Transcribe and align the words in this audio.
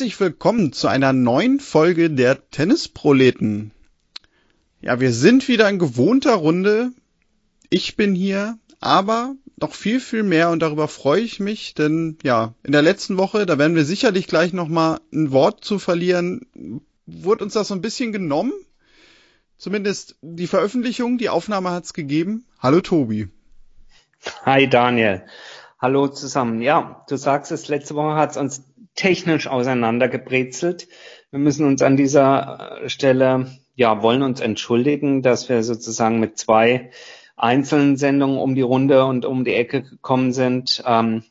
Herzlich 0.00 0.18
willkommen 0.18 0.72
zu 0.72 0.88
einer 0.88 1.12
neuen 1.12 1.60
Folge 1.60 2.08
der 2.08 2.48
Tennisproleten. 2.50 3.70
Ja, 4.80 4.98
wir 4.98 5.12
sind 5.12 5.46
wieder 5.46 5.68
in 5.68 5.78
gewohnter 5.78 6.36
Runde. 6.36 6.92
Ich 7.68 7.96
bin 7.96 8.14
hier, 8.14 8.56
aber 8.80 9.34
noch 9.58 9.74
viel, 9.74 10.00
viel 10.00 10.22
mehr 10.22 10.48
und 10.48 10.60
darüber 10.60 10.88
freue 10.88 11.20
ich 11.20 11.38
mich, 11.38 11.74
denn 11.74 12.16
ja, 12.22 12.54
in 12.62 12.72
der 12.72 12.80
letzten 12.80 13.18
Woche, 13.18 13.44
da 13.44 13.58
werden 13.58 13.76
wir 13.76 13.84
sicherlich 13.84 14.26
gleich 14.26 14.54
nochmal 14.54 15.00
ein 15.12 15.32
Wort 15.32 15.66
zu 15.66 15.78
verlieren, 15.78 16.46
wurde 17.04 17.44
uns 17.44 17.52
das 17.52 17.68
so 17.68 17.74
ein 17.74 17.82
bisschen 17.82 18.10
genommen. 18.10 18.54
Zumindest 19.58 20.16
die 20.22 20.46
Veröffentlichung, 20.46 21.18
die 21.18 21.28
Aufnahme 21.28 21.72
hat 21.72 21.84
es 21.84 21.92
gegeben. 21.92 22.46
Hallo 22.58 22.80
Tobi. 22.80 23.28
Hi 24.46 24.66
Daniel. 24.66 25.26
Hallo 25.78 26.08
zusammen. 26.08 26.62
Ja, 26.62 27.04
du 27.08 27.16
sagst 27.16 27.52
es, 27.52 27.68
letzte 27.68 27.94
Woche 27.94 28.14
hat 28.14 28.30
es 28.30 28.36
uns 28.38 28.62
technisch 29.00 29.46
auseinandergebrezelt. 29.46 30.86
Wir 31.30 31.38
müssen 31.38 31.64
uns 31.64 31.80
an 31.80 31.96
dieser 31.96 32.82
Stelle, 32.86 33.46
ja, 33.74 34.02
wollen 34.02 34.20
uns 34.20 34.40
entschuldigen, 34.40 35.22
dass 35.22 35.48
wir 35.48 35.62
sozusagen 35.62 36.20
mit 36.20 36.36
zwei 36.36 36.90
einzelnen 37.34 37.96
Sendungen 37.96 38.38
um 38.38 38.54
die 38.54 38.60
Runde 38.60 39.06
und 39.06 39.24
um 39.24 39.44
die 39.44 39.54
Ecke 39.54 39.82
gekommen 39.82 40.34
sind. 40.34 40.82
Ähm, 40.86 41.24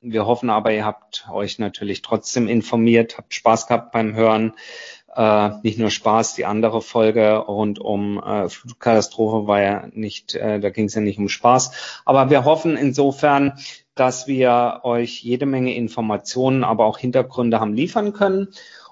wir 0.00 0.24
hoffen 0.24 0.50
aber, 0.50 0.72
ihr 0.72 0.84
habt 0.84 1.26
euch 1.32 1.58
natürlich 1.58 2.00
trotzdem 2.00 2.46
informiert, 2.46 3.18
habt 3.18 3.34
Spaß 3.34 3.66
gehabt 3.66 3.90
beim 3.90 4.14
Hören. 4.14 4.52
Äh, 5.16 5.50
nicht 5.64 5.80
nur 5.80 5.90
Spaß, 5.90 6.36
die 6.36 6.44
andere 6.44 6.80
Folge 6.80 7.38
rund 7.38 7.80
um 7.80 8.22
äh, 8.22 8.48
Flutkatastrophe 8.48 9.48
war 9.48 9.62
ja 9.62 9.88
nicht, 9.90 10.36
äh, 10.36 10.60
da 10.60 10.70
ging 10.70 10.84
es 10.84 10.94
ja 10.94 11.00
nicht 11.00 11.18
um 11.18 11.28
Spaß. 11.28 12.02
Aber 12.04 12.30
wir 12.30 12.44
hoffen 12.44 12.76
insofern, 12.76 13.54
dass 13.96 14.28
wir 14.28 14.80
euch 14.84 15.22
jede 15.22 15.46
Menge 15.46 15.74
Informationen, 15.74 16.62
aber 16.62 16.84
auch 16.84 16.98
Hintergründe 16.98 17.58
haben 17.58 17.74
liefern 17.74 18.12
können 18.12 18.48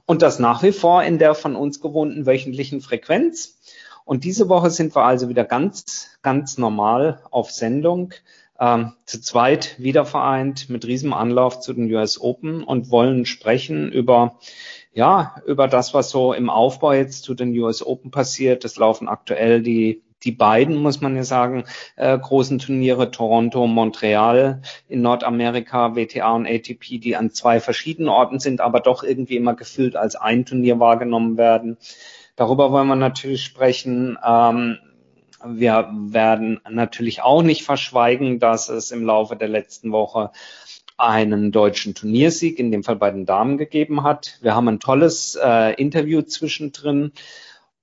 und 0.07 0.23
das 0.23 0.39
nach 0.41 0.63
wie 0.63 0.73
vor 0.73 1.05
in 1.05 1.19
der 1.19 1.35
von 1.35 1.55
uns 1.55 1.81
gewohnten 1.81 2.27
wöchentlichen 2.27 2.81
Frequenz. 2.81 3.61
Und 4.05 4.25
diese 4.25 4.49
Woche 4.49 4.71
sind 4.71 4.95
wir 4.97 5.05
also 5.05 5.29
wieder 5.29 5.45
ganz, 5.45 6.09
ganz 6.23 6.59
normal 6.59 7.23
auf 7.31 7.51
Sendung, 7.51 8.13
ähm, 8.59 8.93
zu 9.07 9.21
zweit 9.21 9.77
wieder 9.79 10.05
vereint 10.05 10.69
mit 10.71 10.85
diesem 10.85 11.13
Anlauf 11.13 11.61
zu 11.61 11.73
den 11.73 11.93
US 11.93 12.21
Open 12.21 12.63
und 12.65 12.91
wollen 12.91 13.27
sprechen 13.27 13.91
über 13.91 14.39
ja, 14.95 15.43
über 15.45 15.67
das, 15.67 15.93
was 15.93 16.11
so 16.11 16.33
im 16.33 16.49
Aufbau 16.49 16.93
jetzt 16.93 17.25
zu 17.25 17.35
den 17.35 17.57
US 17.59 17.85
Open 17.85 18.13
passiert. 18.13 18.65
Es 18.65 18.77
laufen 18.77 19.09
aktuell 19.09 19.61
die 19.61 20.04
die 20.25 20.33
beiden, 20.33 20.77
muss 20.77 21.01
man 21.01 21.17
ja 21.17 21.25
sagen, 21.25 21.65
äh, 21.97 22.19
großen 22.19 22.59
Turniere, 22.59 23.11
Toronto, 23.11 23.67
Montreal 23.67 24.63
in 24.89 25.03
Nordamerika, 25.03 25.95
WTA 25.95 26.33
und 26.33 26.47
ATP, 26.47 26.99
die 26.99 27.17
an 27.17 27.31
zwei 27.31 27.61
verschiedenen 27.61 28.09
Orten 28.09 28.39
sind, 28.39 28.61
aber 28.61 28.81
doch 28.81 29.03
irgendwie 29.03 29.37
immer 29.37 29.55
gefühlt 29.55 29.97
als 29.97 30.17
ein 30.17 30.45
Turnier 30.45 30.81
wahrgenommen 30.81 31.37
werden. 31.37 31.77
Darüber 32.37 32.73
wollen 32.73 32.89
wir 32.89 32.97
natürlich 32.97 33.45
sprechen. 33.45 34.19
Ähm, 34.25 34.79
wir 35.47 35.91
werden 35.93 36.61
natürlich 36.69 37.23
auch 37.23 37.43
nicht 37.43 37.65
verschweigen, 37.65 38.39
dass 38.39 38.69
es 38.69 38.91
im 38.91 39.05
Laufe 39.05 39.37
der 39.37 39.49
letzten 39.49 39.93
Woche 39.93 40.31
einen 40.97 41.53
deutschen 41.53 41.95
Turniersieg, 41.95 42.59
in 42.59 42.71
dem 42.71 42.85
Fall 42.85 42.97
bei 42.97 43.11
den 43.11 43.27
Damen, 43.27 43.59
gegeben 43.59 44.05
hat. 44.05 44.39
Wir 44.41 44.55
haben 44.55 44.69
ein 44.69 44.81
tolles 44.81 45.39
äh, 45.43 45.75
Interview 45.75 46.23
zwischendrin 46.23 47.13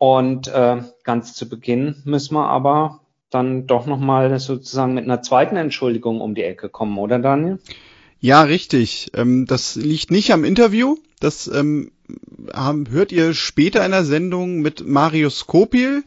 und 0.02 0.48
äh, 0.48 0.78
ganz 1.04 1.36
zu 1.36 1.48
Beginn 1.48 2.02
müssen 2.06 2.34
wir 2.34 2.48
aber 2.48 3.02
dann 3.30 3.68
doch 3.68 3.86
nochmal 3.86 4.40
sozusagen 4.40 4.96
mit 4.96 5.04
einer 5.04 5.22
zweiten 5.22 5.58
Entschuldigung 5.58 6.22
um 6.22 6.34
die 6.34 6.42
Ecke 6.42 6.70
kommen, 6.70 6.98
oder 6.98 7.20
Daniel? 7.20 7.60
Ja, 8.20 8.42
richtig. 8.42 9.12
Ähm, 9.14 9.46
das 9.46 9.76
liegt 9.76 10.10
nicht 10.10 10.34
am 10.34 10.44
Interview. 10.44 10.96
Das 11.20 11.46
ähm, 11.46 11.92
haben, 12.52 12.90
hört 12.90 13.12
ihr 13.12 13.36
später 13.36 13.86
in 13.86 13.92
der 13.92 14.04
Sendung 14.04 14.62
mit 14.62 14.88
Marius 14.88 15.38
Skopil. 15.38 16.04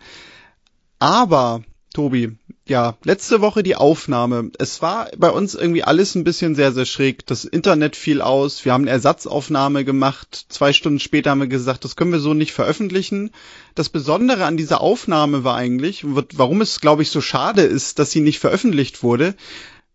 Aber, 0.99 1.63
Tobi, 1.93 2.33
ja, 2.67 2.97
letzte 3.05 3.43
Woche 3.43 3.63
die 3.63 3.77
Aufnahme. 3.77 4.51
Es 4.59 4.81
war 4.81 5.11
bei 5.19 5.29
uns 5.29 5.55
irgendwie 5.55 5.85
alles 5.85 6.15
ein 6.15 6.25
bisschen 6.25 6.55
sehr, 6.55 6.73
sehr 6.73 6.87
schräg. 6.87 7.27
Das 7.27 7.45
Internet 7.45 7.95
fiel 7.95 8.23
aus. 8.23 8.65
Wir 8.65 8.73
haben 8.73 8.85
eine 8.85 8.91
Ersatzaufnahme 8.91 9.85
gemacht. 9.85 10.47
Zwei 10.49 10.73
Stunden 10.73 10.99
später 10.99 11.31
haben 11.31 11.41
wir 11.41 11.47
gesagt, 11.47 11.85
das 11.85 11.95
können 11.95 12.13
wir 12.13 12.21
so 12.21 12.33
nicht 12.33 12.53
veröffentlichen. 12.53 13.33
Das 13.75 13.91
Besondere 13.91 14.47
an 14.47 14.57
dieser 14.57 14.81
Aufnahme 14.81 15.45
war 15.45 15.57
eigentlich, 15.57 16.05
warum 16.07 16.63
es, 16.63 16.81
glaube 16.81 17.03
ich, 17.03 17.11
so 17.11 17.21
schade 17.21 17.63
ist, 17.63 17.99
dass 17.99 18.13
sie 18.13 18.23
nicht 18.23 18.39
veröffentlicht 18.39 19.03
wurde. 19.03 19.35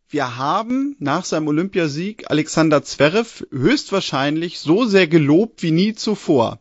Wir 0.08 0.38
haben 0.38 0.96
nach 1.00 1.26
seinem 1.26 1.48
Olympiasieg 1.48 2.30
Alexander 2.30 2.84
Zverev 2.84 3.46
höchstwahrscheinlich 3.52 4.60
so 4.60 4.86
sehr 4.86 5.08
gelobt 5.08 5.64
wie 5.64 5.72
nie 5.72 5.96
zuvor. 5.96 6.60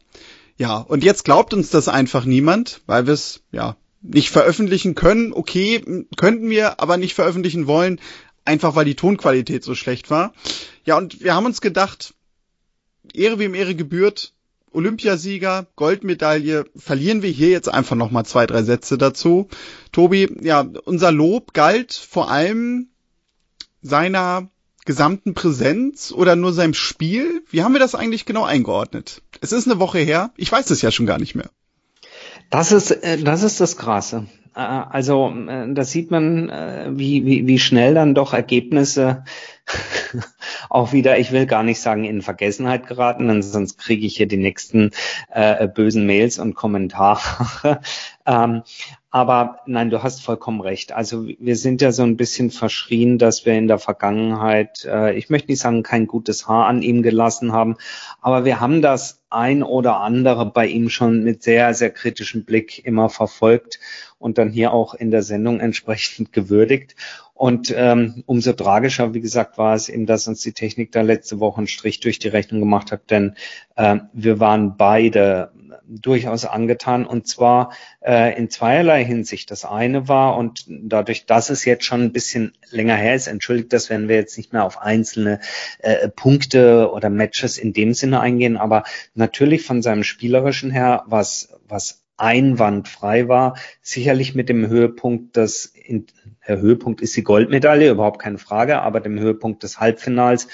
Ja, 0.56 0.78
und 0.78 1.04
jetzt 1.04 1.24
glaubt 1.24 1.52
uns 1.52 1.68
das 1.70 1.88
einfach 1.88 2.24
niemand, 2.24 2.80
weil 2.86 3.06
wir 3.06 3.14
es, 3.14 3.42
ja, 3.52 3.76
nicht 4.00 4.30
veröffentlichen 4.30 4.94
können. 4.94 5.32
Okay, 5.32 6.06
könnten 6.16 6.50
wir, 6.50 6.80
aber 6.80 6.96
nicht 6.96 7.14
veröffentlichen 7.14 7.66
wollen, 7.66 8.00
einfach 8.44 8.74
weil 8.74 8.84
die 8.84 8.96
Tonqualität 8.96 9.64
so 9.64 9.74
schlecht 9.74 10.10
war. 10.10 10.32
Ja, 10.84 10.96
und 10.96 11.22
wir 11.22 11.34
haben 11.34 11.46
uns 11.46 11.60
gedacht, 11.60 12.14
Ehre 13.12 13.38
wem 13.38 13.54
Ehre 13.54 13.74
gebührt, 13.74 14.32
Olympiasieger, 14.70 15.66
Goldmedaille, 15.76 16.66
verlieren 16.76 17.22
wir 17.22 17.30
hier 17.30 17.48
jetzt 17.48 17.68
einfach 17.68 17.96
nochmal 17.96 18.26
zwei, 18.26 18.46
drei 18.46 18.62
Sätze 18.62 18.98
dazu. 18.98 19.48
Tobi, 19.92 20.28
ja, 20.40 20.60
unser 20.84 21.10
Lob 21.10 21.54
galt 21.54 21.92
vor 21.92 22.30
allem 22.30 22.88
seiner 23.82 24.50
gesamten 24.84 25.34
Präsenz 25.34 26.12
oder 26.12 26.34
nur 26.34 26.52
seinem 26.52 26.74
Spiel? 26.74 27.44
Wie 27.50 27.62
haben 27.62 27.74
wir 27.74 27.78
das 27.78 27.94
eigentlich 27.94 28.24
genau 28.24 28.44
eingeordnet? 28.44 29.22
Es 29.40 29.52
ist 29.52 29.68
eine 29.68 29.80
Woche 29.80 29.98
her. 29.98 30.32
Ich 30.36 30.50
weiß 30.50 30.70
es 30.70 30.80
ja 30.80 30.90
schon 30.90 31.06
gar 31.06 31.18
nicht 31.18 31.34
mehr. 31.34 31.50
Das 32.50 32.72
ist, 32.72 32.90
äh, 32.90 33.18
das 33.18 33.42
ist 33.42 33.60
das 33.60 33.76
Krasse. 33.76 34.26
Äh, 34.54 34.60
also, 34.60 35.30
äh, 35.30 35.72
da 35.72 35.84
sieht 35.84 36.10
man, 36.10 36.48
wie, 36.98 37.24
wie, 37.24 37.46
wie 37.46 37.58
schnell 37.58 37.94
dann 37.94 38.14
doch 38.14 38.32
Ergebnisse 38.32 39.24
auch 40.70 40.92
wieder, 40.92 41.18
ich 41.18 41.32
will 41.32 41.46
gar 41.46 41.62
nicht 41.62 41.80
sagen, 41.80 42.04
in 42.04 42.22
Vergessenheit 42.22 42.86
geraten, 42.86 43.28
denn 43.28 43.42
sonst 43.42 43.78
kriege 43.78 44.06
ich 44.06 44.16
hier 44.16 44.26
die 44.26 44.36
nächsten 44.36 44.90
äh, 45.30 45.68
bösen 45.68 46.06
Mails 46.06 46.38
und 46.38 46.54
Kommentare. 46.54 47.80
ähm, 48.26 48.62
aber 49.10 49.60
nein, 49.64 49.88
du 49.88 50.02
hast 50.02 50.22
vollkommen 50.22 50.60
recht. 50.60 50.92
Also 50.92 51.26
wir 51.26 51.56
sind 51.56 51.80
ja 51.80 51.92
so 51.92 52.02
ein 52.02 52.18
bisschen 52.18 52.50
verschrien, 52.50 53.16
dass 53.16 53.46
wir 53.46 53.54
in 53.54 53.66
der 53.66 53.78
Vergangenheit, 53.78 54.84
äh, 54.84 55.16
ich 55.16 55.30
möchte 55.30 55.50
nicht 55.50 55.60
sagen, 55.60 55.82
kein 55.82 56.06
gutes 56.06 56.46
Haar 56.46 56.66
an 56.66 56.82
ihm 56.82 57.02
gelassen 57.02 57.52
haben, 57.52 57.76
aber 58.20 58.44
wir 58.44 58.60
haben 58.60 58.82
das 58.82 59.22
ein 59.30 59.62
oder 59.62 60.00
andere 60.00 60.46
bei 60.46 60.66
ihm 60.66 60.90
schon 60.90 61.22
mit 61.24 61.42
sehr, 61.42 61.72
sehr 61.72 61.90
kritischem 61.90 62.44
Blick 62.44 62.84
immer 62.84 63.08
verfolgt 63.08 63.80
und 64.18 64.36
dann 64.36 64.50
hier 64.50 64.72
auch 64.72 64.94
in 64.94 65.10
der 65.10 65.22
Sendung 65.22 65.60
entsprechend 65.60 66.32
gewürdigt. 66.34 66.94
Und 67.38 67.72
ähm, 67.76 68.24
umso 68.26 68.52
tragischer, 68.52 69.14
wie 69.14 69.20
gesagt, 69.20 69.58
war 69.58 69.76
es 69.76 69.88
eben, 69.88 70.06
dass 70.06 70.26
uns 70.26 70.40
die 70.40 70.52
Technik 70.52 70.90
da 70.90 71.02
letzte 71.02 71.38
Woche 71.38 71.58
einen 71.58 71.68
Strich 71.68 72.00
durch 72.00 72.18
die 72.18 72.26
Rechnung 72.26 72.58
gemacht 72.58 72.90
hat, 72.90 73.12
denn 73.12 73.36
äh, 73.76 73.98
wir 74.12 74.40
waren 74.40 74.76
beide 74.76 75.52
durchaus 75.86 76.44
angetan. 76.44 77.06
Und 77.06 77.28
zwar 77.28 77.72
äh, 78.04 78.36
in 78.36 78.50
zweierlei 78.50 79.04
Hinsicht. 79.04 79.52
Das 79.52 79.64
eine 79.64 80.08
war 80.08 80.36
und 80.36 80.64
dadurch, 80.68 81.26
dass 81.26 81.48
es 81.48 81.64
jetzt 81.64 81.84
schon 81.84 82.02
ein 82.02 82.12
bisschen 82.12 82.54
länger 82.72 82.96
her 82.96 83.14
ist, 83.14 83.28
entschuldigt 83.28 83.72
das, 83.72 83.88
werden 83.88 84.08
wir 84.08 84.16
jetzt 84.16 84.36
nicht 84.36 84.52
mehr 84.52 84.64
auf 84.64 84.82
einzelne 84.82 85.38
äh, 85.78 86.08
Punkte 86.08 86.90
oder 86.90 87.08
Matches 87.08 87.56
in 87.56 87.72
dem 87.72 87.94
Sinne 87.94 88.18
eingehen, 88.18 88.56
aber 88.56 88.82
natürlich 89.14 89.62
von 89.62 89.80
seinem 89.80 90.02
spielerischen 90.02 90.72
her, 90.72 91.04
was 91.06 91.54
was 91.68 92.02
einwandfrei 92.18 93.28
war, 93.28 93.56
sicherlich 93.80 94.34
mit 94.34 94.48
dem 94.48 94.66
Höhepunkt, 94.68 95.36
das 95.36 95.64
in, 95.64 96.06
der 96.46 96.60
Höhepunkt 96.60 97.00
ist 97.00 97.16
die 97.16 97.22
Goldmedaille, 97.22 97.90
überhaupt 97.90 98.20
keine 98.20 98.38
Frage, 98.38 98.80
aber 98.80 99.00
dem 99.00 99.18
Höhepunkt 99.18 99.62
des 99.62 99.80
Halbfinals, 99.80 100.48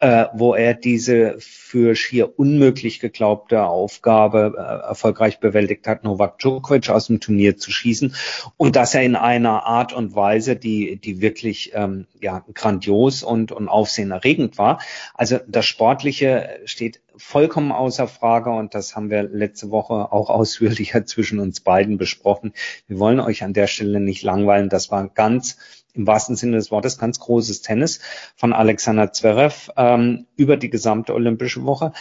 äh, 0.00 0.26
wo 0.34 0.54
er 0.54 0.74
diese 0.74 1.36
für 1.38 1.94
schier 1.94 2.38
unmöglich 2.38 3.00
geglaubte 3.00 3.62
Aufgabe 3.64 4.54
äh, 4.56 4.88
erfolgreich 4.88 5.40
bewältigt 5.40 5.86
hat, 5.86 6.04
Novak 6.04 6.38
Djokovic 6.38 6.90
aus 6.90 7.06
dem 7.06 7.20
Turnier 7.20 7.56
zu 7.56 7.70
schießen 7.70 8.14
und 8.56 8.76
dass 8.76 8.94
er 8.94 9.02
in 9.02 9.16
einer 9.16 9.64
Art 9.64 9.92
und 9.92 10.14
Weise, 10.14 10.56
die 10.56 10.96
die 10.96 11.20
wirklich 11.20 11.72
ähm, 11.74 12.06
ja 12.20 12.44
grandios 12.52 13.22
und 13.22 13.52
und 13.52 13.68
aufsehenerregend 13.68 14.58
war. 14.58 14.80
Also 15.14 15.38
das 15.48 15.64
Sportliche 15.64 16.60
steht 16.66 17.00
vollkommen 17.16 17.72
außer 17.72 18.08
Frage 18.08 18.50
und 18.50 18.74
das 18.74 18.96
haben 18.96 19.10
wir 19.10 19.22
letzte 19.22 19.70
Woche 19.70 20.12
auch 20.12 20.30
ausführlicher 20.30 21.06
zwischen 21.06 21.40
uns 21.40 21.60
beiden 21.60 21.98
besprochen. 21.98 22.52
Wir 22.86 22.98
wollen 22.98 23.20
euch 23.20 23.42
an 23.42 23.52
der 23.52 23.66
Stelle 23.66 24.00
nicht 24.00 24.22
langweilen. 24.22 24.68
Das 24.68 24.90
war 24.90 25.08
ganz 25.08 25.56
im 25.94 26.06
wahrsten 26.06 26.36
Sinne 26.36 26.56
des 26.56 26.70
Wortes 26.70 26.98
ganz 26.98 27.18
großes 27.18 27.62
Tennis 27.62 28.00
von 28.36 28.52
Alexander 28.52 29.12
Zverev 29.12 29.70
ähm, 29.76 30.26
über 30.36 30.56
die 30.56 30.70
gesamte 30.70 31.14
Olympische 31.14 31.64
Woche. 31.64 31.92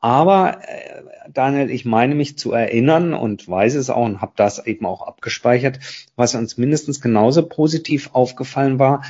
Aber 0.00 0.60
äh, 0.68 1.02
Daniel, 1.32 1.70
ich 1.70 1.86
meine 1.86 2.14
mich 2.14 2.36
zu 2.36 2.52
erinnern 2.52 3.14
und 3.14 3.48
weiß 3.48 3.74
es 3.76 3.88
auch 3.88 4.04
und 4.04 4.20
habe 4.20 4.32
das 4.36 4.66
eben 4.66 4.84
auch 4.84 5.06
abgespeichert, 5.06 5.78
was 6.14 6.34
uns 6.34 6.58
mindestens 6.58 7.00
genauso 7.00 7.46
positiv 7.48 8.10
aufgefallen 8.12 8.78
war, 8.78 9.02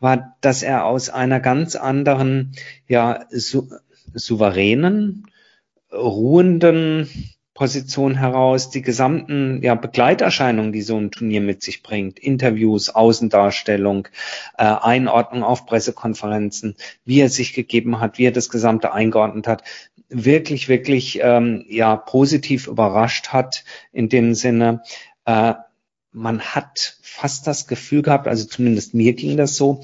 war, 0.00 0.36
dass 0.40 0.64
er 0.64 0.86
aus 0.86 1.08
einer 1.08 1.38
ganz 1.38 1.76
anderen, 1.76 2.52
ja, 2.88 3.26
su 3.30 3.68
souveränen, 4.14 5.26
ruhenden 5.92 7.08
Position 7.54 8.14
heraus 8.14 8.70
die 8.70 8.80
gesamten 8.80 9.60
ja, 9.62 9.74
Begleiterscheinungen, 9.74 10.72
die 10.72 10.80
so 10.80 10.96
ein 10.96 11.10
Turnier 11.10 11.42
mit 11.42 11.62
sich 11.62 11.82
bringt, 11.82 12.18
Interviews, 12.18 12.88
Außendarstellung, 12.88 14.08
äh, 14.56 14.64
Einordnung 14.64 15.42
auf 15.42 15.66
Pressekonferenzen, 15.66 16.76
wie 17.04 17.20
er 17.20 17.28
sich 17.28 17.52
gegeben 17.52 18.00
hat, 18.00 18.16
wie 18.16 18.24
er 18.24 18.32
das 18.32 18.48
Gesamte 18.48 18.94
eingeordnet 18.94 19.46
hat, 19.46 19.62
wirklich, 20.08 20.68
wirklich 20.68 21.20
ähm, 21.22 21.64
ja 21.68 21.96
positiv 21.96 22.66
überrascht 22.66 23.28
hat 23.28 23.64
in 23.92 24.08
dem 24.08 24.34
Sinne. 24.34 24.82
Äh, 25.26 25.54
man 26.12 26.40
hat 26.40 26.98
fast 27.02 27.46
das 27.46 27.66
Gefühl 27.66 28.02
gehabt, 28.02 28.26
also 28.26 28.46
zumindest 28.46 28.94
mir 28.94 29.12
ging 29.12 29.36
das 29.36 29.56
so, 29.56 29.82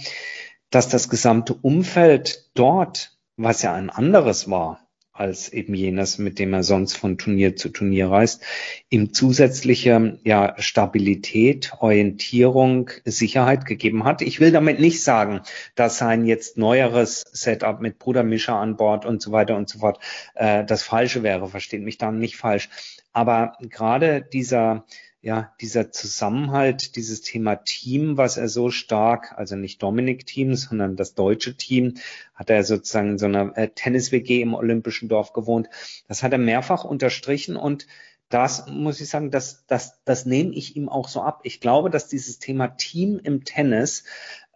dass 0.71 0.89
das 0.89 1.09
gesamte 1.09 1.55
Umfeld 1.55 2.49
dort, 2.55 3.16
was 3.37 3.63
ja 3.63 3.75
ein 3.75 3.91
anderes 3.91 4.51
war, 4.51 4.81
als 5.13 5.49
eben 5.49 5.75
jenes, 5.75 6.19
mit 6.19 6.39
dem 6.39 6.53
er 6.53 6.63
sonst 6.63 6.97
von 6.97 7.17
Turnier 7.17 7.57
zu 7.57 7.71
Turnier 7.71 8.11
reist, 8.11 8.43
ihm 8.91 9.13
zusätzliche 9.13 10.19
ja, 10.25 10.55
Stabilität, 10.59 11.73
Orientierung, 11.79 12.91
Sicherheit 13.05 13.65
gegeben 13.65 14.05
hat. 14.05 14.21
Ich 14.21 14.41
will 14.41 14.53
damit 14.53 14.79
nicht 14.79 15.03
sagen, 15.03 15.41
dass 15.75 15.99
sein 15.99 16.27
jetzt 16.27 16.59
neueres 16.59 17.25
Setup 17.33 17.81
mit 17.81 17.99
Bruder 17.99 18.25
Mischa 18.25 18.61
an 18.61 18.77
Bord 18.77 19.07
und 19.07 19.23
so 19.23 19.33
weiter 19.33 19.57
und 19.57 19.69
so 19.69 19.79
fort 19.79 20.01
äh, 20.35 20.65
das 20.65 20.83
Falsche 20.83 21.23
wäre. 21.23 21.49
Versteht 21.49 21.83
mich 21.83 21.99
da 21.99 22.11
nicht 22.11 22.37
falsch. 22.37 22.69
Aber 23.13 23.55
gerade 23.61 24.21
dieser 24.21 24.85
ja, 25.27 25.53
dieser 25.61 25.91
Zusammenhalt, 25.91 26.95
dieses 26.95 27.21
Thema 27.21 27.57
Team, 27.57 28.17
was 28.17 28.37
er 28.37 28.49
so 28.49 28.71
stark, 28.71 29.35
also 29.37 29.57
nicht 29.57 29.83
Dominik-Team, 29.83 30.55
sondern 30.55 30.95
das 30.95 31.15
deutsche 31.15 31.57
Team, 31.57 31.95
hat 32.37 32.49
er 32.49 32.63
sozusagen 32.63 33.11
in 33.11 33.19
so 33.19 33.27
einer 33.27 33.59
äh, 33.59 33.69
Tennis-WG 33.75 34.41
im 34.41 34.55
Olympischen 34.55 35.09
Dorf 35.09 35.33
gewohnt. 35.33 35.69
Das 36.07 36.23
hat 36.23 36.31
er 36.31 36.39
mehrfach 36.39 36.85
unterstrichen 36.85 37.57
und 37.57 37.89
das 38.29 38.69
muss 38.69 39.01
ich 39.01 39.09
sagen, 39.09 39.33
das, 39.33 39.67
das, 39.67 40.01
das 40.05 40.27
nehme 40.27 40.53
ich 40.53 40.77
ihm 40.77 40.89
auch 40.89 41.09
so 41.09 41.23
ab. 41.23 41.41
Ich 41.43 41.61
glaube, 41.61 41.91
dass 41.91 42.07
dieses 42.07 42.39
Thema 42.39 42.69
Team 42.69 43.19
im 43.21 43.43
Tennis 43.43 44.05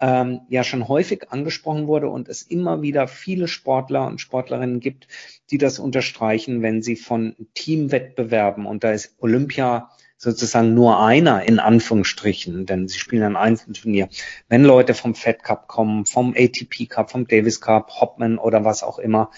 ähm, 0.01 0.43
ja 0.51 0.63
schon 0.63 0.87
häufig 0.87 1.33
angesprochen 1.33 1.89
wurde 1.89 2.09
und 2.09 2.29
es 2.29 2.43
immer 2.43 2.81
wieder 2.81 3.09
viele 3.09 3.49
Sportler 3.49 4.07
und 4.07 4.21
Sportlerinnen 4.21 4.79
gibt, 4.79 5.09
die 5.51 5.59
das 5.59 5.81
unterstreichen, 5.81 6.63
wenn 6.63 6.81
sie 6.81 6.95
von 6.95 7.35
Teamwettbewerben 7.55 8.67
und 8.67 8.85
da 8.85 8.93
ist 8.93 9.17
Olympia 9.19 9.91
sozusagen 10.21 10.75
nur 10.75 11.03
einer 11.03 11.45
in 11.45 11.59
Anführungsstrichen, 11.59 12.67
denn 12.67 12.89
sie 12.89 12.99
spielen 12.99 13.23
ein 13.23 13.37
Einzelturnier. 13.37 14.11
Wenn 14.51 14.65
Leute 14.65 14.93
vom 14.93 15.15
Fed 15.15 15.43
Cup 15.43 15.67
kommen, 15.67 16.05
vom 16.05 16.35
ATP 16.37 16.87
Cup, 16.91 17.11
vom 17.11 17.27
Davis 17.27 17.63
Cup, 17.63 17.91
Hopman 17.99 18.37
oder 18.37 18.63
was 18.63 18.83
auch 18.83 18.99
immer, 18.99 19.31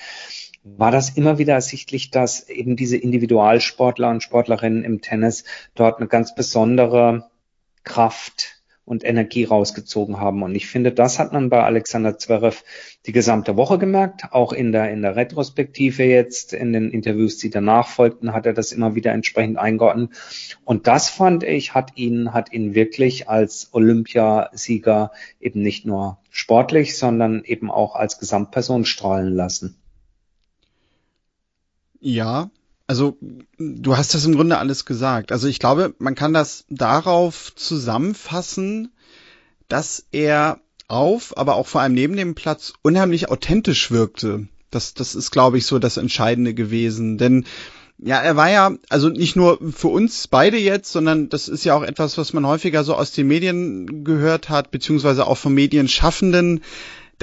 war 0.64 0.90
das 0.90 1.10
immer 1.10 1.38
wieder 1.38 1.54
ersichtlich, 1.54 2.10
dass 2.10 2.48
eben 2.48 2.74
diese 2.74 2.96
Individualsportler 2.96 4.10
und 4.10 4.24
Sportlerinnen 4.24 4.82
im 4.82 5.00
Tennis 5.00 5.44
dort 5.76 5.98
eine 5.98 6.08
ganz 6.08 6.34
besondere 6.34 7.30
Kraft 7.84 8.61
und 8.84 9.04
Energie 9.04 9.44
rausgezogen 9.44 10.18
haben. 10.18 10.42
Und 10.42 10.54
ich 10.54 10.66
finde, 10.66 10.92
das 10.92 11.18
hat 11.18 11.32
man 11.32 11.50
bei 11.50 11.62
Alexander 11.62 12.18
Zverev 12.18 12.64
die 13.06 13.12
gesamte 13.12 13.56
Woche 13.56 13.78
gemerkt. 13.78 14.32
Auch 14.32 14.52
in 14.52 14.72
der, 14.72 14.90
in 14.90 15.02
der 15.02 15.14
Retrospektive 15.14 16.02
jetzt, 16.02 16.52
in 16.52 16.72
den 16.72 16.90
Interviews, 16.90 17.38
die 17.38 17.50
danach 17.50 17.88
folgten, 17.88 18.32
hat 18.32 18.46
er 18.46 18.54
das 18.54 18.72
immer 18.72 18.94
wieder 18.94 19.12
entsprechend 19.12 19.58
eingeordnet. 19.58 20.10
Und 20.64 20.86
das 20.88 21.08
fand 21.08 21.44
ich, 21.44 21.74
hat 21.74 21.96
ihn, 21.96 22.32
hat 22.34 22.52
ihn 22.52 22.74
wirklich 22.74 23.28
als 23.28 23.68
Olympiasieger 23.72 25.12
eben 25.40 25.62
nicht 25.62 25.86
nur 25.86 26.18
sportlich, 26.30 26.98
sondern 26.98 27.44
eben 27.44 27.70
auch 27.70 27.94
als 27.94 28.18
Gesamtperson 28.18 28.84
strahlen 28.84 29.32
lassen. 29.32 29.76
Ja, 32.00 32.50
also 32.86 33.16
du 33.58 33.96
hast 33.96 34.14
das 34.14 34.24
im 34.24 34.34
Grunde 34.34 34.58
alles 34.58 34.84
gesagt. 34.84 35.32
Also 35.32 35.48
ich 35.48 35.58
glaube, 35.58 35.94
man 35.98 36.14
kann 36.14 36.32
das 36.32 36.64
darauf 36.68 37.54
zusammenfassen, 37.54 38.92
dass 39.68 40.04
er 40.12 40.60
auf, 40.88 41.36
aber 41.36 41.56
auch 41.56 41.66
vor 41.66 41.80
allem 41.80 41.94
neben 41.94 42.16
dem 42.16 42.34
Platz 42.34 42.74
unheimlich 42.82 43.30
authentisch 43.30 43.90
wirkte. 43.90 44.46
Das, 44.70 44.94
das 44.94 45.14
ist, 45.14 45.30
glaube 45.30 45.58
ich, 45.58 45.66
so 45.66 45.78
das 45.78 45.96
Entscheidende 45.96 46.54
gewesen. 46.54 47.18
Denn 47.18 47.46
ja, 47.98 48.20
er 48.20 48.36
war 48.36 48.50
ja, 48.50 48.72
also 48.88 49.08
nicht 49.08 49.36
nur 49.36 49.58
für 49.72 49.88
uns 49.88 50.26
beide 50.26 50.58
jetzt, 50.58 50.90
sondern 50.90 51.28
das 51.28 51.48
ist 51.48 51.64
ja 51.64 51.74
auch 51.74 51.82
etwas, 51.82 52.18
was 52.18 52.32
man 52.32 52.46
häufiger 52.46 52.82
so 52.84 52.94
aus 52.94 53.12
den 53.12 53.28
Medien 53.28 54.02
gehört 54.04 54.48
hat, 54.48 54.70
beziehungsweise 54.70 55.26
auch 55.26 55.38
von 55.38 55.54
Medienschaffenden, 55.54 56.62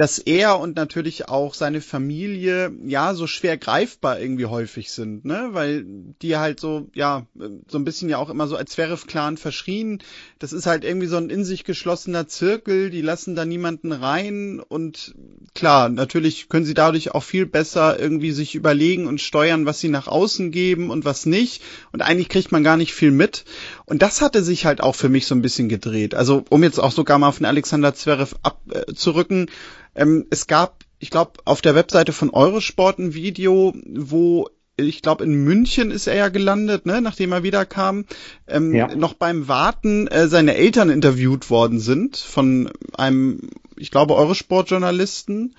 dass 0.00 0.16
er 0.16 0.58
und 0.58 0.76
natürlich 0.76 1.28
auch 1.28 1.52
seine 1.52 1.82
Familie 1.82 2.72
ja 2.86 3.12
so 3.12 3.26
schwer 3.26 3.58
greifbar 3.58 4.18
irgendwie 4.18 4.46
häufig 4.46 4.92
sind, 4.92 5.26
ne? 5.26 5.50
Weil 5.52 5.84
die 6.22 6.38
halt 6.38 6.58
so, 6.58 6.88
ja, 6.94 7.26
so 7.68 7.76
ein 7.76 7.84
bisschen 7.84 8.08
ja 8.08 8.16
auch 8.16 8.30
immer 8.30 8.48
so 8.48 8.56
als 8.56 8.70
Zverev-Clan 8.72 9.36
verschrien. 9.36 10.02
Das 10.38 10.54
ist 10.54 10.64
halt 10.64 10.84
irgendwie 10.84 11.06
so 11.06 11.18
ein 11.18 11.28
in 11.28 11.44
sich 11.44 11.64
geschlossener 11.64 12.26
Zirkel, 12.26 12.88
die 12.88 13.02
lassen 13.02 13.34
da 13.34 13.44
niemanden 13.44 13.92
rein 13.92 14.60
und 14.66 15.14
klar, 15.54 15.90
natürlich 15.90 16.48
können 16.48 16.64
sie 16.64 16.72
dadurch 16.72 17.14
auch 17.14 17.22
viel 17.22 17.44
besser 17.44 18.00
irgendwie 18.00 18.32
sich 18.32 18.54
überlegen 18.54 19.06
und 19.06 19.20
steuern, 19.20 19.66
was 19.66 19.80
sie 19.80 19.90
nach 19.90 20.06
außen 20.06 20.50
geben 20.50 20.88
und 20.88 21.04
was 21.04 21.26
nicht. 21.26 21.62
Und 21.92 22.00
eigentlich 22.00 22.30
kriegt 22.30 22.52
man 22.52 22.64
gar 22.64 22.78
nicht 22.78 22.94
viel 22.94 23.10
mit. 23.10 23.44
Und 23.84 24.00
das 24.00 24.22
hatte 24.22 24.42
sich 24.42 24.64
halt 24.64 24.80
auch 24.80 24.94
für 24.94 25.10
mich 25.10 25.26
so 25.26 25.34
ein 25.34 25.42
bisschen 25.42 25.68
gedreht. 25.68 26.14
Also, 26.14 26.42
um 26.48 26.62
jetzt 26.62 26.78
auch 26.78 26.92
sogar 26.92 27.18
mal 27.18 27.32
von 27.32 27.44
Alexander 27.44 27.94
Zverev 27.94 28.34
abzurücken, 28.42 29.48
äh, 29.48 29.50
ähm, 29.94 30.26
es 30.30 30.46
gab, 30.46 30.84
ich 30.98 31.10
glaube, 31.10 31.32
auf 31.44 31.60
der 31.62 31.74
Webseite 31.74 32.12
von 32.12 32.30
Eurosport 32.30 32.98
ein 32.98 33.14
Video, 33.14 33.74
wo 33.86 34.48
ich 34.76 35.02
glaube, 35.02 35.24
in 35.24 35.44
München 35.44 35.90
ist 35.90 36.06
er 36.06 36.14
ja 36.14 36.28
gelandet, 36.28 36.86
ne, 36.86 37.00
nachdem 37.00 37.32
er 37.32 37.42
wiederkam, 37.42 38.06
ähm, 38.46 38.74
ja. 38.74 38.94
noch 38.94 39.14
beim 39.14 39.48
Warten 39.48 40.06
äh, 40.06 40.28
seine 40.28 40.54
Eltern 40.54 40.90
interviewt 40.90 41.50
worden 41.50 41.80
sind 41.80 42.16
von 42.16 42.70
einem, 42.96 43.50
ich 43.76 43.90
glaube, 43.90 44.14
Eurosport-Journalisten 44.14 45.54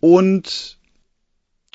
und 0.00 0.78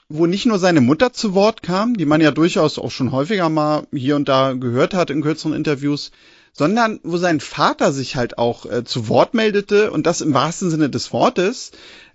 wo 0.07 0.27
nicht 0.27 0.45
nur 0.45 0.59
seine 0.59 0.81
Mutter 0.81 1.13
zu 1.13 1.33
Wort 1.33 1.63
kam, 1.63 1.97
die 1.97 2.05
man 2.05 2.21
ja 2.21 2.31
durchaus 2.31 2.77
auch 2.77 2.91
schon 2.91 3.11
häufiger 3.11 3.49
mal 3.49 3.87
hier 3.91 4.15
und 4.15 4.29
da 4.29 4.53
gehört 4.53 4.93
hat 4.93 5.09
in 5.09 5.23
kürzeren 5.23 5.55
Interviews, 5.55 6.11
sondern 6.57 7.01
wo 7.03 7.17
sein 7.17 7.41
Vater 7.41 7.91
sich 7.91 8.15
halt 8.15 8.37
auch 8.37 8.65
äh, 8.65 8.85
zu 8.85 9.09
Wort 9.09 9.33
meldete 9.33 9.91
und 9.91 10.05
das 10.05 10.21
im 10.21 10.33
wahrsten 10.33 10.71
Sinne 10.71 10.89
des 10.89 11.11
Wortes, 11.11 11.71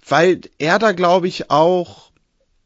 weil 0.08 0.40
er 0.58 0.78
da 0.78 0.92
glaube 0.92 1.28
ich 1.28 1.50
auch 1.50 2.10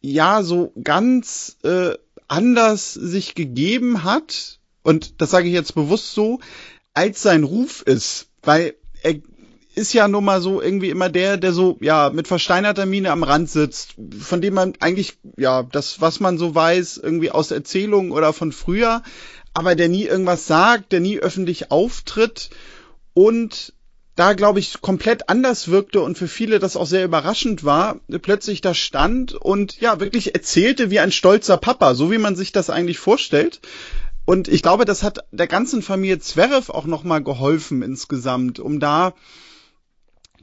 ja 0.00 0.44
so 0.44 0.72
ganz 0.82 1.56
äh, 1.64 1.94
anders 2.28 2.94
sich 2.94 3.34
gegeben 3.34 4.04
hat. 4.04 4.60
Und 4.82 5.20
das 5.20 5.30
sage 5.30 5.48
ich 5.48 5.54
jetzt 5.54 5.74
bewusst 5.74 6.14
so, 6.14 6.40
als 6.92 7.22
sein 7.22 7.42
Ruf 7.42 7.82
ist, 7.82 8.28
weil 8.42 8.74
er 9.02 9.16
ist 9.74 9.92
ja 9.92 10.06
nun 10.06 10.24
mal 10.24 10.40
so 10.40 10.62
irgendwie 10.62 10.90
immer 10.90 11.08
der, 11.08 11.36
der 11.36 11.52
so, 11.52 11.76
ja, 11.80 12.10
mit 12.10 12.28
versteinerter 12.28 12.86
Miene 12.86 13.10
am 13.10 13.24
Rand 13.24 13.50
sitzt, 13.50 13.96
von 14.20 14.40
dem 14.40 14.54
man 14.54 14.74
eigentlich, 14.78 15.14
ja, 15.36 15.64
das, 15.64 16.00
was 16.00 16.20
man 16.20 16.38
so 16.38 16.54
weiß, 16.54 16.98
irgendwie 16.98 17.32
aus 17.32 17.50
Erzählungen 17.50 18.12
oder 18.12 18.32
von 18.32 18.52
früher, 18.52 19.02
aber 19.54 19.74
der 19.74 19.88
nie 19.88 20.04
irgendwas 20.04 20.46
sagt, 20.46 20.92
der 20.92 21.00
nie 21.00 21.18
öffentlich 21.18 21.70
auftritt 21.70 22.50
und 23.14 23.72
da, 24.16 24.32
glaube 24.34 24.60
ich, 24.60 24.80
komplett 24.80 25.28
anders 25.28 25.68
wirkte 25.68 26.00
und 26.00 26.16
für 26.16 26.28
viele 26.28 26.60
das 26.60 26.76
auch 26.76 26.86
sehr 26.86 27.04
überraschend 27.04 27.64
war, 27.64 28.00
plötzlich 28.22 28.60
da 28.60 28.74
stand 28.74 29.32
und 29.32 29.80
ja, 29.80 29.98
wirklich 29.98 30.34
erzählte 30.34 30.90
wie 30.90 31.00
ein 31.00 31.10
stolzer 31.10 31.56
Papa, 31.56 31.94
so 31.94 32.12
wie 32.12 32.18
man 32.18 32.36
sich 32.36 32.52
das 32.52 32.70
eigentlich 32.70 32.98
vorstellt. 32.98 33.60
Und 34.24 34.48
ich 34.48 34.62
glaube, 34.62 34.84
das 34.84 35.02
hat 35.02 35.24
der 35.32 35.48
ganzen 35.48 35.82
Familie 35.82 36.18
Zverev 36.18 36.70
auch 36.72 36.86
nochmal 36.86 37.22
geholfen 37.22 37.82
insgesamt, 37.82 38.60
um 38.60 38.78
da 38.78 39.14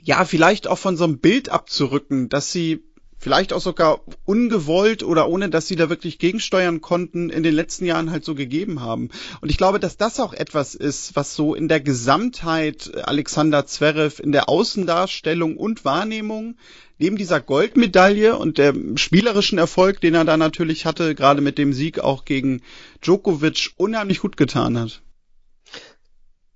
ja 0.04 0.26
vielleicht 0.26 0.68
auch 0.68 0.78
von 0.78 0.98
so 0.98 1.06
einem 1.06 1.20
Bild 1.20 1.50
abzurücken, 1.50 2.28
dass 2.28 2.52
sie 2.52 2.84
vielleicht 3.22 3.54
auch 3.54 3.62
sogar 3.62 4.02
ungewollt 4.26 5.04
oder 5.04 5.30
ohne, 5.30 5.50
dass 5.50 5.68
sie 5.68 5.76
da 5.76 5.90
wirklich 5.90 6.18
gegensteuern 6.18 6.82
konnten, 6.82 7.30
in 7.30 7.44
den 7.44 7.54
letzten 7.54 7.86
Jahren 7.86 8.10
halt 8.10 8.26
so 8.26 8.34
gegeben 8.34 8.82
haben. 8.82 9.10
Und 9.42 9.52
ich 9.52 9.58
glaube, 9.58 9.80
dass 9.80 9.96
das 9.96 10.20
auch 10.20 10.34
etwas 10.34 10.74
ist, 10.74 11.16
was 11.16 11.36
so 11.36 11.54
in 11.54 11.68
der 11.68 11.80
Gesamtheit 11.80 12.92
Alexander 13.04 13.68
Zverev 13.68 14.22
in 14.22 14.32
der 14.32 14.50
Außendarstellung 14.50 15.56
und 15.56 15.86
Wahrnehmung 15.86 16.56
neben 16.98 17.16
dieser 17.16 17.40
Goldmedaille 17.40 18.38
und 18.38 18.58
der 18.58 18.74
spielerischen 18.96 19.60
Erfolg, 19.60 20.02
den 20.02 20.16
er 20.16 20.26
da 20.26 20.36
natürlich 20.36 20.86
hatte, 20.86 21.14
gerade 21.14 21.42
mit 21.42 21.60
dem 21.60 21.74
Sieg 21.74 22.00
auch 22.00 22.26
gegen 22.26 22.62
Djokovic, 23.02 23.72
unheimlich 23.78 24.20
gut 24.20 24.36
getan 24.36 24.80
hat. 24.80 25.02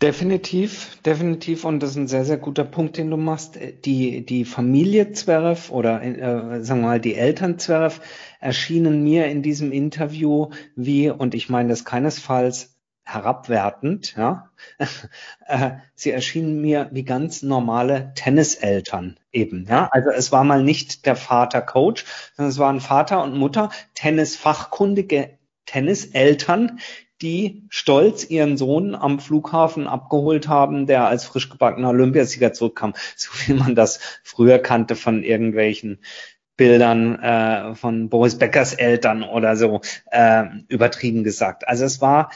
Definitiv, 0.05 1.01
definitiv. 1.01 1.65
Und 1.65 1.79
das 1.81 1.91
ist 1.91 1.95
ein 1.95 2.07
sehr, 2.07 2.25
sehr 2.25 2.37
guter 2.37 2.63
Punkt, 2.63 2.97
den 2.97 3.09
du 3.09 3.17
machst. 3.17 3.57
Die, 3.85 4.23
die 4.23 4.45
Familie 4.45 5.13
Zverev 5.13 5.71
oder 5.71 6.03
äh, 6.03 6.63
sagen 6.63 6.81
wir 6.81 6.87
mal 6.89 6.99
die 6.99 7.15
Eltern 7.15 7.57
Zverev 7.57 7.99
erschienen 8.39 9.03
mir 9.03 9.25
in 9.25 9.41
diesem 9.41 9.71
Interview 9.71 10.51
wie, 10.75 11.09
und 11.09 11.33
ich 11.33 11.49
meine 11.49 11.69
das 11.69 11.85
keinesfalls 11.85 12.77
herabwertend, 13.03 14.15
ja. 14.15 14.51
Äh, 15.47 15.71
sie 15.95 16.11
erschienen 16.11 16.61
mir 16.61 16.89
wie 16.91 17.03
ganz 17.03 17.41
normale 17.41 18.13
Tenniseltern 18.13 19.17
eben, 19.31 19.65
ja. 19.67 19.89
Also 19.91 20.11
es 20.11 20.31
war 20.31 20.43
mal 20.43 20.61
nicht 20.61 21.07
der 21.07 21.15
Vater 21.15 21.63
Coach, 21.63 22.05
sondern 22.35 22.51
es 22.51 22.59
waren 22.59 22.79
Vater 22.79 23.23
und 23.23 23.35
Mutter, 23.35 23.71
Tennisfachkundige 23.95 25.39
Tenniseltern, 25.65 26.79
die 27.21 27.63
stolz 27.69 28.29
ihren 28.29 28.57
Sohn 28.57 28.95
am 28.95 29.19
Flughafen 29.19 29.87
abgeholt 29.87 30.47
haben, 30.47 30.85
der 30.85 31.07
als 31.07 31.25
frisch 31.25 31.49
gebackener 31.49 31.89
Olympiasieger 31.89 32.53
zurückkam, 32.53 32.93
so 33.15 33.29
wie 33.45 33.53
man 33.53 33.75
das 33.75 33.99
früher 34.23 34.59
kannte 34.59 34.95
von 34.95 35.23
irgendwelchen 35.23 35.99
Bildern 36.57 37.19
äh, 37.19 37.75
von 37.75 38.09
Boris 38.09 38.37
Beckers 38.37 38.73
Eltern 38.73 39.23
oder 39.23 39.57
so 39.57 39.81
äh, 40.11 40.45
übertrieben 40.67 41.23
gesagt. 41.23 41.67
Also 41.67 41.83
es 41.83 42.01
war 42.01 42.29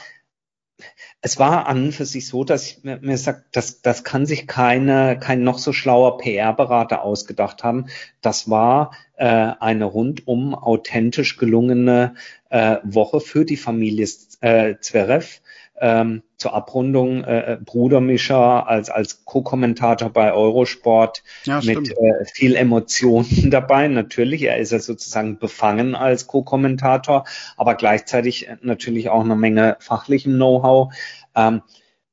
es 1.22 1.38
war 1.38 1.66
an 1.66 1.84
und 1.84 1.92
für 1.92 2.06
sich 2.06 2.26
so, 2.26 2.44
dass 2.44 2.66
ich 2.66 2.84
mir, 2.84 2.98
mir 3.02 3.18
sagt, 3.18 3.54
das, 3.56 3.82
das 3.82 4.04
kann 4.04 4.24
sich 4.26 4.46
keine, 4.46 5.18
kein 5.18 5.42
noch 5.42 5.58
so 5.58 5.72
schlauer 5.72 6.18
PR-Berater 6.18 7.02
ausgedacht 7.02 7.62
haben. 7.62 7.86
Das 8.22 8.48
war 8.48 8.92
äh, 9.16 9.26
eine 9.26 9.84
rundum 9.84 10.54
authentisch 10.54 11.36
gelungene 11.36 12.14
äh, 12.50 12.76
Woche 12.84 13.20
für 13.20 13.44
die 13.44 13.56
Familie 13.56 14.06
äh, 14.40 14.74
Zverev 14.80 15.40
ähm, 15.80 16.22
zur 16.36 16.54
Abrundung 16.54 17.24
äh, 17.24 17.58
Bruder 17.64 18.00
Mischa 18.00 18.60
als, 18.60 18.90
als 18.90 19.24
Co-Kommentator 19.24 20.10
bei 20.10 20.32
Eurosport 20.32 21.22
ja, 21.44 21.60
mit 21.62 21.90
äh, 21.90 22.24
viel 22.32 22.54
Emotionen 22.54 23.26
dabei. 23.50 23.88
Natürlich, 23.88 24.42
er 24.42 24.58
ist 24.58 24.72
ja 24.72 24.78
sozusagen 24.78 25.38
befangen 25.38 25.94
als 25.94 26.26
Co-Kommentator, 26.26 27.24
aber 27.56 27.74
gleichzeitig 27.74 28.48
natürlich 28.62 29.08
auch 29.08 29.24
eine 29.24 29.36
Menge 29.36 29.76
fachlichem 29.80 30.34
Know-how. 30.34 30.92
Ähm, 31.34 31.62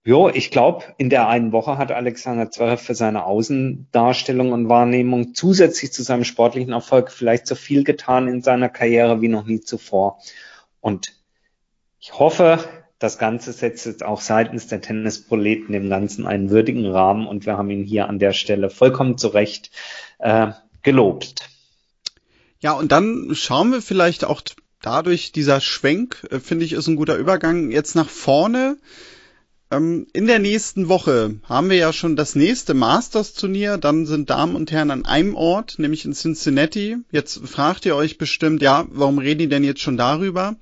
Jo, 0.07 0.29
ich 0.29 0.51
glaube, 0.51 0.85
in 0.97 1.09
der 1.09 1.27
einen 1.27 1.51
Woche 1.51 1.77
hat 1.77 1.91
Alexander 1.91 2.49
Zverev 2.49 2.81
für 2.81 2.95
seine 2.95 3.25
Außendarstellung 3.25 4.53
und 4.53 4.69
Wahrnehmung 4.69 5.33
zusätzlich 5.33 5.91
zu 5.91 6.01
seinem 6.01 6.23
sportlichen 6.23 6.71
Erfolg 6.71 7.11
vielleicht 7.11 7.45
so 7.45 7.55
viel 7.55 7.83
getan 7.83 8.29
in 8.29 8.41
seiner 8.41 8.69
Karriere 8.69 9.19
wie 9.19 9.27
noch 9.27 9.45
nie 9.45 9.59
zuvor. 9.59 10.19
Und 10.79 11.11
ich 11.99 12.17
hoffe, 12.17 12.63
das 12.99 13.17
Ganze 13.17 13.51
setzt 13.51 13.85
jetzt 13.85 14.05
auch 14.05 14.21
seitens 14.21 14.67
der 14.67 14.79
Tennisproleten 14.79 15.73
dem 15.73 15.89
Ganzen 15.89 16.25
einen 16.25 16.51
würdigen 16.51 16.85
Rahmen 16.85 17.27
und 17.27 17.45
wir 17.45 17.57
haben 17.57 17.69
ihn 17.69 17.83
hier 17.83 18.07
an 18.07 18.17
der 18.17 18.31
Stelle 18.31 18.69
vollkommen 18.69 19.17
zu 19.17 19.27
Recht 19.27 19.71
äh, 20.19 20.53
gelobt. 20.83 21.49
Ja, 22.61 22.71
und 22.71 22.93
dann 22.93 23.31
schauen 23.33 23.73
wir 23.73 23.81
vielleicht 23.81 24.23
auch 24.23 24.39
dadurch, 24.81 25.33
dieser 25.33 25.59
Schwenk, 25.59 26.25
äh, 26.31 26.39
finde 26.39 26.63
ich, 26.63 26.71
ist 26.71 26.87
ein 26.87 26.95
guter 26.95 27.17
Übergang 27.17 27.71
jetzt 27.71 27.93
nach 27.95 28.07
vorne. 28.07 28.77
Ähm, 29.69 30.07
in 30.13 30.27
der 30.27 30.39
nächsten 30.39 30.87
Woche 30.87 31.35
haben 31.43 31.69
wir 31.69 31.77
ja 31.77 31.91
schon 31.91 32.15
das 32.15 32.35
nächste 32.35 32.73
Masters-Turnier. 32.73 33.77
Dann 33.77 34.05
sind 34.05 34.29
Damen 34.29 34.55
und 34.55 34.71
Herren 34.71 34.91
an 34.91 35.05
einem 35.05 35.35
Ort, 35.35 35.77
nämlich 35.77 36.05
in 36.05 36.13
Cincinnati. 36.13 36.97
Jetzt 37.11 37.41
fragt 37.45 37.85
ihr 37.85 37.95
euch 37.95 38.17
bestimmt, 38.17 38.61
ja, 38.61 38.85
warum 38.89 39.17
reden 39.17 39.39
die 39.39 39.49
denn 39.49 39.63
jetzt 39.63 39.81
schon 39.81 39.97
darüber? 39.97 40.55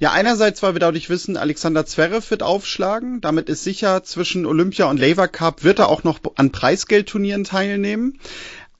Ja, 0.00 0.10
einerseits, 0.10 0.64
weil 0.64 0.74
wir 0.74 0.80
dadurch 0.80 1.10
wissen, 1.10 1.36
Alexander 1.36 1.86
Zverev 1.86 2.28
wird 2.30 2.42
aufschlagen. 2.42 3.20
Damit 3.20 3.48
ist 3.48 3.62
sicher, 3.62 4.02
zwischen 4.02 4.46
Olympia 4.46 4.86
und 4.86 4.98
Lever 4.98 5.28
Cup 5.28 5.62
wird 5.62 5.78
er 5.78 5.88
auch 5.88 6.02
noch 6.02 6.18
an 6.34 6.50
Preisgeldturnieren 6.50 7.44
teilnehmen. 7.44 8.18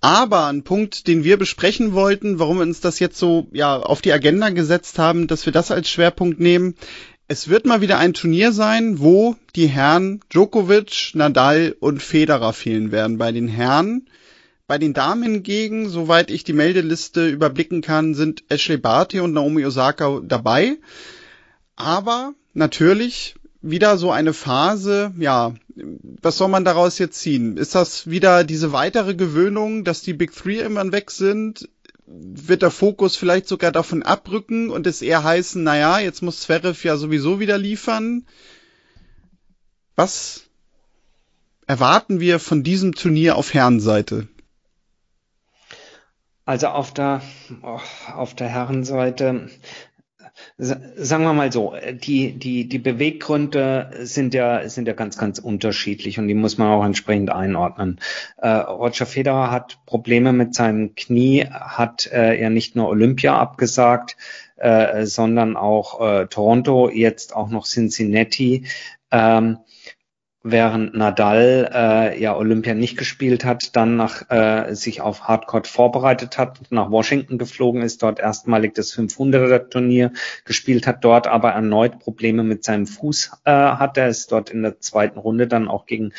Aber 0.00 0.46
ein 0.46 0.64
Punkt, 0.64 1.06
den 1.06 1.22
wir 1.22 1.36
besprechen 1.36 1.92
wollten, 1.92 2.40
warum 2.40 2.56
wir 2.56 2.64
uns 2.64 2.80
das 2.80 2.98
jetzt 2.98 3.20
so 3.20 3.46
ja 3.52 3.78
auf 3.78 4.02
die 4.02 4.12
Agenda 4.12 4.48
gesetzt 4.48 4.98
haben, 4.98 5.28
dass 5.28 5.46
wir 5.46 5.52
das 5.52 5.70
als 5.70 5.88
Schwerpunkt 5.88 6.40
nehmen. 6.40 6.74
Es 7.32 7.48
wird 7.48 7.64
mal 7.64 7.80
wieder 7.80 7.96
ein 7.96 8.12
Turnier 8.12 8.52
sein, 8.52 9.00
wo 9.00 9.36
die 9.56 9.66
Herren 9.66 10.20
Djokovic, 10.28 11.12
Nadal 11.14 11.74
und 11.80 12.02
Federer 12.02 12.52
fehlen 12.52 12.92
werden. 12.92 13.16
Bei 13.16 13.32
den 13.32 13.48
Herren 13.48 14.06
bei 14.66 14.76
den 14.76 14.92
Damen 14.92 15.22
hingegen, 15.22 15.88
soweit 15.88 16.30
ich 16.30 16.44
die 16.44 16.52
Meldeliste 16.52 17.26
überblicken 17.26 17.80
kann, 17.80 18.14
sind 18.14 18.44
Ashley 18.50 18.76
Barty 18.76 19.20
und 19.20 19.32
Naomi 19.32 19.64
Osaka 19.64 20.20
dabei. 20.22 20.76
Aber 21.74 22.34
natürlich 22.52 23.36
wieder 23.62 23.96
so 23.96 24.10
eine 24.10 24.34
Phase, 24.34 25.14
ja, 25.18 25.54
was 26.20 26.36
soll 26.36 26.48
man 26.48 26.66
daraus 26.66 26.98
jetzt 26.98 27.18
ziehen? 27.18 27.56
Ist 27.56 27.74
das 27.74 28.10
wieder 28.10 28.44
diese 28.44 28.72
weitere 28.72 29.14
Gewöhnung, 29.14 29.84
dass 29.84 30.02
die 30.02 30.12
Big 30.12 30.36
Three 30.36 30.60
immer 30.60 30.92
weg 30.92 31.10
sind? 31.10 31.66
Wird 32.14 32.62
der 32.62 32.70
Fokus 32.70 33.16
vielleicht 33.16 33.48
sogar 33.48 33.72
davon 33.72 34.02
abrücken 34.02 34.70
und 34.70 34.86
es 34.86 35.00
eher 35.00 35.24
heißen, 35.24 35.62
naja, 35.62 35.98
jetzt 35.98 36.22
muss 36.22 36.42
Zverev 36.42 36.84
ja 36.84 36.96
sowieso 36.96 37.40
wieder 37.40 37.56
liefern? 37.56 38.26
Was 39.96 40.42
erwarten 41.66 42.20
wir 42.20 42.38
von 42.38 42.62
diesem 42.62 42.94
Turnier 42.94 43.36
auf 43.36 43.54
Herrenseite? 43.54 44.28
Also 46.44 46.68
auf 46.68 46.92
der, 46.92 47.22
oh, 47.62 47.80
auf 48.14 48.34
der 48.34 48.48
Herrenseite, 48.48 49.48
sagen 50.58 51.24
wir 51.24 51.32
mal 51.32 51.52
so, 51.52 51.74
die, 51.92 52.38
die, 52.38 52.68
die 52.68 52.78
Beweggründe 52.78 53.90
sind 54.02 54.34
ja, 54.34 54.68
sind 54.68 54.86
ja 54.88 54.94
ganz, 54.94 55.18
ganz 55.18 55.38
unterschiedlich 55.38 56.18
und 56.18 56.28
die 56.28 56.34
muss 56.34 56.58
man 56.58 56.68
auch 56.68 56.84
entsprechend 56.84 57.30
einordnen. 57.30 58.00
Äh, 58.38 58.48
Roger 58.48 59.06
Federer 59.06 59.50
hat 59.50 59.78
Probleme 59.86 60.32
mit 60.32 60.54
seinem 60.54 60.94
Knie, 60.94 61.46
hat 61.50 62.10
äh, 62.12 62.40
ja 62.40 62.50
nicht 62.50 62.76
nur 62.76 62.88
Olympia 62.88 63.38
abgesagt, 63.38 64.16
äh, 64.56 65.06
sondern 65.06 65.56
auch 65.56 66.00
äh, 66.00 66.26
Toronto, 66.26 66.88
jetzt 66.88 67.34
auch 67.34 67.50
noch 67.50 67.66
Cincinnati. 67.66 68.66
Ähm, 69.10 69.58
während 70.42 70.94
Nadal 70.94 71.70
äh, 71.72 72.20
ja 72.20 72.36
Olympia 72.36 72.74
nicht 72.74 72.96
gespielt 72.96 73.44
hat, 73.44 73.76
dann 73.76 73.96
nach 73.96 74.30
äh, 74.30 74.74
sich 74.74 75.00
auf 75.00 75.24
Hardcourt 75.24 75.66
vorbereitet 75.66 76.38
hat, 76.38 76.60
nach 76.70 76.90
Washington 76.90 77.38
geflogen 77.38 77.82
ist, 77.82 78.02
dort 78.02 78.18
erstmalig 78.18 78.74
das 78.74 78.92
500er 78.92 79.68
Turnier 79.68 80.12
gespielt 80.44 80.86
hat, 80.86 81.04
dort 81.04 81.26
aber 81.26 81.50
erneut 81.50 81.98
Probleme 82.00 82.42
mit 82.42 82.64
seinem 82.64 82.86
Fuß 82.86 83.32
äh, 83.44 83.50
hat. 83.50 83.96
Er 83.96 84.08
ist 84.08 84.32
dort 84.32 84.50
in 84.50 84.62
der 84.62 84.80
zweiten 84.80 85.18
Runde 85.18 85.46
dann 85.46 85.68
auch 85.68 85.86
gegen 85.86 86.12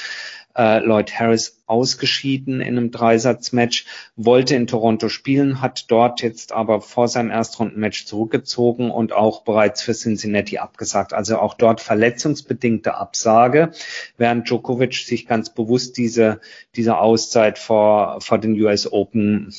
äh, 0.56 0.80
Lloyd 0.80 1.20
Harris 1.20 1.64
ausgeschieden 1.66 2.62
in 2.62 2.78
einem 2.78 2.92
Dreisatzmatch, 2.92 3.86
wollte 4.16 4.56
in 4.56 4.68
Toronto 4.68 5.10
spielen, 5.10 5.62
hat 5.62 5.90
dort 5.90 6.22
jetzt 6.22 6.52
aber 6.52 6.82
vor 6.82 7.08
seinem 7.08 7.32
Erstrundenmatch 7.32 8.06
zurückgezogen 8.06 8.92
und 8.92 9.14
auch 9.14 9.44
bereits 9.44 9.82
für 9.82 9.94
Cincinnati 9.94 10.60
abgesagt. 10.60 11.14
Also 11.14 11.40
auch 11.40 11.54
dort 11.54 11.82
verletzungsbedingte 11.82 12.96
Absage, 12.96 13.72
während 14.18 14.50
Djokovic 14.50 14.96
sich 14.96 15.26
ganz 15.26 15.54
bewusst 15.54 15.98
diese, 15.98 16.42
diese 16.76 16.98
Auszeit 16.98 17.58
vor, 17.58 18.22
vor 18.22 18.38
den 18.38 18.60
US 18.62 18.92
Open 18.92 19.54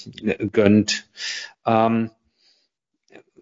gönnt. 0.52 1.06
Ähm, 1.66 2.10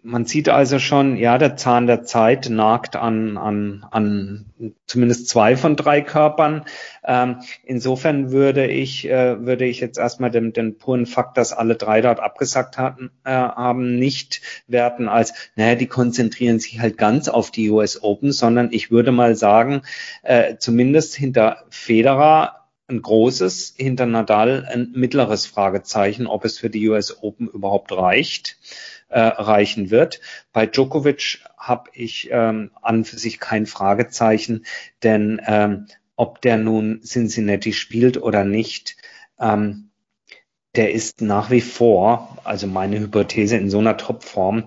man 0.05 0.25
sieht 0.25 0.49
also 0.49 0.79
schon, 0.79 1.17
ja, 1.17 1.39
der 1.39 1.57
Zahn 1.57 1.87
der 1.87 2.03
Zeit 2.03 2.51
nagt 2.51 2.97
an, 2.97 3.37
an, 3.37 3.87
an 3.91 4.47
zumindest 4.87 5.29
zwei 5.29 5.57
von 5.57 5.77
drei 5.77 6.01
Körpern. 6.01 6.65
Ähm, 7.05 7.41
insofern 7.65 8.33
würde 8.33 8.67
ich, 8.67 9.09
äh, 9.09 9.45
würde 9.47 9.65
ich 9.65 9.81
jetzt 9.81 9.99
erstmal 9.99 10.31
den, 10.31 10.53
den 10.53 10.77
puren 10.77 11.07
Fakt, 11.07 11.37
dass 11.37 11.53
alle 11.53 11.77
drei 11.77 12.01
dort 12.01 12.19
abgesagt 12.19 12.79
hatten, 12.79 13.11
äh, 13.25 13.31
haben, 13.31 13.97
nicht 13.97 14.43
werten 14.67 15.09
als, 15.09 15.35
naja, 15.55 15.77
die 15.77 15.87
konzentrieren 15.87 16.59
sich 16.59 16.81
halt 16.81 16.99
ganz 16.99 17.29
auf 17.29 17.51
die 17.53 17.71
US 17.71 18.03
Open, 18.03 18.33
sondern 18.33 18.73
ich 18.73 18.91
würde 18.91 19.13
mal 19.13 19.37
sagen, 19.37 19.83
äh, 20.23 20.57
zumindest 20.59 21.15
hinter 21.15 21.65
Federer 21.71 22.69
ein 22.89 23.03
großes, 23.03 23.75
hinter 23.79 24.07
Nadal 24.07 24.67
ein 24.69 24.93
mittleres 24.95 25.47
Fragezeichen, 25.47 26.27
ob 26.27 26.45
es 26.45 26.59
für 26.59 26.71
die 26.71 26.89
US 26.89 27.23
Open 27.23 27.47
überhaupt 27.49 27.93
reicht 27.93 28.59
äh, 29.13 29.21
reichen 29.21 29.91
wird. 29.91 30.21
Bei 30.53 30.67
Djokovic 30.67 31.41
habe 31.57 31.91
ich 31.93 32.29
ähm, 32.33 32.71
an 32.81 33.05
für 33.05 33.19
sich 33.19 33.39
kein 33.39 33.67
Fragezeichen, 33.67 34.65
denn 35.03 35.41
ähm, 35.47 35.87
ob 36.17 36.41
der 36.41 36.57
nun 36.57 37.01
Cincinnati 37.03 37.73
spielt 37.73 38.17
oder 38.17 38.45
nicht, 38.45 38.97
ähm, 39.39 39.91
der 40.75 40.93
ist 40.93 41.21
nach 41.21 41.51
wie 41.51 41.61
vor, 41.61 42.39
also 42.45 42.67
meine 42.67 42.99
Hypothese 42.99 43.57
in 43.57 43.71
so 43.71 43.79
einer 43.79 43.97
Topform, 43.97 44.65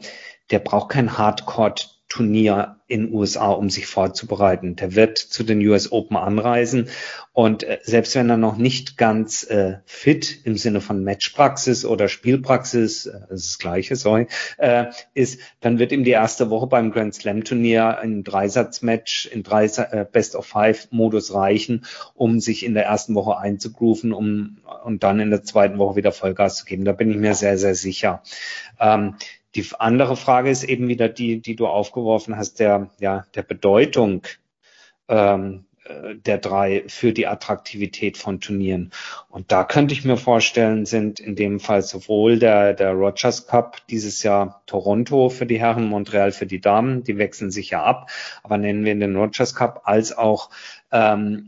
der 0.51 0.59
braucht 0.59 0.89
kein 0.89 1.17
Hardcore 1.17 1.75
Turnier 2.07 2.77
in 2.87 3.11
USA, 3.11 3.49
um 3.49 3.69
sich 3.69 3.87
vorzubereiten. 3.87 4.75
Der 4.75 4.95
wird 4.95 5.17
zu 5.17 5.43
den 5.43 5.65
US 5.67 5.91
Open 5.91 6.17
anreisen 6.17 6.87
und 7.35 7.63
äh, 7.63 7.79
selbst 7.83 8.15
wenn 8.15 8.29
er 8.29 8.37
noch 8.37 8.55
nicht 8.55 8.95
ganz 8.95 9.43
äh, 9.43 9.79
fit 9.85 10.45
im 10.45 10.55
Sinne 10.55 10.79
von 10.79 11.03
Matchpraxis 11.03 11.83
oder 11.83 12.07
Spielpraxis, 12.07 13.07
äh, 13.07 13.19
das, 13.27 13.41
ist 13.41 13.51
das 13.51 13.57
gleiche, 13.57 13.97
sorry, 13.97 14.27
äh, 14.57 14.85
ist, 15.13 15.41
dann 15.59 15.77
wird 15.77 15.91
ihm 15.91 16.05
die 16.05 16.11
erste 16.11 16.49
Woche 16.49 16.67
beim 16.67 16.91
Grand 16.91 17.13
Slam 17.13 17.43
Turnier 17.43 17.97
ein 17.97 18.23
Dreisatzmatch 18.23 19.25
in 19.25 19.43
drei, 19.43 19.65
äh, 19.65 20.05
Best 20.09 20.35
of 20.35 20.45
Five 20.45 20.87
Modus 20.91 21.33
reichen, 21.33 21.85
um 22.13 22.39
sich 22.39 22.65
in 22.65 22.73
der 22.73 22.85
ersten 22.85 23.15
Woche 23.15 23.37
einzugrooven, 23.37 24.13
um 24.13 24.59
und 24.85 25.03
dann 25.03 25.19
in 25.19 25.29
der 25.29 25.43
zweiten 25.43 25.77
Woche 25.77 25.97
wieder 25.97 26.13
Vollgas 26.13 26.55
zu 26.55 26.65
geben. 26.65 26.85
Da 26.85 26.93
bin 26.93 27.11
ich 27.11 27.17
mir 27.17 27.33
sehr, 27.35 27.57
sehr 27.57 27.75
sicher. 27.75 28.23
Ähm, 28.79 29.15
die 29.55 29.65
andere 29.79 30.17
Frage 30.17 30.49
ist 30.49 30.63
eben 30.63 30.87
wieder 30.87 31.09
die, 31.09 31.41
die 31.41 31.55
du 31.55 31.67
aufgeworfen 31.67 32.37
hast, 32.37 32.59
der, 32.59 32.89
ja, 32.99 33.25
der 33.35 33.43
Bedeutung 33.43 34.23
ähm, 35.07 35.65
äh, 35.85 36.15
der 36.15 36.39
drei 36.39 36.83
für 36.87 37.13
die 37.13 37.27
Attraktivität 37.27 38.17
von 38.17 38.39
Turnieren. 38.39 38.91
Und 39.29 39.51
da 39.51 39.63
könnte 39.63 39.93
ich 39.93 40.03
mir 40.03 40.17
vorstellen, 40.17 40.85
sind 40.85 41.19
in 41.19 41.35
dem 41.35 41.59
Fall 41.59 41.83
sowohl 41.83 42.39
der, 42.39 42.73
der 42.73 42.91
Rogers 42.91 43.47
Cup 43.47 43.85
dieses 43.87 44.23
Jahr 44.23 44.63
Toronto 44.65 45.29
für 45.29 45.45
die 45.45 45.59
Herren, 45.59 45.85
Montreal 45.85 46.31
für 46.31 46.47
die 46.47 46.59
Damen, 46.59 47.03
die 47.03 47.17
wechseln 47.17 47.51
sich 47.51 47.69
ja 47.69 47.83
ab, 47.83 48.09
aber 48.43 48.57
nennen 48.57 48.83
wir 48.83 48.95
den 48.95 49.15
Rogers 49.15 49.53
Cup, 49.53 49.81
als 49.85 50.17
auch 50.17 50.49
ähm, 50.91 51.47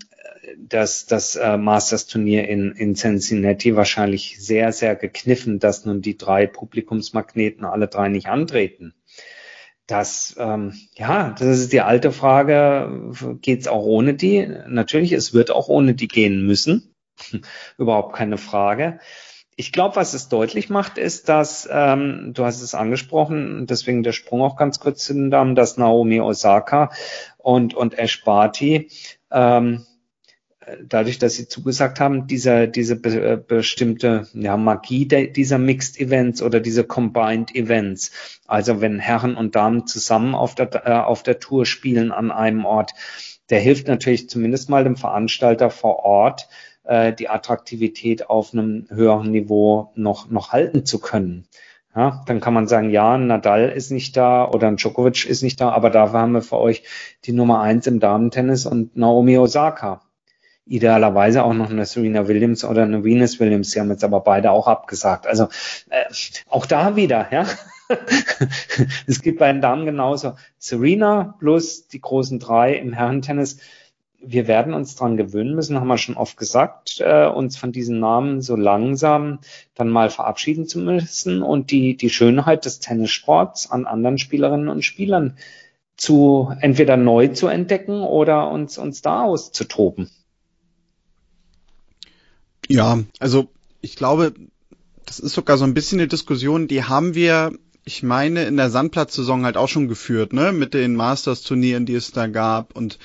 das, 0.58 1.06
das 1.06 1.36
äh, 1.36 1.58
Masters-Turnier 1.58 2.48
in, 2.48 2.72
in 2.72 2.96
Cincinnati 2.96 3.76
wahrscheinlich 3.76 4.38
sehr, 4.40 4.72
sehr 4.72 4.96
gekniffen, 4.96 5.60
dass 5.60 5.86
nun 5.86 6.02
die 6.02 6.18
drei 6.18 6.48
Publikumsmagneten 6.48 7.66
alle 7.66 7.88
drei 7.88 8.10
nicht 8.10 8.28
antreten. 8.28 8.94
Das, 9.88 10.36
ähm, 10.38 10.74
ja, 10.96 11.34
das 11.38 11.60
ist 11.60 11.74
die 11.74 11.82
alte 11.82 12.12
Frage, 12.12 13.14
geht's 13.42 13.68
auch 13.68 13.86
ohne 13.86 14.14
die? 14.14 14.46
Natürlich, 14.68 15.14
es 15.14 15.34
wird 15.34 15.50
auch 15.50 15.70
ohne 15.70 15.94
die 15.94 16.10
gehen 16.10 16.46
müssen. 16.46 16.94
Überhaupt 17.78 18.16
keine 18.16 18.38
Frage. 18.38 19.00
Ich 19.56 19.72
glaube, 19.72 19.96
was 19.96 20.14
es 20.14 20.30
deutlich 20.30 20.70
macht, 20.70 21.00
ist, 21.00 21.30
dass, 21.30 21.68
ähm, 21.72 22.32
du 22.34 22.44
hast 22.44 22.62
es 22.62 22.76
angesprochen, 22.76 23.66
deswegen 23.66 24.04
der 24.04 24.12
Sprung 24.12 24.42
auch 24.42 24.56
ganz 24.56 24.80
kurz 24.80 25.04
zu 25.04 25.14
den 25.14 25.32
Damen, 25.32 25.56
dass 25.56 25.78
Naomi 25.78 26.20
Osaka 26.20 26.92
und, 27.48 27.74
und 27.74 27.98
Ash 27.98 28.26
Barty 28.26 28.90
ähm, 29.32 29.86
dadurch, 30.84 31.18
dass 31.18 31.36
sie 31.36 31.48
zugesagt 31.48 32.02
haben, 32.02 32.28
dieser, 32.28 32.68
diese 32.68 32.98
be 32.98 33.10
äh, 33.22 33.38
bestimmte 33.38 34.28
ja, 34.34 34.58
Magie 34.58 35.06
dieser 35.08 35.58
Mixed 35.58 35.98
Events 35.98 36.42
oder 36.42 36.60
diese 36.60 36.84
Combined 36.84 37.56
Events, 37.56 38.12
also 38.48 38.82
wenn 38.82 39.00
Herren 39.00 39.36
und 39.36 39.56
Damen 39.56 39.88
zusammen 39.88 40.36
auf 40.36 40.56
der, 40.56 40.86
äh, 40.86 40.92
auf 40.92 41.24
der 41.24 41.40
Tour 41.40 41.66
spielen 41.66 42.12
an 42.12 42.32
einem 42.32 42.66
Ort, 42.66 42.92
der 43.50 43.62
hilft 43.62 43.88
natürlich 43.88 44.30
zumindest 44.30 44.70
mal 44.70 44.84
dem 44.84 44.98
Veranstalter 44.98 45.70
vor 45.70 46.00
Ort, 46.00 46.50
äh, 46.84 47.14
die 47.14 47.30
Attraktivität 47.30 48.30
auf 48.30 48.52
einem 48.52 48.88
höheren 48.90 49.32
Niveau 49.32 49.94
noch, 49.96 50.30
noch 50.30 50.52
halten 50.52 50.86
zu 50.86 51.00
können. 51.00 51.48
Ja, 51.96 52.24
dann 52.28 52.40
kann 52.40 52.54
man 52.54 52.68
sagen, 52.68 52.92
ja, 52.92 53.18
Nadal 53.18 53.70
ist 53.70 53.92
nicht 53.92 54.16
da 54.18 54.48
oder 54.48 54.68
ein 54.68 54.76
Djokovic 54.78 55.26
ist 55.26 55.42
nicht 55.42 55.60
da, 55.60 55.70
aber 55.70 55.90
dafür 55.90 56.20
haben 56.20 56.34
wir 56.34 56.42
für 56.44 56.58
euch 56.58 56.84
die 57.26 57.32
Nummer 57.32 57.62
eins 57.62 57.88
im 57.88 58.00
Damentennis 58.00 58.66
und 58.66 58.96
Naomi 58.96 59.38
Osaka 59.38 60.02
idealerweise 60.68 61.44
auch 61.44 61.54
noch 61.54 61.70
eine 61.70 61.86
Serena 61.86 62.28
Williams 62.28 62.64
oder 62.64 62.84
eine 62.84 63.04
Venus 63.04 63.40
Williams. 63.40 63.72
Sie 63.72 63.80
haben 63.80 63.90
jetzt 63.90 64.04
aber 64.04 64.22
beide 64.22 64.52
auch 64.52 64.68
abgesagt. 64.68 65.28
Also 65.28 65.46
äh, 65.90 66.06
auch 66.50 66.66
da 66.66 66.96
wieder, 66.96 67.28
ja. 67.32 67.46
es 69.08 69.22
gibt 69.22 69.40
bei 69.40 69.52
den 69.52 69.62
Damen 69.62 69.86
genauso. 69.86 70.36
Serena 70.58 71.36
plus 71.40 71.88
die 71.88 72.02
großen 72.02 72.40
drei 72.40 72.76
im 72.76 72.94
Herrentennis. 72.94 73.60
Wir 74.30 74.48
werden 74.48 74.74
uns 74.74 74.96
dran 74.96 75.16
gewöhnen 75.16 75.56
müssen, 75.56 75.80
haben 75.80 75.88
wir 75.88 75.98
schon 75.98 76.18
oft 76.18 76.38
gesagt, 76.38 77.00
äh, 77.00 77.28
uns 77.28 77.58
von 77.58 77.72
diesen 77.72 78.00
Namen 78.00 78.42
so 78.42 78.56
langsam 78.56 79.40
dann 79.74 79.90
mal 79.90 80.10
verabschieden 80.10 80.68
zu 80.68 80.80
müssen 80.80 81.42
und 81.42 81.72
die, 81.72 81.96
die 81.96 82.10
Schönheit 82.10 82.66
des 82.66 82.80
Tennissports 82.80 83.72
an 83.72 83.86
anderen 83.86 84.18
Spielerinnen 84.18 84.68
und 84.68 84.84
Spielern 84.84 85.38
zu 85.96 86.54
entweder 86.60 86.98
neu 86.98 87.30
zu 87.30 87.48
entdecken 87.48 88.02
oder 88.02 88.52
uns, 88.52 88.78
uns 88.78 89.02
da 89.02 89.24
auszutoben. 89.24 90.10
Ja, 92.68 93.00
also 93.20 93.48
ich 93.82 93.96
glaube, 93.96 94.34
das 95.06 95.20
ist 95.20 95.34
sogar 95.34 95.58
so 95.58 95.64
ein 95.64 95.74
bisschen 95.74 96.00
eine 96.00 96.08
Diskussion, 96.08 96.68
die 96.68 96.84
haben 96.84 97.16
wir, 97.16 97.54
ich 97.86 98.04
meine, 98.04 98.44
in 98.44 98.58
der 98.58 98.70
Sandplatzsaison 98.70 99.46
halt 99.46 99.58
auch 99.58 99.70
schon 99.70 99.88
geführt, 99.88 100.34
ne, 100.34 100.52
mit 100.52 100.74
den 100.74 100.96
Masters-Turnieren, 100.96 101.86
die 101.86 101.96
es 101.96 102.12
da 102.12 102.28
gab. 102.28 102.76
Und 102.76 103.00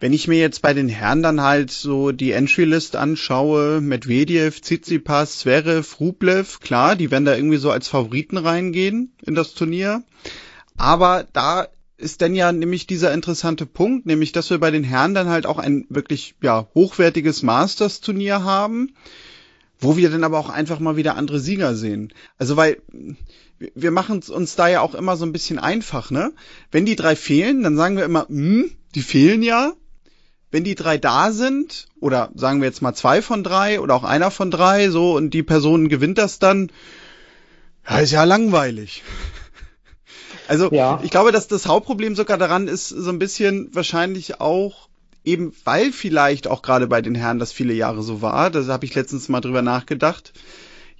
wenn 0.00 0.12
ich 0.12 0.28
mir 0.28 0.38
jetzt 0.38 0.62
bei 0.62 0.74
den 0.74 0.88
Herren 0.88 1.22
dann 1.22 1.40
halt 1.40 1.70
so 1.70 2.12
die 2.12 2.32
Entry-List 2.32 2.94
anschaue, 2.94 3.80
Medvedev, 3.80 4.60
Tsitsipas, 4.60 5.38
Zverev, 5.38 5.98
Rublev, 5.98 6.60
klar, 6.60 6.94
die 6.94 7.10
werden 7.10 7.24
da 7.24 7.34
irgendwie 7.34 7.56
so 7.56 7.70
als 7.70 7.88
Favoriten 7.88 8.36
reingehen 8.36 9.12
in 9.24 9.34
das 9.34 9.54
Turnier. 9.54 10.02
Aber 10.76 11.26
da 11.32 11.66
ist 11.96 12.20
denn 12.20 12.36
ja 12.36 12.52
nämlich 12.52 12.86
dieser 12.86 13.12
interessante 13.12 13.66
Punkt, 13.66 14.06
nämlich 14.06 14.30
dass 14.30 14.50
wir 14.50 14.58
bei 14.58 14.70
den 14.70 14.84
Herren 14.84 15.14
dann 15.14 15.28
halt 15.28 15.46
auch 15.46 15.58
ein 15.58 15.84
wirklich 15.88 16.36
ja 16.40 16.68
hochwertiges 16.74 17.42
Masters 17.42 18.00
Turnier 18.00 18.44
haben, 18.44 18.94
wo 19.80 19.96
wir 19.96 20.08
dann 20.08 20.22
aber 20.22 20.38
auch 20.38 20.48
einfach 20.48 20.78
mal 20.78 20.96
wieder 20.96 21.16
andere 21.16 21.40
Sieger 21.40 21.74
sehen. 21.74 22.12
Also 22.38 22.56
weil 22.56 22.80
wir 23.74 23.90
machen 23.90 24.22
uns 24.28 24.54
da 24.54 24.68
ja 24.68 24.80
auch 24.80 24.94
immer 24.94 25.16
so 25.16 25.26
ein 25.26 25.32
bisschen 25.32 25.58
einfach, 25.58 26.12
ne? 26.12 26.32
Wenn 26.70 26.86
die 26.86 26.94
drei 26.94 27.16
fehlen, 27.16 27.64
dann 27.64 27.76
sagen 27.76 27.96
wir 27.96 28.04
immer, 28.04 28.28
hm, 28.28 28.70
die 28.94 29.02
fehlen 29.02 29.42
ja. 29.42 29.72
Wenn 30.50 30.64
die 30.64 30.74
drei 30.74 30.96
da 30.96 31.30
sind, 31.30 31.88
oder 32.00 32.30
sagen 32.34 32.60
wir 32.60 32.68
jetzt 32.68 32.80
mal 32.80 32.94
zwei 32.94 33.20
von 33.20 33.44
drei 33.44 33.80
oder 33.80 33.94
auch 33.94 34.04
einer 34.04 34.30
von 34.30 34.50
drei, 34.50 34.88
so, 34.88 35.14
und 35.14 35.30
die 35.30 35.42
Person 35.42 35.88
gewinnt 35.88 36.18
das 36.18 36.38
dann, 36.38 36.70
ja, 37.88 37.98
ist 37.98 38.12
ja 38.12 38.24
langweilig. 38.24 39.02
Also 40.48 40.72
ja. 40.72 40.98
ich 41.02 41.10
glaube, 41.10 41.30
dass 41.30 41.46
das 41.46 41.66
Hauptproblem 41.66 42.16
sogar 42.16 42.38
daran 42.38 42.68
ist, 42.68 42.88
so 42.88 43.10
ein 43.10 43.18
bisschen 43.18 43.68
wahrscheinlich 43.74 44.40
auch 44.40 44.88
eben, 45.22 45.52
weil 45.64 45.92
vielleicht 45.92 46.46
auch 46.48 46.62
gerade 46.62 46.86
bei 46.86 47.02
den 47.02 47.14
Herren 47.14 47.38
das 47.38 47.52
viele 47.52 47.74
Jahre 47.74 48.02
so 48.02 48.22
war, 48.22 48.50
da 48.50 48.66
habe 48.66 48.86
ich 48.86 48.94
letztens 48.94 49.28
mal 49.28 49.42
drüber 49.42 49.60
nachgedacht, 49.60 50.32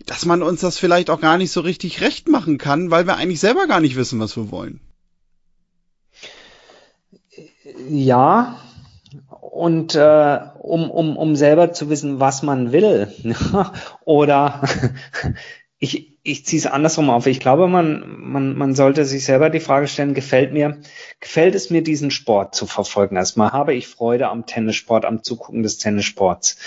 dass 0.05 0.27
man 0.27 0.43
uns 0.43 0.61
das 0.61 0.79
vielleicht 0.79 1.09
auch 1.09 1.21
gar 1.21 1.39
nicht 1.39 1.51
so 1.51 1.63
richtig 1.63 2.03
recht 2.03 2.29
machen 2.29 2.59
kann, 2.59 2.91
weil 2.91 3.07
wir 3.07 3.17
eigentlich 3.17 3.41
selber 3.41 3.67
gar 3.67 3.81
nicht 3.81 3.97
wissen, 3.97 4.21
was 4.21 4.37
wir 4.37 4.51
wollen. 4.51 4.81
Ja, 7.89 8.61
und 9.59 9.97
äh, 9.97 10.39
um, 10.61 10.89
um, 10.89 11.17
um 11.17 11.35
selber 11.35 11.73
zu 11.73 11.91
wissen, 11.91 12.21
was 12.21 12.45
man 12.45 12.71
will. 12.71 13.13
Oder 14.05 14.63
ich, 15.81 16.17
ich 16.23 16.47
ziehe 16.47 16.61
es 16.61 16.67
andersrum 16.67 17.11
auf. 17.11 17.27
Ich 17.27 17.41
glaube, 17.41 17.67
man, 17.67 18.05
man, 18.19 18.57
man 18.57 18.77
sollte 18.77 19.05
sich 19.05 19.25
selber 19.25 19.51
die 19.51 19.59
Frage 19.59 19.89
stellen, 19.89 20.15
gefällt 20.15 20.53
mir, 20.53 20.79
gefällt 21.19 21.57
es 21.57 21.71
mir, 21.71 21.83
diesen 21.83 22.13
Sport 22.13 22.55
zu 22.55 22.67
verfolgen? 22.67 23.17
Erstmal 23.17 23.51
habe 23.51 23.75
ich 23.75 23.89
Freude 23.89 24.29
am 24.29 24.47
Tennissport, 24.47 25.05
am 25.05 25.25
Zugucken 25.25 25.65
des 25.65 25.79
Tennissports. 25.79 26.59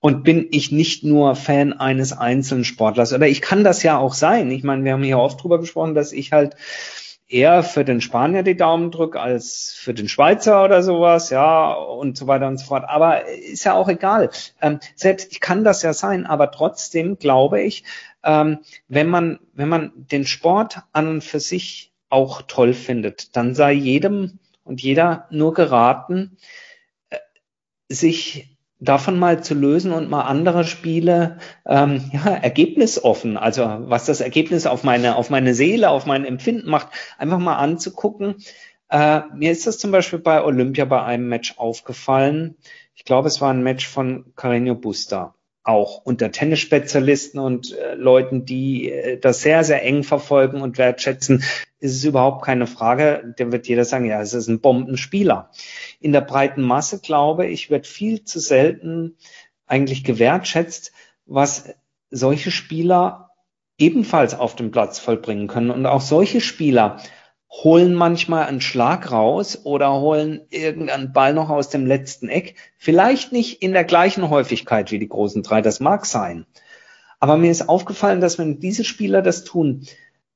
Und 0.00 0.22
bin 0.22 0.48
ich 0.50 0.70
nicht 0.70 1.02
nur 1.02 1.36
Fan 1.36 1.72
eines 1.72 2.12
einzelnen 2.12 2.64
Sportlers? 2.64 3.14
Oder 3.14 3.26
ich 3.26 3.40
kann 3.40 3.64
das 3.64 3.82
ja 3.82 3.96
auch 3.96 4.12
sein. 4.12 4.50
Ich 4.50 4.64
meine, 4.64 4.84
wir 4.84 4.92
haben 4.92 5.02
hier 5.02 5.18
oft 5.18 5.42
drüber 5.42 5.58
gesprochen, 5.58 5.94
dass 5.94 6.12
ich 6.12 6.32
halt 6.32 6.56
eher 7.28 7.62
für 7.62 7.84
den 7.84 8.00
Spanier 8.00 8.42
die 8.42 8.56
Daumen 8.56 8.90
drücke 8.90 9.20
als 9.20 9.72
für 9.76 9.94
den 9.94 10.08
Schweizer 10.08 10.64
oder 10.64 10.82
sowas, 10.82 11.30
ja, 11.30 11.72
und 11.72 12.16
so 12.16 12.26
weiter 12.26 12.46
und 12.48 12.58
so 12.58 12.66
fort. 12.66 12.84
Aber 12.86 13.26
ist 13.28 13.64
ja 13.64 13.74
auch 13.74 13.88
egal. 13.88 14.30
Ähm, 14.60 14.80
selbst 14.94 15.32
ich 15.32 15.40
kann 15.40 15.64
das 15.64 15.82
ja 15.82 15.92
sein, 15.92 16.26
aber 16.26 16.50
trotzdem 16.50 17.18
glaube 17.18 17.62
ich, 17.62 17.84
ähm, 18.22 18.58
wenn 18.88 19.08
man, 19.08 19.40
wenn 19.52 19.68
man 19.68 19.92
den 19.94 20.26
Sport 20.26 20.82
an 20.92 21.08
und 21.08 21.24
für 21.24 21.40
sich 21.40 21.92
auch 22.08 22.42
toll 22.42 22.74
findet, 22.74 23.36
dann 23.36 23.54
sei 23.54 23.72
jedem 23.72 24.38
und 24.62 24.82
jeder 24.82 25.26
nur 25.30 25.54
geraten, 25.54 26.36
äh, 27.10 27.18
sich 27.88 28.53
davon 28.80 29.18
mal 29.18 29.42
zu 29.42 29.54
lösen 29.54 29.92
und 29.92 30.10
mal 30.10 30.22
andere 30.22 30.64
Spiele 30.64 31.38
ähm, 31.66 32.10
ja, 32.12 32.34
ergebnisoffen, 32.34 33.36
also 33.36 33.62
was 33.62 34.06
das 34.06 34.20
Ergebnis 34.20 34.66
auf 34.66 34.82
meine, 34.82 35.16
auf 35.16 35.30
meine 35.30 35.54
Seele, 35.54 35.90
auf 35.90 36.06
mein 36.06 36.24
Empfinden 36.24 36.68
macht, 36.68 36.88
einfach 37.18 37.38
mal 37.38 37.56
anzugucken. 37.56 38.36
Äh, 38.90 39.22
mir 39.34 39.52
ist 39.52 39.66
das 39.66 39.78
zum 39.78 39.90
Beispiel 39.90 40.18
bei 40.18 40.42
Olympia 40.42 40.84
bei 40.84 41.02
einem 41.02 41.28
Match 41.28 41.58
aufgefallen. 41.58 42.56
Ich 42.94 43.04
glaube, 43.04 43.28
es 43.28 43.40
war 43.40 43.52
ein 43.52 43.62
Match 43.62 43.88
von 43.88 44.32
Carreño 44.36 44.74
Busta 44.74 45.34
auch 45.64 46.02
unter 46.04 46.30
Tennisspezialisten 46.30 47.40
und 47.40 47.72
äh, 47.72 47.94
Leuten, 47.94 48.44
die 48.44 48.90
äh, 48.90 49.18
das 49.18 49.40
sehr, 49.40 49.64
sehr 49.64 49.82
eng 49.82 50.04
verfolgen 50.04 50.60
und 50.60 50.76
wertschätzen, 50.76 51.42
ist 51.80 51.96
es 51.96 52.04
überhaupt 52.04 52.44
keine 52.44 52.66
Frage. 52.66 53.34
Da 53.38 53.50
wird 53.50 53.66
jeder 53.66 53.86
sagen, 53.86 54.04
ja, 54.04 54.20
es 54.20 54.34
ist 54.34 54.48
ein 54.48 54.60
Bombenspieler. 54.60 55.50
In 56.00 56.12
der 56.12 56.20
breiten 56.20 56.62
Masse, 56.62 57.00
glaube 57.00 57.46
ich, 57.46 57.70
wird 57.70 57.86
viel 57.86 58.24
zu 58.24 58.40
selten 58.40 59.16
eigentlich 59.66 60.04
gewertschätzt, 60.04 60.92
was 61.24 61.74
solche 62.10 62.50
Spieler 62.50 63.30
ebenfalls 63.78 64.34
auf 64.34 64.54
dem 64.56 64.70
Platz 64.70 64.98
vollbringen 64.98 65.48
können. 65.48 65.70
Und 65.70 65.86
auch 65.86 66.02
solche 66.02 66.42
Spieler 66.42 67.00
holen 67.62 67.94
manchmal 67.94 68.46
einen 68.46 68.60
Schlag 68.60 69.12
raus 69.12 69.60
oder 69.64 69.92
holen 70.00 70.40
irgendeinen 70.50 71.12
Ball 71.12 71.32
noch 71.32 71.50
aus 71.50 71.68
dem 71.68 71.86
letzten 71.86 72.28
Eck. 72.28 72.56
Vielleicht 72.76 73.32
nicht 73.32 73.62
in 73.62 73.72
der 73.72 73.84
gleichen 73.84 74.28
Häufigkeit 74.28 74.90
wie 74.90 74.98
die 74.98 75.08
großen 75.08 75.42
drei, 75.42 75.62
das 75.62 75.78
mag 75.78 76.04
sein. 76.04 76.46
Aber 77.20 77.36
mir 77.36 77.50
ist 77.50 77.68
aufgefallen, 77.68 78.20
dass 78.20 78.38
wenn 78.38 78.58
diese 78.58 78.84
Spieler 78.84 79.22
das 79.22 79.44
tun, 79.44 79.86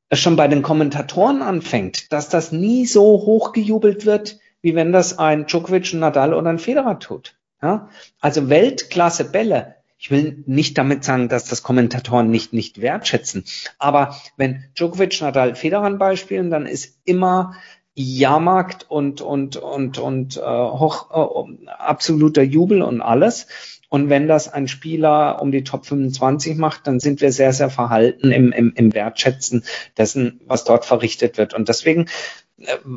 es 0.09 0.21
schon 0.21 0.37
bei 0.37 0.49
den 0.49 0.63
Kommentatoren 0.63 1.43
anfängt, 1.43 2.13
dass 2.13 2.29
das 2.29 2.53
nie 2.53 2.87
so 2.87 3.03
hochgejubelt 3.03 4.07
wird, 4.07 4.39
wie 4.63 4.75
wenn 4.75 4.93
das 4.93 5.19
ein 5.19 5.47
Djokovic, 5.47 5.93
ein 5.93 6.01
Nadal 6.01 6.33
oder 6.33 6.49
ein 6.49 6.59
Federer 6.59 6.99
tut. 6.99 7.37
Ja? 7.61 7.89
Also 8.21 8.49
Weltklasse 8.49 9.25
Bälle 9.25 9.75
ich 9.99 10.11
will 10.11 10.45
nicht 10.47 10.79
damit 10.79 11.03
sagen, 11.03 11.29
dass 11.29 11.45
das 11.47 11.63
Kommentatoren 11.63 12.31
nicht, 12.31 12.53
nicht 12.53 12.81
wertschätzen. 12.81 13.45
Aber 13.79 14.17
wenn 14.37 14.65
Djokovic, 14.79 15.21
Nadal, 15.21 15.57
Federer 15.57 15.91
beispielen, 15.91 16.51
dann 16.51 16.67
ist 16.67 16.99
immer 17.05 17.55
Jahrmarkt 17.95 18.89
und 18.89 19.21
und 19.21 19.57
und 19.57 19.99
und 19.99 20.37
äh, 20.37 20.41
hoch 20.41 21.11
äh, 21.11 21.67
absoluter 21.67 22.43
Jubel 22.43 22.83
und 22.83 23.03
alles. 23.03 23.49
Und 23.89 24.09
wenn 24.09 24.29
das 24.29 24.53
ein 24.53 24.69
Spieler 24.69 25.41
um 25.43 25.51
die 25.51 25.65
Top 25.65 25.87
25 25.87 26.59
macht, 26.59 26.87
dann 26.87 27.01
sind 27.01 27.21
wir 27.21 27.33
sehr, 27.33 27.53
sehr 27.53 27.71
verhalten 27.71 28.31
im, 28.31 28.53
im, 28.53 28.73
im 28.77 28.95
Wertschätzen 28.95 29.65
dessen, 29.97 30.41
was 30.47 30.65
dort 30.65 30.85
verrichtet 30.85 31.39
wird. 31.39 31.55
Und 31.55 31.69
deswegen 31.69 32.07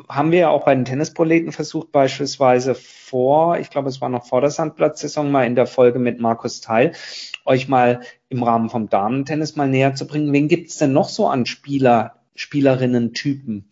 haben 0.10 0.32
wir 0.32 0.40
ja 0.40 0.50
auch 0.50 0.66
bei 0.66 0.74
den 0.74 0.86
Tennisproleten 0.86 1.52
versucht, 1.52 1.92
beispielsweise 1.92 2.74
vor, 2.74 3.60
ich 3.60 3.70
glaube, 3.70 3.90
es 3.90 4.02
war 4.02 4.10
noch 4.10 4.26
vor 4.26 4.42
der 4.42 4.50
Sandplatzsaison 4.50 5.32
mal 5.32 5.46
in 5.46 5.56
der 5.56 5.68
Folge 5.68 6.00
mit 6.00 6.20
Markus 6.20 6.62
Teil, 6.62 6.94
euch 7.46 7.68
mal 7.68 8.02
im 8.30 8.42
Rahmen 8.42 8.70
vom 8.70 8.90
Damen-Tennis 8.90 9.56
mal 9.56 9.68
näher 9.68 9.94
zu 9.94 10.08
bringen. 10.08 10.34
Wen 10.34 10.48
gibt's 10.48 10.78
denn 10.78 10.94
noch 10.94 11.10
so 11.10 11.28
an 11.28 11.46
Spieler, 11.46 12.21
Spielerinnen-Typen, 12.36 13.66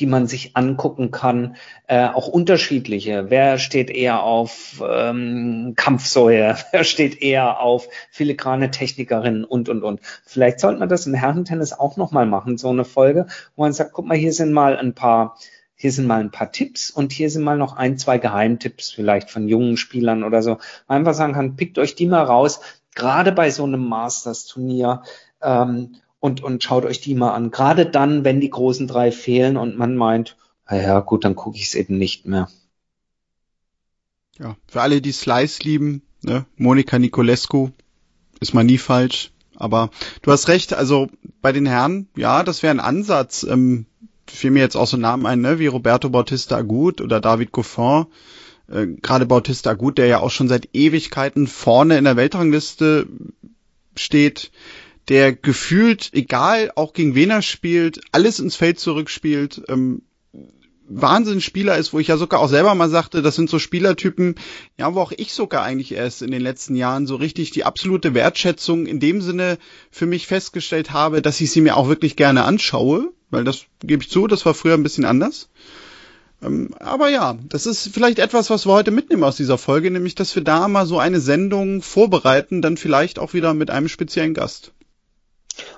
die 0.00 0.06
man 0.06 0.26
sich 0.26 0.56
angucken 0.56 1.10
kann, 1.10 1.56
äh, 1.86 2.08
auch 2.08 2.28
unterschiedliche. 2.28 3.26
Wer 3.28 3.58
steht 3.58 3.90
eher 3.90 4.22
auf 4.22 4.82
ähm, 4.86 5.74
Kampfsäue, 5.76 6.56
wer 6.72 6.84
steht 6.84 7.22
eher 7.22 7.60
auf 7.60 7.88
filigrane 8.10 8.70
Technikerinnen 8.70 9.44
und, 9.44 9.68
und, 9.68 9.82
und. 9.82 10.00
Vielleicht 10.24 10.60
sollte 10.60 10.78
man 10.78 10.88
das 10.88 11.06
im 11.06 11.14
Herrentennis 11.14 11.72
auch 11.72 11.96
nochmal 11.96 12.26
machen, 12.26 12.58
so 12.58 12.70
eine 12.70 12.84
Folge, 12.84 13.26
wo 13.54 13.62
man 13.62 13.72
sagt, 13.72 13.92
guck 13.92 14.06
mal, 14.06 14.16
hier 14.16 14.32
sind 14.32 14.52
mal 14.52 14.76
ein 14.76 14.94
paar 14.94 15.36
hier 15.78 15.92
sind 15.92 16.06
mal 16.06 16.20
ein 16.20 16.30
paar 16.30 16.52
Tipps 16.52 16.90
und 16.90 17.12
hier 17.12 17.28
sind 17.28 17.44
mal 17.44 17.58
noch 17.58 17.76
ein, 17.76 17.98
zwei 17.98 18.16
Geheimtipps 18.16 18.90
vielleicht 18.90 19.30
von 19.30 19.46
jungen 19.46 19.76
Spielern 19.76 20.24
oder 20.24 20.40
so. 20.42 20.56
Einfach 20.88 21.12
sagen 21.12 21.34
kann, 21.34 21.56
pickt 21.56 21.78
euch 21.78 21.94
die 21.94 22.06
mal 22.06 22.22
raus, 22.22 22.60
gerade 22.94 23.30
bei 23.30 23.50
so 23.50 23.64
einem 23.64 23.86
Masters-Turnier. 23.86 25.02
Ähm, 25.42 25.96
und, 26.20 26.42
und 26.42 26.62
schaut 26.62 26.84
euch 26.84 27.00
die 27.00 27.14
mal 27.14 27.32
an. 27.32 27.50
Gerade 27.50 27.86
dann, 27.86 28.24
wenn 28.24 28.40
die 28.40 28.50
großen 28.50 28.86
drei 28.86 29.12
fehlen 29.12 29.56
und 29.56 29.76
man 29.76 29.96
meint, 29.96 30.36
naja, 30.68 31.00
gut, 31.00 31.24
dann 31.24 31.36
gucke 31.36 31.56
ich 31.56 31.64
es 31.64 31.74
eben 31.74 31.98
nicht 31.98 32.26
mehr. 32.26 32.48
Ja, 34.38 34.56
für 34.66 34.82
alle, 34.82 35.00
die 35.00 35.12
Slice 35.12 35.62
lieben, 35.62 36.02
ne, 36.22 36.44
Monika 36.56 36.98
Nicolescu 36.98 37.70
ist 38.40 38.54
mal 38.54 38.64
nie 38.64 38.78
falsch. 38.78 39.32
Aber 39.54 39.90
du 40.20 40.32
hast 40.32 40.48
recht, 40.48 40.74
also 40.74 41.08
bei 41.40 41.52
den 41.52 41.64
Herren, 41.64 42.08
ja, 42.16 42.42
das 42.42 42.62
wäre 42.62 42.72
ein 42.72 42.80
Ansatz. 42.80 43.42
Ähm, 43.42 43.86
fiel 44.26 44.50
mir 44.50 44.60
jetzt 44.60 44.76
auch 44.76 44.86
so 44.86 44.96
Namen 44.96 45.24
ein, 45.26 45.40
ne, 45.40 45.58
wie 45.58 45.66
Roberto 45.66 46.10
Bautista 46.10 46.56
Agut 46.56 47.00
oder 47.00 47.20
David 47.20 47.52
Goffin. 47.52 48.06
Äh, 48.68 48.86
Gerade 49.00 49.24
Bautista 49.24 49.70
Agut, 49.70 49.98
der 49.98 50.06
ja 50.06 50.20
auch 50.20 50.30
schon 50.30 50.48
seit 50.48 50.68
Ewigkeiten 50.74 51.46
vorne 51.46 51.96
in 51.96 52.04
der 52.04 52.16
Weltrangliste 52.16 53.06
steht, 53.96 54.50
der 55.08 55.32
gefühlt, 55.32 56.10
egal 56.12 56.72
auch 56.74 56.92
gegen 56.92 57.14
wen 57.14 57.30
er 57.30 57.42
spielt, 57.42 58.00
alles 58.12 58.40
ins 58.40 58.56
Feld 58.56 58.80
zurückspielt, 58.80 59.62
ähm, 59.68 60.02
Wahnsinnsspieler 60.88 61.76
ist, 61.76 61.92
wo 61.92 61.98
ich 61.98 62.08
ja 62.08 62.16
sogar 62.16 62.40
auch 62.40 62.48
selber 62.48 62.74
mal 62.74 62.88
sagte, 62.88 63.22
das 63.22 63.34
sind 63.34 63.50
so 63.50 63.58
Spielertypen, 63.58 64.36
ja, 64.78 64.94
wo 64.94 65.00
auch 65.00 65.12
ich 65.16 65.32
sogar 65.32 65.62
eigentlich 65.62 65.92
erst 65.92 66.22
in 66.22 66.30
den 66.30 66.42
letzten 66.42 66.76
Jahren 66.76 67.06
so 67.06 67.16
richtig 67.16 67.50
die 67.50 67.64
absolute 67.64 68.14
Wertschätzung 68.14 68.86
in 68.86 69.00
dem 69.00 69.20
Sinne 69.20 69.58
für 69.90 70.06
mich 70.06 70.26
festgestellt 70.26 70.92
habe, 70.92 71.22
dass 71.22 71.40
ich 71.40 71.50
sie 71.50 71.60
mir 71.60 71.76
auch 71.76 71.88
wirklich 71.88 72.16
gerne 72.16 72.44
anschaue, 72.44 73.12
weil 73.30 73.44
das 73.44 73.64
gebe 73.80 74.02
ich 74.02 74.10
zu, 74.10 74.26
das 74.26 74.46
war 74.46 74.54
früher 74.54 74.74
ein 74.74 74.84
bisschen 74.84 75.04
anders. 75.04 75.48
Ähm, 76.42 76.70
aber 76.78 77.08
ja, 77.08 77.36
das 77.48 77.66
ist 77.66 77.88
vielleicht 77.92 78.18
etwas, 78.18 78.50
was 78.50 78.66
wir 78.66 78.72
heute 78.72 78.90
mitnehmen 78.90 79.24
aus 79.24 79.36
dieser 79.36 79.58
Folge, 79.58 79.90
nämlich, 79.90 80.14
dass 80.14 80.36
wir 80.36 80.44
da 80.44 80.68
mal 80.68 80.86
so 80.86 80.98
eine 80.98 81.20
Sendung 81.20 81.82
vorbereiten, 81.82 82.62
dann 82.62 82.76
vielleicht 82.76 83.18
auch 83.18 83.34
wieder 83.34 83.54
mit 83.54 83.70
einem 83.70 83.88
speziellen 83.88 84.34
Gast. 84.34 84.72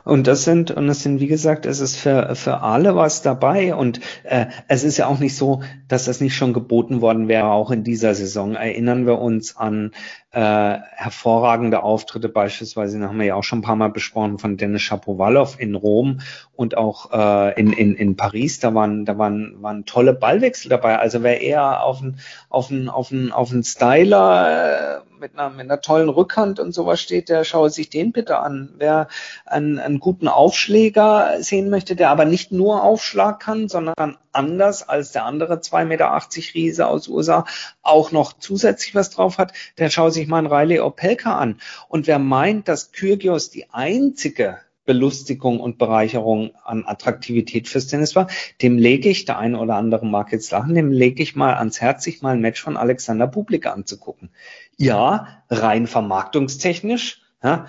Und 0.04 0.26
das 0.26 0.44
sind, 0.44 0.70
und 0.70 0.86
das 0.86 1.02
sind, 1.02 1.20
wie 1.20 1.26
gesagt, 1.26 1.66
es 1.66 1.80
ist 1.80 1.96
für, 1.96 2.34
für 2.34 2.60
alle 2.60 2.96
was 2.96 3.22
dabei. 3.22 3.74
Und 3.74 4.00
äh, 4.24 4.46
es 4.66 4.84
ist 4.84 4.96
ja 4.96 5.06
auch 5.06 5.18
nicht 5.18 5.36
so, 5.36 5.62
dass 5.86 6.06
das 6.06 6.20
nicht 6.20 6.36
schon 6.36 6.52
geboten 6.52 7.00
worden 7.00 7.28
wäre, 7.28 7.46
auch 7.46 7.70
in 7.70 7.84
dieser 7.84 8.14
Saison. 8.14 8.54
Erinnern 8.54 9.06
wir 9.06 9.18
uns 9.18 9.56
an 9.56 9.92
äh, 10.30 10.78
hervorragende 10.94 11.82
Auftritte, 11.82 12.28
beispielsweise, 12.28 13.00
haben 13.00 13.18
wir 13.18 13.26
ja 13.26 13.34
auch 13.34 13.44
schon 13.44 13.60
ein 13.60 13.62
paar 13.62 13.76
Mal 13.76 13.90
besprochen, 13.90 14.38
von 14.38 14.56
Dennis 14.56 14.82
Shapovalov 14.82 15.58
in 15.58 15.74
Rom 15.74 16.20
und 16.54 16.76
auch 16.76 17.12
äh, 17.12 17.58
in, 17.58 17.72
in, 17.72 17.94
in 17.94 18.16
Paris. 18.16 18.60
Da 18.60 18.74
waren, 18.74 19.04
da 19.04 19.16
waren, 19.16 19.56
waren 19.62 19.84
tolle 19.84 20.12
Ballwechsel 20.12 20.68
dabei. 20.68 20.98
Also 20.98 21.22
wer 21.22 21.40
eher 21.40 21.82
auf 21.82 22.02
einen 22.02 22.18
auf 22.50 22.70
einen 22.70 22.88
auf 22.88 23.10
einen 23.10 23.32
auf 23.32 23.52
einen 23.52 23.64
Styler 23.64 24.98
äh, 24.98 25.07
mit 25.20 25.38
einer, 25.38 25.50
mit 25.50 25.60
einer 25.60 25.80
tollen 25.80 26.08
Rückhand 26.08 26.60
und 26.60 26.72
sowas 26.72 27.00
steht, 27.00 27.28
der 27.28 27.44
schaue 27.44 27.70
sich 27.70 27.90
den 27.90 28.12
bitte 28.12 28.38
an. 28.38 28.74
Wer 28.76 29.08
einen, 29.46 29.78
einen 29.78 30.00
guten 30.00 30.28
Aufschläger 30.28 31.36
sehen 31.40 31.70
möchte, 31.70 31.96
der 31.96 32.10
aber 32.10 32.24
nicht 32.24 32.52
nur 32.52 32.82
Aufschlag 32.82 33.40
kann, 33.40 33.68
sondern 33.68 34.16
anders 34.32 34.88
als 34.88 35.12
der 35.12 35.24
andere 35.24 35.56
2,80 35.56 35.84
Meter 35.84 36.10
Riese 36.54 36.86
aus 36.86 37.08
USA 37.08 37.44
auch 37.82 38.12
noch 38.12 38.32
zusätzlich 38.32 38.94
was 38.94 39.10
drauf 39.10 39.38
hat, 39.38 39.52
der 39.78 39.90
schaut 39.90 40.12
sich 40.12 40.28
mal 40.28 40.38
einen 40.38 40.52
Riley 40.52 40.80
Opelka 40.80 41.38
an. 41.38 41.60
Und 41.88 42.06
wer 42.06 42.18
meint, 42.18 42.68
dass 42.68 42.92
Kyrgios 42.92 43.50
die 43.50 43.70
einzige 43.70 44.58
Belustigung 44.88 45.60
und 45.60 45.76
Bereicherung 45.76 46.52
an 46.64 46.86
Attraktivität 46.86 47.68
fürs 47.68 47.88
Tennis 47.88 48.16
war, 48.16 48.28
dem 48.62 48.78
lege 48.78 49.10
ich, 49.10 49.26
der 49.26 49.38
eine 49.38 49.58
oder 49.58 49.74
andere 49.74 50.06
mag 50.06 50.32
jetzt 50.32 50.50
lachen, 50.50 50.74
dem 50.74 50.90
lege 50.90 51.22
ich 51.22 51.36
mal 51.36 51.52
ans 51.56 51.82
Herz, 51.82 52.04
sich 52.04 52.22
mal 52.22 52.34
ein 52.34 52.40
Match 52.40 52.62
von 52.62 52.78
Alexander 52.78 53.26
Bublik 53.26 53.66
anzugucken. 53.66 54.30
Ja, 54.78 55.42
rein 55.50 55.86
vermarktungstechnisch, 55.86 57.20
ja, 57.42 57.66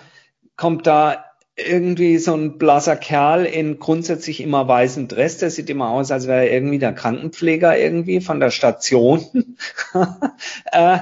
kommt 0.55 0.87
da 0.87 1.25
irgendwie 1.57 2.19
so 2.19 2.33
ein 2.35 2.57
blasser 2.57 2.95
Kerl 2.95 3.43
in 3.43 3.79
grundsätzlich 3.79 4.39
immer 4.39 4.65
weißem 4.65 5.09
Dress, 5.09 5.39
der 5.39 5.51
sieht 5.51 5.69
immer 5.69 5.89
aus, 5.89 6.11
als 6.11 6.25
wäre 6.25 6.45
er 6.45 6.53
irgendwie 6.53 6.79
der 6.79 6.93
Krankenpfleger 6.93 7.77
irgendwie 7.77 8.21
von 8.21 8.39
der 8.39 8.51
Station. 8.51 9.25
äh, 10.71 10.99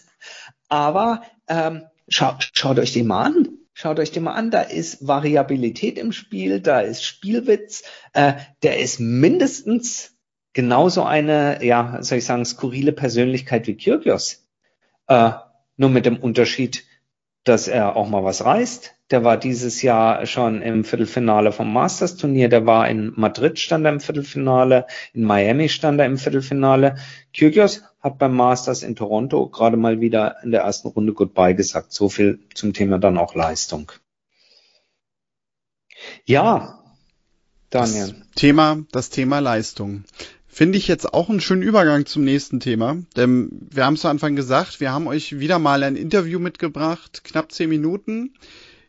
aber 0.70 1.24
ähm, 1.46 1.82
schau, 2.08 2.36
schaut 2.54 2.78
euch 2.78 2.94
den 2.94 3.06
mal 3.06 3.24
an. 3.26 3.48
Schaut 3.74 3.98
euch 3.98 4.10
den 4.10 4.24
mal 4.24 4.34
an, 4.34 4.50
da 4.50 4.60
ist 4.60 5.06
Variabilität 5.06 5.98
im 5.98 6.12
Spiel, 6.12 6.60
da 6.60 6.80
ist 6.80 7.04
Spielwitz, 7.04 7.84
äh, 8.12 8.34
der 8.62 8.78
ist 8.78 9.00
mindestens 9.00 10.14
genauso 10.52 11.04
eine, 11.04 11.64
ja, 11.64 12.02
soll 12.02 12.18
ich 12.18 12.24
sagen, 12.24 12.44
skurrile 12.44 12.92
Persönlichkeit 12.92 13.66
wie 13.66 13.76
Kyrgios. 13.76 14.46
Äh, 15.06 15.32
nur 15.76 15.90
mit 15.90 16.04
dem 16.04 16.18
Unterschied, 16.18 16.84
dass 17.44 17.66
er 17.66 17.96
auch 17.96 18.08
mal 18.08 18.24
was 18.24 18.44
reißt, 18.44 18.94
der 19.12 19.24
war 19.24 19.36
dieses 19.36 19.82
Jahr 19.82 20.24
schon 20.26 20.62
im 20.62 20.84
Viertelfinale 20.84 21.52
vom 21.52 21.72
Masters 21.72 22.16
Turnier. 22.16 22.48
Der 22.48 22.66
war 22.66 22.88
in 22.88 23.12
Madrid 23.14 23.58
stand 23.58 23.84
er 23.84 23.92
im 23.92 24.00
Viertelfinale. 24.00 24.86
In 25.12 25.24
Miami 25.24 25.68
stand 25.68 26.00
er 26.00 26.06
im 26.06 26.16
Viertelfinale. 26.16 26.96
Kyrgios 27.34 27.82
hat 28.00 28.18
beim 28.18 28.34
Masters 28.34 28.82
in 28.82 28.96
Toronto 28.96 29.48
gerade 29.48 29.76
mal 29.76 30.00
wieder 30.00 30.36
in 30.42 30.50
der 30.50 30.62
ersten 30.62 30.88
Runde 30.88 31.12
Goodbye 31.12 31.54
gesagt. 31.54 31.92
So 31.92 32.08
viel 32.08 32.40
zum 32.54 32.72
Thema 32.72 32.98
dann 32.98 33.18
auch 33.18 33.34
Leistung. 33.34 33.92
Ja, 36.24 36.82
Daniel. 37.70 38.08
Das 38.08 38.34
Thema, 38.34 38.82
das 38.92 39.10
Thema 39.10 39.38
Leistung. 39.40 40.04
Finde 40.48 40.78
ich 40.78 40.88
jetzt 40.88 41.12
auch 41.14 41.28
einen 41.28 41.40
schönen 41.40 41.62
Übergang 41.62 42.06
zum 42.06 42.24
nächsten 42.24 42.60
Thema. 42.60 42.96
Denn 43.16 43.50
wir 43.70 43.84
haben 43.84 43.94
es 43.94 44.00
zu 44.00 44.08
Anfang 44.08 44.36
gesagt, 44.36 44.80
wir 44.80 44.90
haben 44.90 45.06
euch 45.06 45.38
wieder 45.38 45.58
mal 45.58 45.82
ein 45.82 45.96
Interview 45.96 46.38
mitgebracht, 46.38 47.22
knapp 47.24 47.52
zehn 47.52 47.68
Minuten 47.68 48.34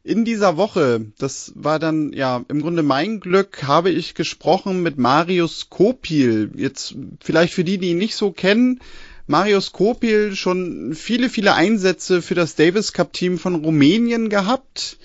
in 0.03 0.25
dieser 0.25 0.57
Woche, 0.57 1.05
das 1.17 1.53
war 1.55 1.79
dann 1.79 2.11
ja 2.11 2.43
im 2.49 2.61
Grunde 2.61 2.83
mein 2.83 3.21
Glück, 3.21 3.63
habe 3.63 3.89
ich 3.89 4.15
gesprochen 4.15 4.83
mit 4.83 4.97
Marius 4.97 5.69
Kopil. 5.69 6.51
Jetzt 6.55 6.95
vielleicht 7.21 7.53
für 7.53 7.63
die, 7.63 7.77
die 7.77 7.91
ihn 7.91 7.97
nicht 7.97 8.15
so 8.15 8.31
kennen, 8.31 8.81
Marius 9.27 9.71
Kopil 9.71 10.35
schon 10.35 10.93
viele, 10.93 11.29
viele 11.29 11.53
Einsätze 11.53 12.21
für 12.21 12.35
das 12.35 12.55
Davis 12.55 12.91
Cup 12.91 13.13
Team 13.13 13.39
von 13.39 13.55
Rumänien 13.55 14.27
gehabt, 14.27 14.97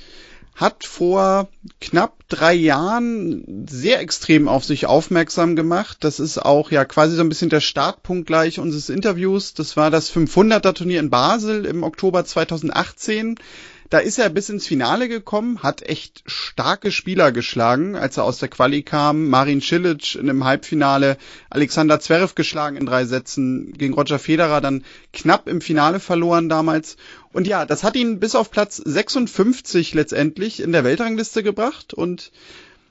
hat 0.56 0.84
vor 0.84 1.48
knapp 1.80 2.18
drei 2.26 2.54
Jahren 2.54 3.66
sehr 3.70 4.00
extrem 4.00 4.48
auf 4.48 4.64
sich 4.64 4.86
aufmerksam 4.86 5.54
gemacht. 5.54 5.98
Das 6.00 6.18
ist 6.18 6.38
auch 6.38 6.72
ja 6.72 6.84
quasi 6.84 7.14
so 7.14 7.22
ein 7.22 7.28
bisschen 7.28 7.48
der 7.48 7.60
Startpunkt 7.60 8.26
gleich 8.26 8.58
unseres 8.58 8.88
Interviews. 8.88 9.54
Das 9.54 9.76
war 9.76 9.92
das 9.92 10.12
500er 10.12 10.74
Turnier 10.74 10.98
in 10.98 11.10
Basel 11.10 11.64
im 11.64 11.84
Oktober 11.84 12.24
2018 12.24 13.36
da 13.90 13.98
ist 13.98 14.18
er 14.18 14.28
bis 14.28 14.50
ins 14.50 14.66
Finale 14.66 15.08
gekommen, 15.08 15.62
hat 15.62 15.82
echt 15.82 16.22
starke 16.26 16.92
Spieler 16.92 17.32
geschlagen, 17.32 17.96
als 17.96 18.18
er 18.18 18.24
aus 18.24 18.38
der 18.38 18.48
Quali 18.48 18.82
kam. 18.82 19.28
Marin 19.28 19.62
Cilic 19.62 20.14
in 20.14 20.28
einem 20.28 20.44
Halbfinale, 20.44 21.16
Alexander 21.48 21.98
Zverev 21.98 22.34
geschlagen 22.34 22.76
in 22.76 22.84
drei 22.84 23.06
Sätzen, 23.06 23.72
gegen 23.72 23.94
Roger 23.94 24.18
Federer 24.18 24.60
dann 24.60 24.84
knapp 25.12 25.48
im 25.48 25.62
Finale 25.62 26.00
verloren 26.00 26.48
damals. 26.50 26.96
Und 27.32 27.46
ja, 27.46 27.64
das 27.64 27.82
hat 27.82 27.96
ihn 27.96 28.20
bis 28.20 28.34
auf 28.34 28.50
Platz 28.50 28.76
56 28.76 29.94
letztendlich 29.94 30.60
in 30.60 30.72
der 30.72 30.84
Weltrangliste 30.84 31.42
gebracht. 31.42 31.94
Und 31.94 32.30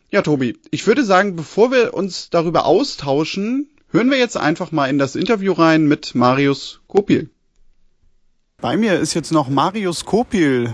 ja, 0.09 0.23
Tobi, 0.23 0.57
ich 0.71 0.87
würde 0.87 1.03
sagen, 1.03 1.35
bevor 1.35 1.71
wir 1.71 1.93
uns 1.93 2.29
darüber 2.31 2.65
austauschen, 2.65 3.69
hören 3.91 4.09
wir 4.09 4.17
jetzt 4.17 4.37
einfach 4.37 4.71
mal 4.71 4.89
in 4.89 4.97
das 4.97 5.15
Interview 5.15 5.53
rein 5.53 5.85
mit 5.85 6.15
Marius 6.15 6.79
Kopil. 6.87 7.29
Bei 8.59 8.75
mir 8.75 8.99
ist 8.99 9.13
jetzt 9.13 9.31
noch 9.31 9.49
Marius 9.49 10.03
Kopil. 10.03 10.73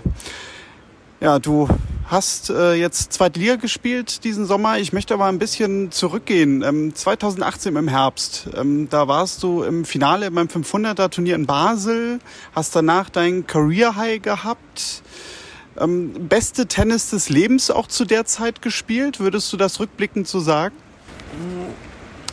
Ja, 1.19 1.37
du 1.37 1.67
hast 2.05 2.49
äh, 2.49 2.75
jetzt 2.75 3.11
zweite 3.11 3.41
Liga 3.41 3.57
gespielt 3.57 4.23
diesen 4.23 4.45
Sommer. 4.45 4.77
Ich 4.77 4.93
möchte 4.93 5.13
aber 5.13 5.25
ein 5.25 5.37
bisschen 5.37 5.91
zurückgehen. 5.91 6.61
Ähm, 6.61 6.95
2018 6.95 7.75
im 7.75 7.89
Herbst, 7.89 8.47
ähm, 8.55 8.87
da 8.89 9.09
warst 9.09 9.43
du 9.43 9.63
im 9.63 9.83
Finale 9.83 10.31
beim 10.31 10.47
500er 10.47 11.09
Turnier 11.09 11.35
in 11.35 11.45
Basel, 11.45 12.19
hast 12.55 12.73
danach 12.73 13.09
dein 13.09 13.47
Career 13.47 13.97
High 13.97 14.21
gehabt. 14.21 15.03
Ähm, 15.77 16.29
beste 16.29 16.67
Tennis 16.67 17.09
des 17.09 17.27
Lebens 17.27 17.69
auch 17.69 17.87
zu 17.87 18.05
der 18.05 18.23
Zeit 18.23 18.61
gespielt. 18.61 19.19
Würdest 19.19 19.51
du 19.51 19.57
das 19.57 19.81
rückblickend 19.81 20.25
so 20.25 20.39
sagen? 20.39 20.75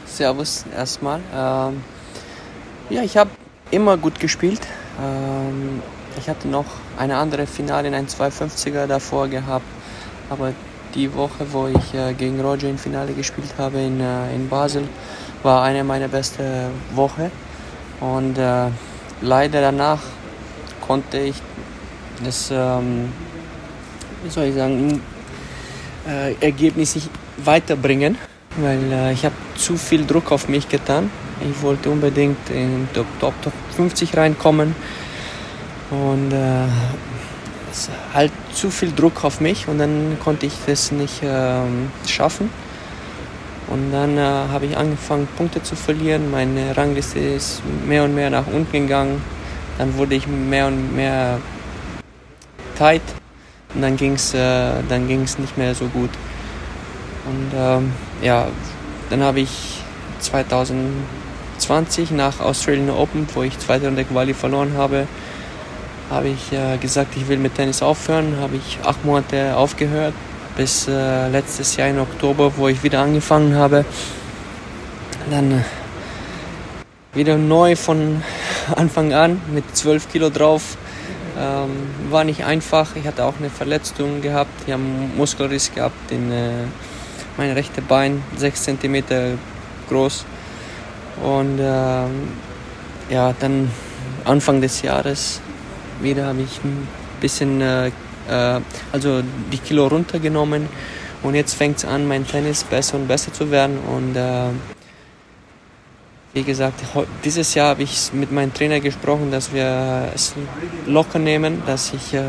Servus 0.06 0.64
erstmal. 0.72 1.18
Ähm, 1.34 1.82
ja, 2.88 3.02
ich 3.02 3.16
habe 3.16 3.30
immer 3.72 3.96
gut 3.96 4.20
gespielt. 4.20 4.60
Ähm, 5.00 5.82
ich 6.18 6.28
hatte 6.28 6.48
noch 6.48 6.66
eine 6.98 7.16
andere 7.16 7.46
Finale 7.46 7.88
in 7.88 7.94
ein 7.94 8.06
250er 8.06 8.86
davor 8.86 9.28
gehabt, 9.28 9.64
aber 10.28 10.52
die 10.94 11.12
Woche, 11.14 11.46
wo 11.52 11.68
ich 11.68 11.94
äh, 11.94 12.12
gegen 12.14 12.40
Roger 12.40 12.68
im 12.68 12.78
Finale 12.78 13.12
gespielt 13.12 13.54
habe 13.58 13.78
in, 13.78 14.00
äh, 14.00 14.34
in 14.34 14.48
Basel, 14.48 14.84
war 15.42 15.62
eine 15.62 15.84
meiner 15.84 16.08
besten 16.08 16.70
Wochen. 16.94 17.30
Und 18.00 18.38
äh, 18.38 18.66
leider 19.20 19.60
danach 19.60 20.00
konnte 20.86 21.18
ich 21.18 21.36
das, 22.24 22.50
ähm, 22.50 23.12
wie 24.24 24.30
soll 24.30 24.44
ich 24.44 24.54
sagen, 24.54 25.00
äh, 26.08 26.34
Ergebnis 26.40 26.94
nicht 26.94 27.10
weiterbringen, 27.38 28.18
weil 28.56 28.92
äh, 28.92 29.12
ich 29.12 29.24
habe 29.24 29.34
zu 29.56 29.76
viel 29.76 30.04
Druck 30.04 30.32
auf 30.32 30.48
mich 30.48 30.68
getan. 30.68 31.10
Ich 31.48 31.62
wollte 31.62 31.88
unbedingt 31.90 32.50
in 32.50 32.88
Top, 32.92 33.06
Top, 33.18 33.34
Top 33.42 33.52
50 33.74 34.16
reinkommen 34.16 34.74
und 35.90 36.32
äh, 36.32 36.66
es 37.70 37.88
halt 38.14 38.32
zu 38.52 38.70
viel 38.70 38.92
Druck 38.92 39.24
auf 39.24 39.40
mich 39.40 39.68
und 39.68 39.78
dann 39.78 40.18
konnte 40.22 40.46
ich 40.46 40.54
das 40.66 40.92
nicht 40.92 41.22
äh, 41.22 41.62
schaffen. 42.06 42.50
Und 43.68 43.92
dann 43.92 44.18
äh, 44.18 44.20
habe 44.20 44.66
ich 44.66 44.76
angefangen, 44.76 45.28
Punkte 45.36 45.62
zu 45.62 45.76
verlieren. 45.76 46.30
Meine 46.32 46.76
Rangliste 46.76 47.20
ist 47.20 47.62
mehr 47.86 48.02
und 48.02 48.16
mehr 48.16 48.28
nach 48.28 48.48
unten 48.48 48.72
gegangen. 48.72 49.22
Dann 49.78 49.96
wurde 49.96 50.16
ich 50.16 50.26
mehr 50.26 50.66
und 50.66 50.94
mehr 50.96 51.38
tight 52.76 53.02
und 53.74 53.82
dann 53.82 53.96
ging 53.96 54.14
es 54.14 54.34
äh, 54.34 54.82
nicht 54.82 55.56
mehr 55.56 55.74
so 55.74 55.86
gut. 55.86 56.10
Und 57.26 57.50
ähm, 57.54 57.92
ja, 58.22 58.46
dann 59.10 59.22
habe 59.22 59.40
ich 59.40 59.82
2020 61.60 62.10
nach 62.12 62.40
Australian 62.40 62.90
Open, 62.90 63.26
wo 63.34 63.42
ich 63.42 63.58
zweite 63.58 63.86
Runde 63.86 64.04
Quali 64.04 64.34
verloren 64.34 64.72
habe, 64.76 65.06
habe 66.10 66.28
ich 66.28 66.52
äh, 66.52 66.76
gesagt, 66.78 67.16
ich 67.16 67.28
will 67.28 67.38
mit 67.38 67.54
Tennis 67.54 67.82
aufhören. 67.82 68.36
Habe 68.40 68.56
ich 68.56 68.78
acht 68.82 69.04
Monate 69.04 69.56
aufgehört 69.56 70.14
bis 70.56 70.88
äh, 70.88 71.28
letztes 71.28 71.76
Jahr 71.76 71.88
im 71.88 72.00
Oktober, 72.00 72.52
wo 72.56 72.68
ich 72.68 72.82
wieder 72.82 73.00
angefangen 73.00 73.54
habe. 73.54 73.84
Dann 75.30 75.52
äh, 75.52 77.16
wieder 77.16 77.36
neu 77.36 77.76
von 77.76 78.22
Anfang 78.76 79.12
an 79.12 79.40
mit 79.52 79.64
12 79.76 80.10
Kilo 80.10 80.30
drauf. 80.30 80.76
Ähm, 81.38 81.70
war 82.10 82.24
nicht 82.24 82.44
einfach. 82.44 82.96
Ich 82.96 83.06
hatte 83.06 83.24
auch 83.24 83.34
eine 83.38 83.50
Verletzung 83.50 84.20
gehabt. 84.20 84.50
Ich 84.66 84.72
habe 84.72 84.82
einen 84.82 85.12
Muskelriss 85.16 85.72
gehabt 85.72 86.10
in 86.10 86.32
äh, 86.32 86.50
mein 87.36 87.52
rechtes 87.52 87.84
Bein, 87.84 88.22
6 88.36 88.64
cm 88.64 89.04
groß. 89.88 90.24
Und 91.22 91.58
ähm, 91.60 92.28
ja, 93.10 93.34
dann 93.38 93.70
Anfang 94.24 94.60
des 94.60 94.82
Jahres 94.82 95.40
wieder 96.00 96.26
habe 96.26 96.42
ich 96.42 96.64
ein 96.64 96.88
bisschen, 97.20 97.60
äh, 97.60 97.88
äh, 98.28 98.60
also 98.92 99.22
die 99.52 99.58
Kilo 99.58 99.86
runtergenommen 99.86 100.68
und 101.22 101.34
jetzt 101.34 101.54
fängt 101.54 101.78
es 101.78 101.84
an, 101.84 102.08
mein 102.08 102.26
Tennis 102.26 102.64
besser 102.64 102.96
und 102.96 103.08
besser 103.08 103.32
zu 103.32 103.50
werden 103.50 103.78
und 103.78 104.16
äh, 104.16 104.50
wie 106.32 106.44
gesagt, 106.44 106.80
dieses 107.24 107.54
Jahr 107.54 107.70
habe 107.70 107.82
ich 107.82 108.12
mit 108.12 108.30
meinem 108.30 108.54
Trainer 108.54 108.78
gesprochen, 108.78 109.32
dass 109.32 109.52
wir 109.52 110.10
es 110.14 110.32
locker 110.86 111.18
nehmen, 111.18 111.62
dass 111.66 111.92
ich 111.92 112.14
äh, 112.14 112.22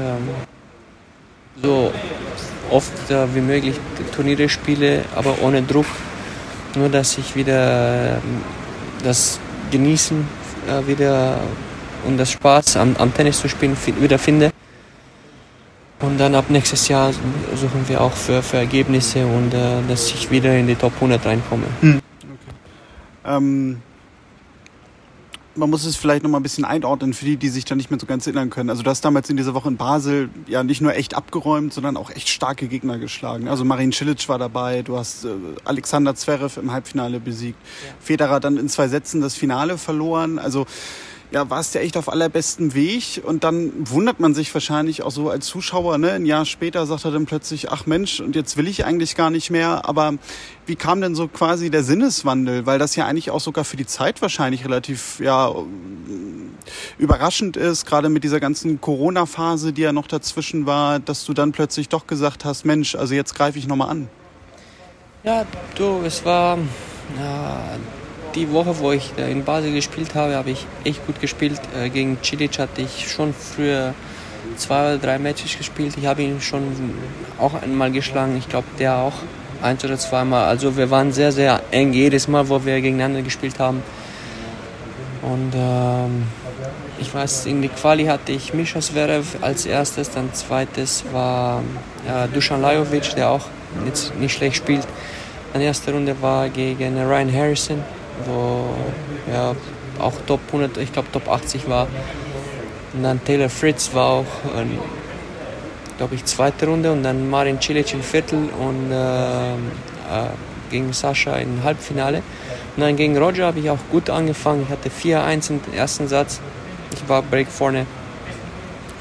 so 1.61 1.91
oft 2.71 3.11
äh, 3.11 3.35
wie 3.35 3.41
möglich 3.41 3.75
Turniere 4.15 4.49
spiele, 4.49 5.05
aber 5.15 5.35
ohne 5.43 5.61
Druck. 5.61 5.85
Nur, 6.75 6.89
dass 6.89 7.17
ich 7.17 7.35
wieder 7.35 8.15
äh, 8.15 8.19
das 9.03 9.39
Genießen 9.71 10.27
äh, 10.67 10.87
wieder 10.87 11.39
und 12.05 12.17
das 12.17 12.31
Spaß 12.31 12.77
am, 12.77 12.95
am 12.97 13.13
Tennis 13.13 13.39
zu 13.39 13.47
spielen 13.49 13.77
wieder 13.99 14.17
finde. 14.17 14.51
Und 15.99 16.17
dann 16.17 16.33
ab 16.33 16.45
nächstes 16.49 16.87
Jahr 16.87 17.13
suchen 17.55 17.87
wir 17.87 18.01
auch 18.01 18.13
für, 18.13 18.41
für 18.41 18.57
Ergebnisse 18.57 19.25
und 19.25 19.53
äh, 19.53 19.81
dass 19.87 20.07
ich 20.07 20.31
wieder 20.31 20.57
in 20.57 20.65
die 20.65 20.75
Top 20.75 20.93
100 20.95 21.23
reinkomme. 21.25 21.67
Hm. 21.81 22.01
Okay. 22.23 23.37
Ähm, 23.37 23.81
man 25.55 25.69
muss 25.69 25.85
es 25.85 25.95
vielleicht 25.95 26.23
noch 26.23 26.29
mal 26.29 26.39
ein 26.39 26.43
bisschen 26.43 26.65
einordnen 26.65 27.13
für 27.13 27.25
die, 27.25 27.37
die 27.37 27.49
sich 27.49 27.65
da 27.65 27.75
nicht 27.75 27.91
mehr 27.91 27.99
so 27.99 28.05
ganz 28.05 28.25
erinnern 28.25 28.49
können. 28.49 28.69
Also 28.69 28.83
du 28.83 28.89
hast 28.89 29.03
damals 29.03 29.29
in 29.29 29.37
dieser 29.37 29.53
Woche 29.53 29.69
in 29.69 29.77
Basel 29.77 30.29
ja 30.47 30.63
nicht 30.63 30.81
nur 30.81 30.95
echt 30.95 31.15
abgeräumt, 31.15 31.73
sondern 31.73 31.97
auch 31.97 32.09
echt 32.09 32.29
starke 32.29 32.67
Gegner 32.67 32.97
geschlagen. 32.97 33.47
Also 33.47 33.65
Marin 33.65 33.91
Cilic 33.91 34.27
war 34.29 34.39
dabei, 34.39 34.81
du 34.81 34.97
hast 34.97 35.25
äh, 35.25 35.29
Alexander 35.65 36.15
Zverev 36.15 36.59
im 36.59 36.71
Halbfinale 36.71 37.19
besiegt, 37.19 37.59
ja. 37.85 37.93
Federer 37.99 38.39
dann 38.39 38.57
in 38.57 38.69
zwei 38.69 38.87
Sätzen 38.87 39.21
das 39.21 39.35
Finale 39.35 39.77
verloren. 39.77 40.39
Also 40.39 40.65
ja, 41.31 41.49
warst 41.49 41.75
ja 41.75 41.81
echt 41.81 41.95
auf 41.95 42.09
allerbestem 42.09 42.73
Weg 42.73 43.21
und 43.23 43.45
dann 43.45 43.71
wundert 43.89 44.19
man 44.19 44.33
sich 44.33 44.53
wahrscheinlich 44.53 45.01
auch 45.01 45.11
so 45.11 45.29
als 45.29 45.47
Zuschauer, 45.47 45.97
ne? 45.97 46.11
Ein 46.11 46.25
Jahr 46.25 46.45
später 46.45 46.85
sagt 46.85 47.05
er 47.05 47.11
dann 47.11 47.25
plötzlich, 47.25 47.71
ach 47.71 47.85
Mensch, 47.85 48.19
und 48.19 48.35
jetzt 48.35 48.57
will 48.57 48.67
ich 48.67 48.83
eigentlich 48.83 49.15
gar 49.15 49.29
nicht 49.29 49.49
mehr, 49.49 49.87
aber 49.87 50.15
wie 50.65 50.75
kam 50.75 50.99
denn 50.99 51.15
so 51.15 51.29
quasi 51.29 51.69
der 51.69 51.83
Sinneswandel? 51.83 52.65
Weil 52.65 52.79
das 52.79 52.97
ja 52.97 53.05
eigentlich 53.05 53.31
auch 53.31 53.39
sogar 53.39 53.63
für 53.63 53.77
die 53.77 53.85
Zeit 53.85 54.21
wahrscheinlich 54.21 54.65
relativ, 54.65 55.21
ja, 55.21 55.53
überraschend 56.97 57.55
ist, 57.55 57.85
gerade 57.85 58.09
mit 58.09 58.25
dieser 58.25 58.41
ganzen 58.41 58.81
Corona-Phase, 58.81 59.71
die 59.71 59.81
ja 59.81 59.93
noch 59.93 60.07
dazwischen 60.07 60.65
war, 60.65 60.99
dass 60.99 61.23
du 61.23 61.33
dann 61.33 61.53
plötzlich 61.53 61.87
doch 61.87 62.07
gesagt 62.07 62.43
hast, 62.43 62.65
Mensch, 62.65 62.95
also 62.95 63.13
jetzt 63.13 63.35
greife 63.35 63.57
ich 63.57 63.67
nochmal 63.67 63.89
an. 63.89 64.09
Ja, 65.23 65.45
du, 65.75 66.01
es 66.03 66.25
war, 66.25 66.57
ja, 67.17 67.77
die 68.35 68.51
Woche, 68.51 68.77
wo 68.79 68.91
ich 68.91 69.13
in 69.17 69.43
Basel 69.43 69.73
gespielt 69.73 70.15
habe, 70.15 70.35
habe 70.35 70.51
ich 70.51 70.65
echt 70.83 71.05
gut 71.05 71.19
gespielt. 71.19 71.59
Äh, 71.77 71.89
gegen 71.89 72.17
Cilic 72.23 72.59
hatte 72.59 72.81
ich 72.81 73.11
schon 73.11 73.33
früher 73.33 73.93
zwei 74.57 74.81
oder 74.81 74.97
drei 74.97 75.19
Matches 75.19 75.57
gespielt. 75.57 75.95
Ich 75.97 76.05
habe 76.05 76.23
ihn 76.23 76.41
schon 76.41 76.63
auch 77.39 77.53
einmal 77.61 77.91
geschlagen. 77.91 78.37
Ich 78.37 78.49
glaube, 78.49 78.67
der 78.79 78.97
auch 78.97 79.13
eins 79.61 79.83
oder 79.83 79.97
zweimal. 79.97 80.45
Also 80.45 80.75
wir 80.77 80.89
waren 80.89 81.11
sehr, 81.11 81.31
sehr 81.31 81.61
eng 81.71 81.93
jedes 81.93 82.27
Mal, 82.27 82.47
wo 82.49 82.63
wir 82.65 82.81
gegeneinander 82.81 83.21
gespielt 83.21 83.59
haben. 83.59 83.83
Und 85.21 85.53
ähm, 85.55 86.23
ich 86.99 87.13
weiß, 87.13 87.45
in 87.45 87.61
der 87.61 87.69
Quali 87.69 88.05
hatte 88.05 88.31
ich 88.31 88.53
Misha 88.53 88.79
Zverev 88.79 89.37
als 89.41 89.65
erstes, 89.65 90.09
dann 90.09 90.33
zweites 90.33 91.03
war 91.11 91.61
äh, 92.07 92.27
Dusan 92.33 92.61
Lajovic, 92.61 93.15
der 93.15 93.29
auch 93.29 93.45
jetzt 93.85 94.15
nicht 94.15 94.33
schlecht 94.33 94.57
spielt. 94.57 94.87
Dann 95.53 95.61
erste 95.61 95.91
Runde 95.91 96.15
war 96.21 96.49
gegen 96.49 96.97
Ryan 96.97 97.31
Harrison 97.31 97.83
wo 98.25 98.69
ja 99.31 99.55
auch 99.99 100.13
Top 100.25 100.39
100, 100.47 100.77
ich 100.77 100.93
glaube 100.93 101.09
Top 101.11 101.29
80 101.29 101.69
war. 101.69 101.87
Und 102.93 103.03
dann 103.03 103.23
Taylor 103.23 103.49
Fritz 103.49 103.93
war 103.93 104.07
auch, 104.07 104.25
ähm, 104.57 104.77
glaube 105.97 106.15
ich, 106.15 106.25
zweite 106.25 106.65
Runde 106.67 106.91
und 106.91 107.03
dann 107.03 107.29
Marin 107.29 107.61
Cilic 107.61 107.93
im 107.93 108.03
Viertel 108.03 108.49
und 108.59 108.91
äh, 108.91 109.53
äh, 109.53 109.57
gegen 110.69 110.91
Sascha 110.93 111.35
im 111.37 111.63
Halbfinale. 111.63 112.23
Und 112.75 112.81
dann 112.81 112.95
gegen 112.95 113.17
Roger 113.17 113.47
habe 113.47 113.59
ich 113.59 113.69
auch 113.69 113.79
gut 113.91 114.09
angefangen. 114.09 114.63
Ich 114.63 114.69
hatte 114.69 114.89
4-1 114.89 115.49
im 115.51 115.59
ersten 115.73 116.07
Satz. 116.07 116.39
Ich 116.93 117.07
war 117.07 117.21
Break 117.21 117.47
vorne. 117.47 117.85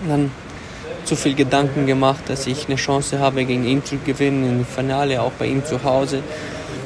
Und 0.02 0.08
dann 0.08 0.30
zu 1.04 1.16
viel 1.16 1.34
Gedanken 1.34 1.86
gemacht, 1.86 2.22
dass 2.28 2.46
ich 2.46 2.66
eine 2.66 2.76
Chance 2.76 3.18
habe, 3.18 3.44
gegen 3.44 3.64
ihn 3.64 3.84
zu 3.84 3.96
gewinnen 3.98 4.60
im 4.60 4.66
Finale, 4.66 5.20
auch 5.20 5.32
bei 5.32 5.46
ihm 5.46 5.64
zu 5.64 5.82
Hause. 5.82 6.22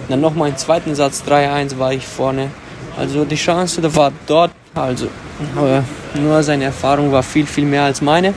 Dann 0.09 0.21
nochmal 0.21 0.51
im 0.51 0.57
zweiten 0.57 0.95
Satz 0.95 1.23
3-1 1.27 1.79
war 1.79 1.93
ich 1.93 2.07
vorne. 2.07 2.51
Also 2.97 3.25
die 3.25 3.37
Chance 3.37 3.83
war 3.97 4.13
dort. 4.27 4.53
Also, 4.75 5.09
aber 5.57 5.85
nur 6.15 6.43
seine 6.43 6.65
Erfahrung 6.65 7.13
war 7.13 7.23
viel, 7.23 7.47
viel 7.47 7.65
mehr 7.65 7.85
als 7.85 8.01
meine. 8.01 8.35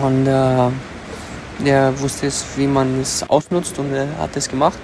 Und 0.00 0.26
äh, 0.26 0.68
er 1.64 2.00
wusste 2.00 2.26
es, 2.26 2.44
wie 2.56 2.66
man 2.66 3.00
es 3.00 3.28
ausnutzt 3.28 3.78
und 3.78 3.92
er 3.92 4.06
hat 4.18 4.36
es 4.36 4.48
gemacht. 4.48 4.78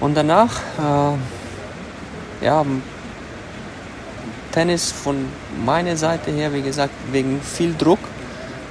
Und 0.00 0.16
danach, 0.16 0.60
äh, 0.78 2.44
ja, 2.44 2.64
Tennis 4.52 4.92
von 4.92 5.26
meiner 5.64 5.96
Seite 5.96 6.30
her, 6.30 6.52
wie 6.52 6.62
gesagt, 6.62 6.94
wegen 7.10 7.40
viel 7.40 7.74
Druck. 7.76 7.98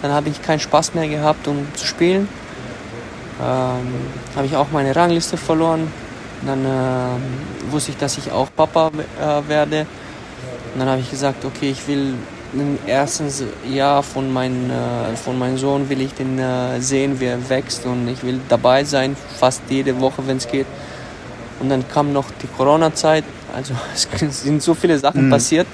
Dann 0.02 0.12
habe 0.12 0.30
ich 0.30 0.42
keinen 0.42 0.60
Spaß 0.60 0.94
mehr 0.94 1.08
gehabt, 1.08 1.48
um 1.48 1.68
zu 1.76 1.86
spielen 1.86 2.28
ähm, 3.42 3.94
habe 4.36 4.46
ich 4.46 4.56
auch 4.56 4.68
meine 4.72 4.96
Rangliste 4.96 5.38
verloren. 5.38 5.92
Dann 6.46 6.66
äh, 6.66 7.72
wusste 7.72 7.92
ich, 7.92 7.98
dass 7.98 8.18
ich 8.18 8.32
auch 8.32 8.50
Papa 8.56 8.92
äh, 9.20 9.50
werde. 9.50 9.88
Und 10.74 10.80
dann 10.80 10.90
habe 10.90 11.02
ich 11.02 11.10
gesagt, 11.10 11.46
okay, 11.46 11.72
ich 11.72 11.88
will 11.88 12.16
im 12.54 12.78
ersten 12.86 13.28
Jahr 13.74 14.04
von, 14.04 14.32
mein, 14.32 14.70
äh, 14.70 15.16
von 15.16 15.38
meinem 15.38 15.58
Sohn 15.58 15.90
will 15.90 16.02
ich 16.02 16.14
den 16.14 16.40
äh, 16.40 16.80
sehen, 16.80 17.20
wie 17.20 17.26
er 17.26 17.50
wächst 17.50 17.86
und 17.86 18.08
ich 18.08 18.24
will 18.24 18.40
dabei 18.48 18.84
sein, 18.84 19.16
fast 19.40 19.62
jede 19.70 20.00
Woche, 20.00 20.26
wenn 20.26 20.38
es 20.38 20.48
geht. 20.48 20.68
Und 21.60 21.70
dann 21.70 21.88
kam 21.88 22.14
noch 22.14 22.26
die 22.42 22.48
Corona-Zeit, 22.48 23.24
also 23.54 23.74
es 23.94 24.44
sind 24.44 24.62
so 24.62 24.74
viele 24.74 24.98
Sachen 25.00 25.28
mhm. 25.28 25.32
passiert. 25.32 25.68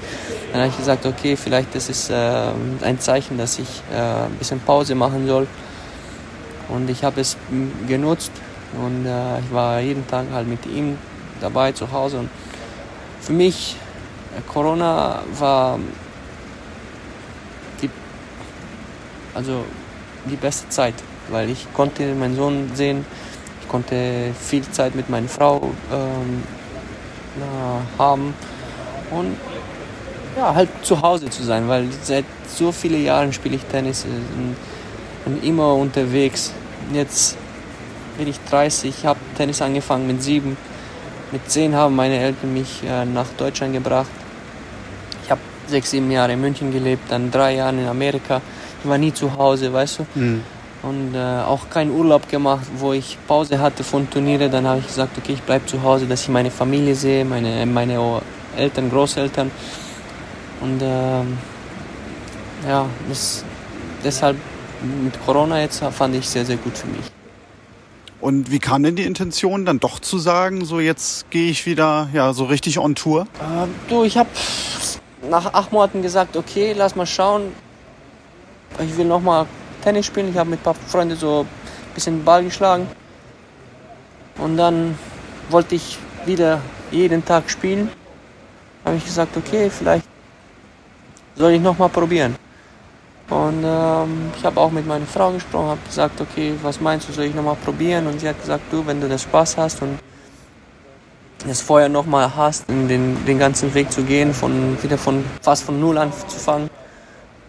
Dann 0.51 0.61
habe 0.61 0.71
ich 0.71 0.77
gesagt, 0.77 1.05
okay, 1.05 1.35
vielleicht 1.35 1.73
das 1.75 1.89
ist 1.89 2.09
äh, 2.09 2.13
ein 2.81 2.99
Zeichen, 2.99 3.37
dass 3.37 3.57
ich 3.57 3.81
äh, 3.93 4.25
ein 4.25 4.35
bisschen 4.37 4.59
Pause 4.59 4.95
machen 4.95 5.27
soll. 5.27 5.47
Und 6.69 6.89
ich 6.89 7.03
habe 7.03 7.21
es 7.21 7.37
genutzt 7.87 8.31
und 8.73 9.05
äh, 9.05 9.39
ich 9.39 9.51
war 9.51 9.79
jeden 9.79 10.07
Tag 10.07 10.25
halt 10.31 10.47
mit 10.47 10.65
ihm 10.65 10.97
dabei 11.39 11.71
zu 11.71 11.91
Hause. 11.91 12.19
Und 12.19 12.29
für 13.19 13.33
mich, 13.33 13.75
äh, 14.37 14.41
Corona 14.51 15.21
war 15.37 15.79
die, 17.81 17.89
also 19.33 19.65
die 20.25 20.35
beste 20.35 20.69
Zeit, 20.69 20.95
weil 21.29 21.49
ich 21.49 21.71
konnte 21.73 22.13
meinen 22.15 22.35
Sohn 22.35 22.71
sehen, 22.73 23.05
ich 23.61 23.67
konnte 23.67 24.33
viel 24.39 24.63
Zeit 24.69 24.95
mit 24.95 25.09
meiner 25.09 25.27
Frau 25.27 25.71
ähm, 25.91 26.43
haben 27.97 28.33
und 29.11 29.37
ja, 30.37 30.53
halt 30.53 30.69
zu 30.81 31.01
Hause 31.01 31.29
zu 31.29 31.43
sein, 31.43 31.67
weil 31.67 31.87
seit 32.03 32.25
so 32.47 32.71
vielen 32.71 33.03
Jahren 33.03 33.33
spiele 33.33 33.55
ich 33.55 33.63
Tennis 33.65 34.05
und, 34.05 34.55
und 35.25 35.43
immer 35.43 35.73
unterwegs. 35.75 36.53
Jetzt 36.93 37.37
bin 38.17 38.27
ich 38.27 38.39
30, 38.49 38.89
ich 38.99 39.05
habe 39.05 39.19
Tennis 39.35 39.61
angefangen 39.61 40.07
mit 40.07 40.21
sieben. 40.21 40.57
Mit 41.31 41.49
zehn 41.49 41.73
haben 41.75 41.95
meine 41.95 42.19
Eltern 42.19 42.53
mich 42.53 42.83
äh, 42.83 43.05
nach 43.05 43.27
Deutschland 43.37 43.73
gebracht. 43.73 44.09
Ich 45.23 45.31
habe 45.31 45.39
sechs, 45.67 45.91
sieben 45.91 46.11
Jahre 46.11 46.33
in 46.33 46.41
München 46.41 46.71
gelebt, 46.71 47.09
dann 47.09 47.31
drei 47.31 47.55
Jahre 47.55 47.77
in 47.77 47.87
Amerika. 47.87 48.41
Ich 48.83 48.89
war 48.89 48.97
nie 48.97 49.13
zu 49.13 49.37
Hause, 49.37 49.71
weißt 49.71 49.99
du. 49.99 50.19
Mhm. 50.19 50.43
Und 50.83 51.15
äh, 51.15 51.19
auch 51.19 51.69
keinen 51.69 51.91
Urlaub 51.91 52.27
gemacht, 52.27 52.65
wo 52.77 52.91
ich 52.91 53.17
Pause 53.27 53.59
hatte 53.59 53.83
von 53.83 54.09
Turniere. 54.09 54.49
Dann 54.49 54.67
habe 54.67 54.79
ich 54.79 54.87
gesagt, 54.87 55.17
okay, 55.17 55.33
ich 55.33 55.41
bleibe 55.43 55.65
zu 55.67 55.81
Hause, 55.83 56.05
dass 56.05 56.23
ich 56.23 56.29
meine 56.29 56.51
Familie 56.51 56.95
sehe, 56.95 57.23
meine, 57.23 57.65
meine 57.65 58.21
Eltern, 58.57 58.89
Großeltern. 58.89 59.51
Und 60.59 60.81
äh, 60.81 62.67
ja, 62.67 62.85
das, 63.07 63.45
deshalb 64.03 64.37
mit 65.03 65.23
Corona 65.25 65.61
jetzt 65.61 65.83
fand 65.91 66.15
ich 66.15 66.27
sehr, 66.27 66.45
sehr 66.45 66.57
gut 66.57 66.77
für 66.77 66.87
mich. 66.87 67.20
Und 68.21 68.51
wie 68.51 68.59
kam 68.59 68.83
denn 68.83 68.95
die 68.95 69.03
Intention, 69.03 69.65
dann 69.65 69.79
doch 69.79 69.99
zu 69.99 70.19
sagen, 70.19 70.63
so 70.63 70.79
jetzt 70.79 71.29
gehe 71.31 71.49
ich 71.49 71.65
wieder 71.65 72.07
ja, 72.13 72.33
so 72.33 72.45
richtig 72.45 72.77
on 72.77 72.93
Tour? 72.93 73.23
Äh, 73.23 73.67
du, 73.89 74.03
ich 74.03 74.15
habe 74.15 74.29
nach 75.27 75.53
acht 75.53 75.71
Monaten 75.71 76.03
gesagt, 76.03 76.37
okay, 76.37 76.73
lass 76.77 76.95
mal 76.95 77.07
schauen. 77.07 77.51
Ich 78.79 78.95
will 78.95 79.05
noch 79.05 79.21
mal 79.21 79.47
Tennis 79.83 80.05
spielen. 80.05 80.29
Ich 80.29 80.37
habe 80.37 80.51
mit 80.51 80.59
ein 80.59 80.63
paar 80.63 80.75
Freunden 80.75 81.17
so 81.17 81.41
ein 81.41 81.93
bisschen 81.95 82.23
Ball 82.23 82.43
geschlagen. 82.43 82.87
Und 84.37 84.55
dann 84.55 84.97
wollte 85.49 85.75
ich 85.75 85.97
wieder 86.25 86.61
jeden 86.91 87.25
Tag 87.25 87.49
spielen. 87.49 87.89
Habe 88.85 88.97
ich 88.97 89.05
gesagt, 89.05 89.35
okay, 89.35 89.69
vielleicht 89.71 90.05
soll 91.35 91.53
ich 91.53 91.61
noch 91.61 91.77
mal 91.77 91.89
probieren. 91.89 92.35
Und 93.31 93.63
ähm, 93.63 94.29
ich 94.37 94.43
habe 94.43 94.59
auch 94.59 94.71
mit 94.71 94.85
meiner 94.85 95.05
Frau 95.05 95.31
gesprochen, 95.31 95.69
habe 95.69 95.79
gesagt, 95.85 96.19
okay, 96.19 96.53
was 96.61 96.81
meinst 96.81 97.07
du, 97.07 97.13
soll 97.13 97.23
ich 97.25 97.33
nochmal 97.33 97.55
probieren? 97.63 98.05
Und 98.07 98.19
sie 98.19 98.27
hat 98.27 98.37
gesagt, 98.41 98.63
du, 98.71 98.85
wenn 98.85 98.99
du 98.99 99.07
das 99.07 99.23
Spaß 99.23 99.55
hast 99.55 99.81
und 99.81 99.97
das 101.47 101.61
Feuer 101.61 101.87
nochmal 101.87 102.35
hast, 102.35 102.69
den, 102.69 103.25
den 103.25 103.39
ganzen 103.39 103.73
Weg 103.73 103.89
zu 103.89 104.03
gehen, 104.03 104.33
von, 104.33 104.77
wieder 104.83 104.97
von 104.97 105.23
fast 105.41 105.63
von 105.63 105.79
Null 105.79 105.97
anzufangen 105.97 106.69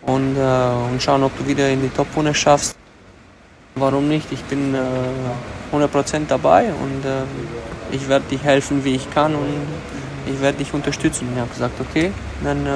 und, 0.03 0.37
äh, 0.37 0.92
und 0.92 1.03
schauen, 1.03 1.25
ob 1.25 1.37
du 1.37 1.49
wieder 1.49 1.68
in 1.68 1.83
die 1.83 1.88
Top 1.88 2.07
100 2.11 2.37
schaffst. 2.37 2.77
Warum 3.75 4.07
nicht? 4.07 4.31
Ich 4.31 4.42
bin 4.45 4.77
äh, 4.77 5.75
100% 5.75 6.27
dabei 6.29 6.66
und 6.66 7.05
äh, 7.05 7.25
ich 7.90 8.09
werde 8.09 8.27
dich 8.31 8.45
helfen, 8.45 8.85
wie 8.85 8.95
ich 8.95 9.11
kann 9.12 9.35
und 9.35 9.49
ich 10.33 10.40
werde 10.40 10.59
dich 10.59 10.73
unterstützen. 10.73 11.27
Ich 11.35 11.40
habe 11.40 11.51
gesagt, 11.51 11.81
okay, 11.81 12.12
dann, 12.45 12.64
äh, 12.66 12.71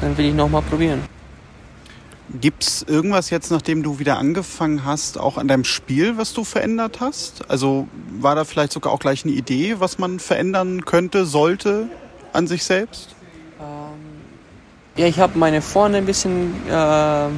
dann 0.00 0.18
will 0.18 0.26
ich 0.26 0.34
nochmal 0.34 0.62
probieren. 0.62 1.09
Gibt 2.38 2.62
es 2.62 2.82
irgendwas 2.82 3.30
jetzt, 3.30 3.50
nachdem 3.50 3.82
du 3.82 3.98
wieder 3.98 4.18
angefangen 4.18 4.84
hast, 4.84 5.18
auch 5.18 5.36
an 5.36 5.48
deinem 5.48 5.64
Spiel, 5.64 6.16
was 6.16 6.32
du 6.32 6.44
verändert 6.44 7.00
hast? 7.00 7.50
Also 7.50 7.88
war 8.20 8.36
da 8.36 8.44
vielleicht 8.44 8.72
sogar 8.72 8.92
auch 8.92 9.00
gleich 9.00 9.24
eine 9.24 9.32
Idee, 9.32 9.76
was 9.80 9.98
man 9.98 10.20
verändern 10.20 10.84
könnte, 10.84 11.26
sollte 11.26 11.88
an 12.32 12.46
sich 12.46 12.62
selbst? 12.62 13.16
Ähm, 13.60 13.66
ja, 14.96 15.06
ich 15.06 15.18
habe 15.18 15.36
meine 15.38 15.60
Vorne 15.60 15.96
ein 15.96 16.06
bisschen 16.06 16.54
äh, 16.68 17.28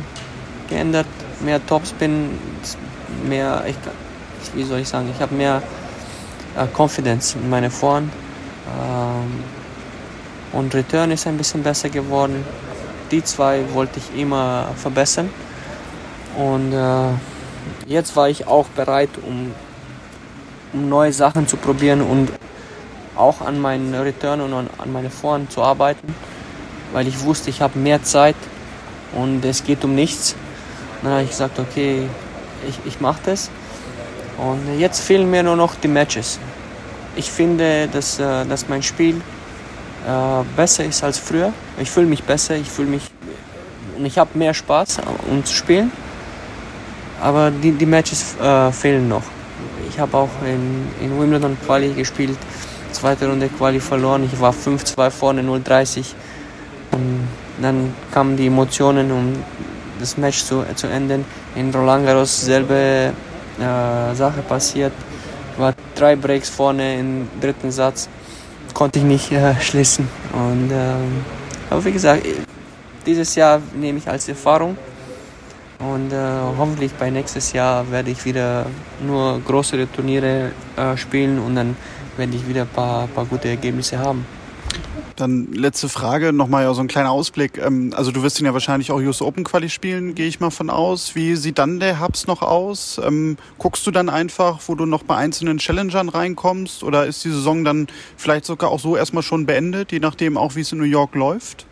geändert, 0.68 1.06
mehr 1.40 1.64
Topspin, 1.66 2.38
mehr, 3.26 3.64
ich, 3.66 3.76
wie 4.54 4.64
soll 4.64 4.80
ich 4.80 4.88
sagen, 4.88 5.08
ich 5.14 5.22
habe 5.22 5.34
mehr 5.34 5.62
äh, 6.54 6.66
Confidence 6.76 7.34
in 7.34 7.48
meine 7.48 7.70
Vorn. 7.70 8.10
Ähm, 8.78 9.42
und 10.52 10.74
Return 10.74 11.12
ist 11.12 11.26
ein 11.26 11.38
bisschen 11.38 11.62
besser 11.62 11.88
geworden 11.88 12.44
die 13.12 13.22
zwei 13.22 13.62
wollte 13.72 14.00
ich 14.00 14.20
immer 14.20 14.68
verbessern. 14.76 15.30
Und 16.36 16.72
äh, 16.72 17.10
jetzt 17.86 18.16
war 18.16 18.28
ich 18.28 18.46
auch 18.46 18.66
bereit, 18.68 19.10
um, 19.24 19.52
um 20.72 20.88
neue 20.88 21.12
Sachen 21.12 21.46
zu 21.46 21.56
probieren 21.56 22.00
und 22.00 22.32
auch 23.14 23.42
an 23.42 23.60
meinen 23.60 23.94
Return 23.94 24.40
und 24.40 24.52
an, 24.54 24.70
an 24.78 24.92
meine 24.92 25.10
Vorhand 25.10 25.52
zu 25.52 25.62
arbeiten, 25.62 26.14
weil 26.92 27.06
ich 27.06 27.20
wusste, 27.20 27.50
ich 27.50 27.60
habe 27.60 27.78
mehr 27.78 28.02
Zeit 28.02 28.36
und 29.14 29.44
es 29.44 29.62
geht 29.64 29.84
um 29.84 29.94
nichts. 29.94 30.34
dann 31.02 31.12
habe 31.12 31.22
ich 31.22 31.30
gesagt, 31.30 31.58
okay, 31.58 32.08
ich, 32.66 32.78
ich 32.86 33.00
mache 33.00 33.20
das. 33.26 33.50
Und 34.38 34.78
jetzt 34.78 35.00
fehlen 35.00 35.30
mir 35.30 35.42
nur 35.42 35.56
noch 35.56 35.74
die 35.74 35.88
Matches. 35.88 36.38
Ich 37.14 37.30
finde, 37.30 37.88
dass, 37.88 38.18
äh, 38.18 38.46
dass 38.46 38.68
mein 38.68 38.82
Spiel 38.82 39.20
äh, 40.06 40.44
besser 40.56 40.84
ist 40.84 41.02
als 41.04 41.18
früher. 41.18 41.52
Ich 41.78 41.90
fühle 41.90 42.06
mich 42.06 42.22
besser, 42.22 42.56
ich 42.56 42.68
fühle 42.68 42.88
mich 42.88 43.02
und 43.96 44.06
ich 44.06 44.18
habe 44.18 44.36
mehr 44.36 44.54
Spaß, 44.54 44.98
um 45.30 45.44
zu 45.44 45.54
spielen. 45.54 45.92
Aber 47.20 47.50
die, 47.50 47.72
die 47.72 47.86
Matches 47.86 48.36
äh, 48.40 48.72
fehlen 48.72 49.08
noch. 49.08 49.22
Ich 49.88 49.98
habe 49.98 50.16
auch 50.16 50.30
in, 50.44 50.88
in 51.04 51.20
Wimbledon 51.20 51.56
Quali 51.64 51.92
gespielt, 51.92 52.36
zweite 52.90 53.28
Runde 53.28 53.48
Quali 53.48 53.78
verloren. 53.78 54.24
Ich 54.24 54.40
war 54.40 54.52
5-2 54.52 55.10
vorne, 55.10 55.42
0-30. 55.42 56.04
Und 56.90 57.28
dann 57.60 57.94
kamen 58.10 58.36
die 58.36 58.46
Emotionen, 58.46 59.12
um 59.12 59.34
das 60.00 60.16
Match 60.16 60.42
zu, 60.42 60.64
zu 60.74 60.88
enden. 60.88 61.24
In 61.54 61.72
Roland 61.72 62.06
Garros 62.06 62.40
selbe 62.40 63.12
äh, 63.60 64.14
Sache 64.14 64.42
passiert. 64.48 64.92
Ich 65.52 65.60
war 65.60 65.74
drei 65.94 66.16
Breaks 66.16 66.48
vorne 66.48 66.98
im 66.98 67.28
dritten 67.40 67.70
Satz 67.70 68.08
konnte 68.74 68.98
ich 68.98 69.04
nicht 69.04 69.32
äh, 69.32 69.54
schließen. 69.60 70.08
Und, 70.32 70.70
ähm, 70.72 71.24
aber 71.70 71.84
wie 71.84 71.92
gesagt, 71.92 72.26
dieses 73.06 73.34
Jahr 73.34 73.60
nehme 73.74 73.98
ich 73.98 74.08
als 74.08 74.28
Erfahrung 74.28 74.76
und 75.78 76.12
äh, 76.12 76.16
hoffentlich 76.56 76.92
bei 76.92 77.10
nächstes 77.10 77.52
Jahr 77.52 77.90
werde 77.90 78.10
ich 78.10 78.24
wieder 78.24 78.66
nur 79.04 79.40
größere 79.40 79.90
Turniere 79.90 80.52
äh, 80.76 80.96
spielen 80.96 81.38
und 81.38 81.56
dann 81.56 81.76
werde 82.16 82.36
ich 82.36 82.46
wieder 82.46 82.62
ein 82.62 82.68
paar, 82.68 83.08
paar 83.08 83.24
gute 83.24 83.48
Ergebnisse 83.48 83.98
haben. 83.98 84.24
Dann 85.22 85.52
letzte 85.52 85.88
Frage, 85.88 86.32
nochmal 86.32 86.64
ja 86.64 86.74
so 86.74 86.80
ein 86.80 86.88
kleiner 86.88 87.12
Ausblick. 87.12 87.56
Ähm, 87.56 87.94
also 87.96 88.10
du 88.10 88.24
wirst 88.24 88.40
ihn 88.40 88.46
ja 88.46 88.54
wahrscheinlich 88.54 88.90
auch 88.90 88.96
US 88.96 89.22
Open 89.22 89.44
Quali 89.44 89.68
spielen, 89.68 90.16
gehe 90.16 90.26
ich 90.26 90.40
mal 90.40 90.50
von 90.50 90.68
aus. 90.68 91.14
Wie 91.14 91.36
sieht 91.36 91.58
dann 91.58 91.78
der 91.78 92.00
Hubs 92.00 92.26
noch 92.26 92.42
aus? 92.42 93.00
Ähm, 93.00 93.36
guckst 93.56 93.86
du 93.86 93.92
dann 93.92 94.08
einfach, 94.08 94.58
wo 94.66 94.74
du 94.74 94.84
noch 94.84 95.04
bei 95.04 95.14
einzelnen 95.14 95.58
Challengern 95.58 96.08
reinkommst? 96.08 96.82
Oder 96.82 97.06
ist 97.06 97.24
die 97.24 97.30
Saison 97.30 97.62
dann 97.62 97.86
vielleicht 98.16 98.46
sogar 98.46 98.70
auch 98.70 98.80
so 98.80 98.96
erstmal 98.96 99.22
schon 99.22 99.46
beendet, 99.46 99.92
je 99.92 100.00
nachdem 100.00 100.36
auch, 100.36 100.56
wie 100.56 100.62
es 100.62 100.72
in 100.72 100.78
New 100.78 100.84
York 100.84 101.14
läuft? 101.14 101.66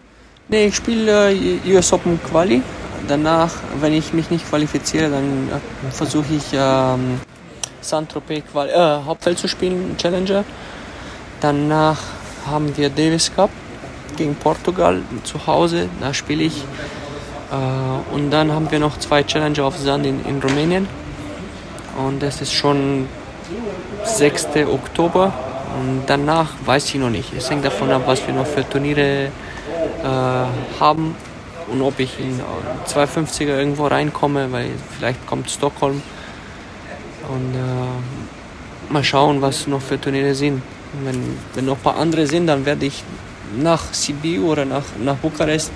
Nee, 0.47 0.67
ich 0.67 0.77
spiele 0.77 1.33
äh, 1.33 1.75
US 1.75 1.93
Open 1.93 2.21
Quali. 2.23 2.63
Danach, 3.09 3.53
wenn 3.81 3.95
ich 3.95 4.13
mich 4.13 4.31
nicht 4.31 4.49
qualifiziere, 4.49 5.11
dann 5.11 5.49
äh, 5.49 5.91
versuche 5.91 6.35
ich 6.37 6.45
ähm, 6.53 7.19
Saint-Tropez 7.81 8.45
äh, 8.55 8.79
Hauptfeld 9.05 9.41
zu 9.41 9.49
spielen, 9.49 9.97
Challenger. 9.99 10.45
Danach 11.41 11.99
haben 12.51 12.77
wir 12.77 12.91
Davis 12.91 13.33
Cup 13.35 13.51
gegen 14.17 14.35
Portugal 14.35 15.03
zu 15.25 15.47
Hause, 15.47 15.89
da 16.01 16.13
spiele 16.13 16.45
ich. 16.45 16.65
Äh, 17.51 18.15
und 18.15 18.31
dann 18.31 18.53
haben 18.53 18.71
wir 18.71 18.79
noch 18.79 18.99
zwei 18.99 19.23
Challenger 19.23 19.65
auf 19.65 19.79
Sand 19.79 20.07
in, 20.07 20.25
in 20.27 20.41
Rumänien. 20.41 20.89
Und 22.07 22.23
das 22.23 22.41
ist 22.41 22.53
schon 22.53 23.09
6. 24.05 24.49
Oktober. 24.71 25.33
Und 25.79 26.03
danach 26.07 26.51
weiß 26.65 26.87
ich 26.89 26.95
noch 26.97 27.11
nicht. 27.11 27.33
Es 27.37 27.51
hängt 27.51 27.65
davon 27.65 27.91
ab, 27.93 28.03
was 28.07 28.27
wir 28.27 28.35
noch 28.35 28.47
für 28.47 28.69
Turniere 28.69 29.27
äh, 29.27 30.81
haben 30.81 31.15
und 31.71 31.83
ob 31.83 31.99
ich 32.01 32.19
in 32.19 32.41
250er 32.87 33.57
irgendwo 33.59 33.87
reinkomme, 33.87 34.51
weil 34.51 34.71
vielleicht 34.97 35.27
kommt 35.27 35.49
Stockholm. 35.49 36.03
Und 37.29 37.55
äh, 37.55 38.93
mal 38.93 39.05
schauen, 39.05 39.41
was 39.41 39.67
noch 39.69 39.81
für 39.81 40.01
Turniere 40.01 40.35
sind. 40.35 40.63
Wenn, 41.05 41.39
wenn 41.55 41.65
noch 41.65 41.77
ein 41.77 41.83
paar 41.83 41.97
andere 41.97 42.27
sind, 42.27 42.47
dann 42.47 42.67
werde 42.67 42.87
ich 42.87 43.05
nach 43.57 43.93
Sibiu 43.93 44.51
oder 44.51 44.65
nach, 44.65 44.85
nach 45.03 45.17
Bukarest 45.17 45.71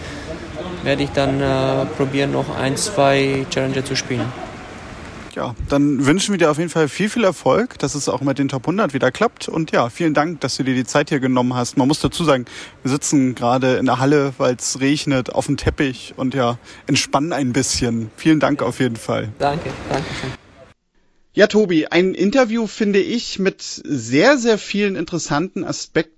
werde 0.83 1.03
ich 1.03 1.11
dann 1.11 1.41
äh, 1.41 1.87
probieren, 1.97 2.33
noch 2.33 2.57
ein, 2.57 2.77
zwei 2.77 3.47
Challenger 3.51 3.85
zu 3.85 3.97
spielen. 3.97 4.31
Ja, 5.35 5.57
dann 5.69 6.07
wünschen 6.07 6.33
wir 6.33 6.39
dir 6.39 6.51
auf 6.51 6.59
jeden 6.59 6.71
Fall 6.71 6.89
viel, 6.89 7.09
viel 7.09 7.25
Erfolg, 7.25 7.77
dass 7.81 7.97
es 7.97 8.09
auch 8.09 8.21
mit 8.21 8.39
den 8.39 8.49
Top 8.49 8.63
100 8.65 8.95
wieder 8.95 9.11
klappt. 9.11 9.49
Und 9.49 9.73
ja, 9.73 9.91
vielen 9.91 10.15
Dank, 10.15 10.41
dass 10.41 10.57
du 10.57 10.63
dir 10.63 10.75
die 10.75 10.85
Zeit 10.85 11.09
hier 11.09 11.19
genommen 11.19 11.55
hast. 11.55 11.77
Man 11.77 11.89
muss 11.89 12.01
dazu 12.01 12.23
sagen, 12.23 12.45
wir 12.83 12.91
sitzen 12.91 13.35
gerade 13.35 13.75
in 13.77 13.87
der 13.87 13.99
Halle, 13.99 14.33
weil 14.39 14.55
es 14.55 14.79
regnet, 14.81 15.35
auf 15.35 15.47
dem 15.47 15.57
Teppich 15.57 16.15
und 16.17 16.35
ja, 16.35 16.59
entspannen 16.87 17.33
ein 17.33 17.53
bisschen. 17.53 18.13
Vielen 18.17 18.39
Dank 18.39 18.63
auf 18.63 18.79
jeden 18.79 18.97
Fall. 18.97 19.33
Danke, 19.41 19.71
danke 19.91 20.09
schön. 20.21 20.44
Ja, 21.37 21.49
Tobi, 21.49 21.89
ein 21.89 22.15
Interview 22.15 22.69
finde 22.69 23.01
ich 23.01 23.41
mit 23.41 23.61
sehr, 23.61 24.39
sehr 24.39 24.57
vielen 24.57 24.95
interessanten 24.95 25.65
Aspekten. 25.65 26.15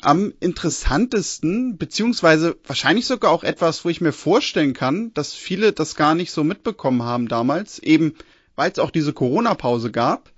Am 0.00 0.32
interessantesten, 0.40 1.76
beziehungsweise 1.76 2.56
wahrscheinlich 2.64 3.06
sogar 3.06 3.32
auch 3.32 3.42
etwas, 3.44 3.84
wo 3.84 3.88
ich 3.88 4.00
mir 4.00 4.12
vorstellen 4.12 4.72
kann, 4.72 5.12
dass 5.14 5.34
viele 5.34 5.72
das 5.72 5.96
gar 5.96 6.14
nicht 6.14 6.30
so 6.30 6.42
mitbekommen 6.42 7.02
haben 7.02 7.28
damals, 7.28 7.80
eben 7.80 8.14
weil 8.56 8.70
es 8.70 8.78
auch 8.78 8.90
diese 8.90 9.12
Corona-Pause 9.12 9.90
gab, 9.90 10.30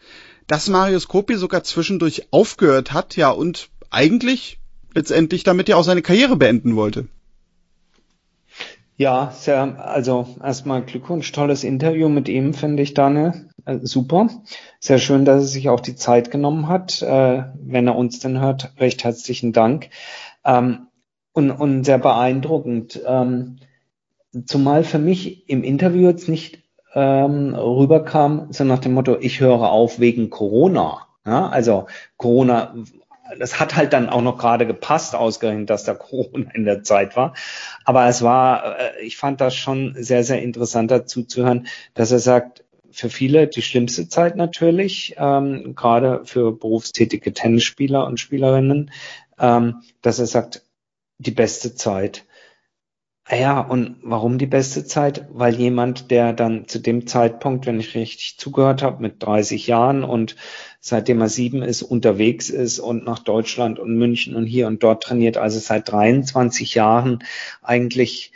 dass 0.46 0.68
Marius 0.68 1.08
Kopi 1.08 1.36
sogar 1.36 1.62
zwischendurch 1.62 2.28
aufgehört 2.32 2.92
hat, 2.92 3.16
ja, 3.16 3.30
und 3.30 3.68
eigentlich 3.90 4.58
letztendlich 4.94 5.42
damit 5.44 5.68
ja 5.68 5.76
auch 5.76 5.84
seine 5.84 6.02
Karriere 6.02 6.36
beenden 6.36 6.76
wollte. 6.76 7.08
Ja, 8.96 9.34
sehr, 9.38 9.86
also 9.86 10.36
erstmal 10.42 10.82
Glückwunsch, 10.82 11.30
tolles 11.32 11.64
Interview 11.64 12.08
mit 12.08 12.28
ihm, 12.28 12.54
finde 12.54 12.82
ich, 12.82 12.94
Daniel. 12.94 13.48
Äh, 13.64 13.78
super. 13.82 14.28
Sehr 14.80 14.98
schön, 14.98 15.24
dass 15.24 15.42
er 15.42 15.48
sich 15.48 15.68
auch 15.68 15.80
die 15.80 15.96
Zeit 15.96 16.30
genommen 16.30 16.68
hat. 16.68 17.02
Äh, 17.02 17.44
wenn 17.60 17.86
er 17.86 17.96
uns 17.96 18.18
denn 18.20 18.40
hört, 18.40 18.72
recht 18.78 19.04
herzlichen 19.04 19.52
Dank. 19.52 19.90
Ähm, 20.44 20.86
und, 21.32 21.50
und 21.50 21.84
sehr 21.84 21.98
beeindruckend. 21.98 23.00
Ähm, 23.06 23.56
zumal 24.46 24.84
für 24.84 24.98
mich 24.98 25.48
im 25.48 25.64
Interview 25.64 26.08
jetzt 26.08 26.28
nicht 26.28 26.62
ähm, 26.94 27.54
rüberkam, 27.54 28.48
so 28.50 28.64
nach 28.64 28.78
dem 28.78 28.94
Motto, 28.94 29.16
ich 29.18 29.40
höre 29.40 29.70
auf 29.70 29.98
wegen 29.98 30.30
Corona. 30.30 31.06
Ja, 31.26 31.48
also 31.48 31.86
Corona, 32.18 32.74
das 33.38 33.58
hat 33.58 33.76
halt 33.76 33.92
dann 33.92 34.08
auch 34.08 34.20
noch 34.20 34.38
gerade 34.38 34.66
gepasst, 34.66 35.14
ausgerechnet, 35.14 35.70
dass 35.70 35.84
da 35.84 35.94
Corona 35.94 36.50
in 36.54 36.64
der 36.64 36.82
Zeit 36.82 37.16
war. 37.16 37.34
Aber 37.84 38.06
es 38.06 38.22
war, 38.22 38.78
äh, 38.78 39.02
ich 39.02 39.16
fand 39.16 39.40
das 39.40 39.54
schon 39.56 39.94
sehr, 39.98 40.22
sehr 40.22 40.42
interessant 40.42 40.90
dazu 40.90 41.24
zu 41.24 41.44
hören, 41.44 41.66
dass 41.94 42.12
er 42.12 42.18
sagt, 42.20 42.63
für 42.94 43.10
viele 43.10 43.48
die 43.48 43.62
schlimmste 43.62 44.08
Zeit 44.08 44.36
natürlich, 44.36 45.16
ähm, 45.18 45.74
gerade 45.74 46.24
für 46.24 46.52
berufstätige 46.52 47.32
Tennisspieler 47.32 48.06
und 48.06 48.20
Spielerinnen, 48.20 48.90
ähm, 49.38 49.82
dass 50.00 50.18
er 50.18 50.26
sagt, 50.26 50.62
die 51.18 51.30
beste 51.30 51.74
Zeit. 51.74 52.24
Ah 53.26 53.36
ja, 53.36 53.60
und 53.60 53.96
warum 54.02 54.36
die 54.36 54.46
beste 54.46 54.84
Zeit? 54.84 55.26
Weil 55.32 55.54
jemand, 55.54 56.10
der 56.10 56.34
dann 56.34 56.68
zu 56.68 56.78
dem 56.78 57.06
Zeitpunkt, 57.06 57.64
wenn 57.66 57.80
ich 57.80 57.94
richtig 57.94 58.38
zugehört 58.38 58.82
habe, 58.82 59.00
mit 59.02 59.22
30 59.22 59.66
Jahren 59.66 60.04
und 60.04 60.36
seitdem 60.80 61.22
er 61.22 61.30
sieben 61.30 61.62
ist, 61.62 61.82
unterwegs 61.82 62.50
ist 62.50 62.80
und 62.80 63.04
nach 63.04 63.20
Deutschland 63.20 63.78
und 63.78 63.96
München 63.96 64.36
und 64.36 64.44
hier 64.44 64.66
und 64.66 64.82
dort 64.82 65.04
trainiert, 65.04 65.38
also 65.38 65.58
seit 65.58 65.90
23 65.90 66.74
Jahren 66.74 67.24
eigentlich 67.62 68.32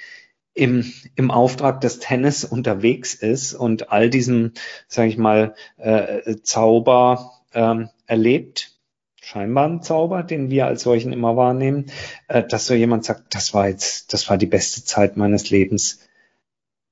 im, 0.59 0.93
im 1.15 1.31
Auftrag 1.31 1.81
des 1.81 2.01
Tennis 2.01 2.45
unterwegs 2.45 3.15
ist 3.15 3.55
und 3.55 3.93
all 3.93 4.11
diesen, 4.11 4.55
sage 4.89 5.09
ich 5.09 5.17
mal, 5.17 5.55
äh, 5.77 6.37
Zauber 6.43 7.33
ähm, 7.55 7.89
erlebt, 8.07 8.73
scheinbaren 9.23 9.83
Zauber, 9.83 10.23
den 10.23 10.51
wir 10.51 10.67
als 10.67 10.83
solchen 10.83 11.13
immer 11.13 11.37
wahrnehmen, 11.37 11.87
äh, 12.27 12.43
dass 12.43 12.67
so 12.67 12.75
jemand 12.75 13.05
sagt, 13.05 13.35
das 13.35 13.55
war 13.55 13.69
jetzt, 13.69 14.13
das 14.13 14.29
war 14.29 14.37
die 14.37 14.47
beste 14.47 14.85
Zeit 14.85 15.17
meines 15.17 15.51
Lebens. 15.51 16.01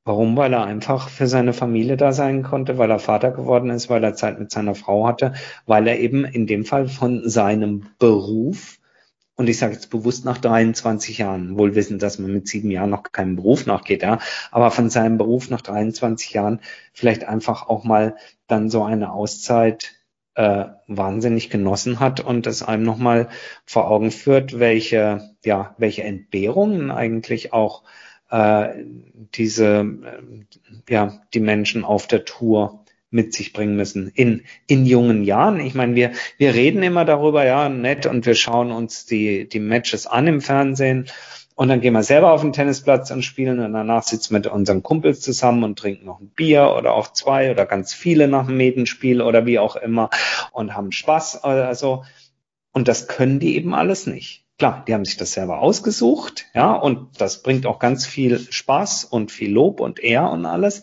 Warum? 0.05 0.37
Weil 0.37 0.53
er 0.53 0.65
einfach 0.65 1.09
für 1.09 1.27
seine 1.27 1.53
Familie 1.53 1.97
da 1.97 2.13
sein 2.13 2.45
konnte, 2.45 2.79
weil 2.79 2.91
er 2.91 3.01
Vater 3.01 3.33
geworden 3.33 3.71
ist, 3.71 3.91
weil 3.91 4.05
er 4.05 4.15
Zeit 4.15 4.39
mit 4.39 4.53
seiner 4.53 4.77
Frau 4.77 5.09
hatte, 5.09 5.35
weil 5.67 5.89
er 5.89 5.99
eben 5.99 6.25
in 6.25 6.47
dem 6.47 6.65
Fall 6.65 6.87
von 6.87 7.29
seinem 7.29 7.89
Beruf, 7.99 8.79
und 9.37 9.49
ich 9.49 9.59
sage 9.59 9.75
jetzt 9.75 9.91
bewusst 9.91 10.25
nach 10.25 10.39
23 10.39 11.19
Jahren, 11.19 11.59
wohl 11.59 11.75
wissen, 11.75 11.99
dass 11.99 12.19
man 12.19 12.33
mit 12.33 12.49
sieben 12.49 12.71
Jahren 12.71 12.91
noch 12.91 13.03
keinem 13.13 13.37
Beruf 13.37 13.67
nachgeht, 13.67 14.03
ja, 14.03 14.19
aber 14.51 14.71
von 14.71 14.91
seinem 14.91 15.19
Beruf 15.19 15.51
nach 15.51 15.61
23 15.61 16.33
Jahren 16.33 16.61
vielleicht 16.93 17.25
einfach 17.25 17.69
auch 17.69 17.85
mal 17.85 18.17
dann 18.47 18.71
so 18.71 18.83
eine 18.83 19.13
Auszeit 19.13 19.93
äh, 20.37 20.67
wahnsinnig 20.87 21.51
genossen 21.51 22.01
hat 22.01 22.21
und 22.21 22.47
es 22.47 22.63
einem 22.63 22.83
nochmal 22.83 23.29
vor 23.65 23.91
Augen 23.91 24.11
führt, 24.11 24.59
welche, 24.59 25.35
ja, 25.45 25.75
welche 25.79 26.03
Entbehrungen 26.03 26.91
eigentlich 26.91 27.53
auch 27.53 27.83
äh, 28.31 28.69
diese, 29.35 29.81
äh, 29.81 30.93
ja, 30.93 31.21
die 31.35 31.41
Menschen 31.41 31.85
auf 31.85 32.07
der 32.07 32.25
Tour 32.25 32.86
mit 33.11 33.35
sich 33.35 33.53
bringen 33.53 33.77
müssen 33.77 34.09
in, 34.15 34.43
in 34.67 34.85
jungen 34.85 35.25
Jahren. 35.25 35.61
Ich 35.61 35.75
meine, 35.75 35.95
wir, 35.95 36.13
wir 36.39 36.55
reden 36.55 36.83
immer 36.83 37.05
darüber, 37.05 37.45
ja, 37.45 37.69
nett, 37.69 38.07
und 38.07 38.27
wir 38.27 38.35
schauen 38.35 38.73
uns 38.73 39.07
die, 39.07 39.49
die 39.49 39.61
Matches 39.61 40.07
an 40.07 40.27
im 40.27 40.41
Fernsehen 40.41 41.07
und 41.59 41.69
dann 41.69 41.81
gehen 41.81 41.95
wir 41.95 42.03
selber 42.03 42.33
auf 42.33 42.43
den 42.43 42.53
Tennisplatz 42.53 43.11
und 43.11 43.23
spielen 43.23 43.61
und 43.61 43.73
danach 43.73 44.03
sitzen 44.03 44.35
wir 44.35 44.41
mit 44.41 44.47
unseren 44.47 44.83
Kumpels 44.83 45.23
zusammen 45.23 45.65
und 45.65 45.79
trinken 45.79 46.05
noch 46.05 46.21
ein 46.21 46.29
Bier 46.29 46.75
oder 46.77 46.93
auch 46.93 47.13
zwei 47.15 47.51
oder 47.51 47.65
ganz 47.65 47.95
viele 47.95 48.29
nach 48.29 48.47
dem 48.47 48.59
Medenspiel 48.59 49.23
oder 49.23 49.47
wie 49.47 49.59
auch 49.59 49.75
immer 49.75 50.11
und 50.53 50.75
haben 50.75 50.93
Spaß. 50.93 51.45
Also, 51.45 52.05
und 52.73 52.89
das 52.89 53.09
können 53.09 53.41
die 53.41 53.57
eben 53.57 53.75
alles 53.75 54.07
nicht. 54.07 54.45
Klar, 54.59 54.85
die 54.87 54.93
haben 54.93 55.07
sich 55.07 55.17
das 55.17 55.33
selber 55.33 55.61
ausgesucht, 55.61 56.45
ja, 56.55 56.75
und 56.75 57.21
das 57.21 57.43
bringt 57.43 57.65
auch 57.65 57.79
ganz 57.79 58.07
viel 58.07 58.39
Spaß 58.39 59.05
und 59.05 59.33
viel 59.33 59.51
Lob 59.51 59.81
und 59.81 59.99
Ehr 59.99 60.31
und 60.31 60.45
alles. 60.45 60.83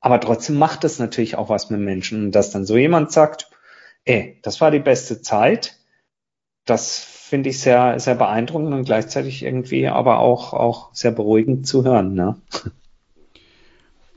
Aber 0.00 0.20
trotzdem 0.20 0.56
macht 0.56 0.84
es 0.84 0.98
natürlich 0.98 1.36
auch 1.36 1.48
was 1.48 1.70
mit 1.70 1.80
Menschen. 1.80 2.26
Und 2.26 2.32
dass 2.32 2.50
dann 2.50 2.64
so 2.64 2.76
jemand 2.76 3.12
sagt, 3.12 3.50
ey, 4.04 4.38
das 4.42 4.60
war 4.60 4.70
die 4.70 4.78
beste 4.78 5.20
Zeit, 5.20 5.76
das 6.64 6.98
finde 6.98 7.50
ich 7.50 7.60
sehr, 7.60 7.98
sehr 8.00 8.14
beeindruckend 8.14 8.72
und 8.72 8.84
gleichzeitig 8.84 9.42
irgendwie 9.42 9.88
aber 9.88 10.18
auch, 10.18 10.52
auch 10.52 10.94
sehr 10.94 11.10
beruhigend 11.10 11.66
zu 11.66 11.84
hören. 11.84 12.14
Ne? 12.14 12.36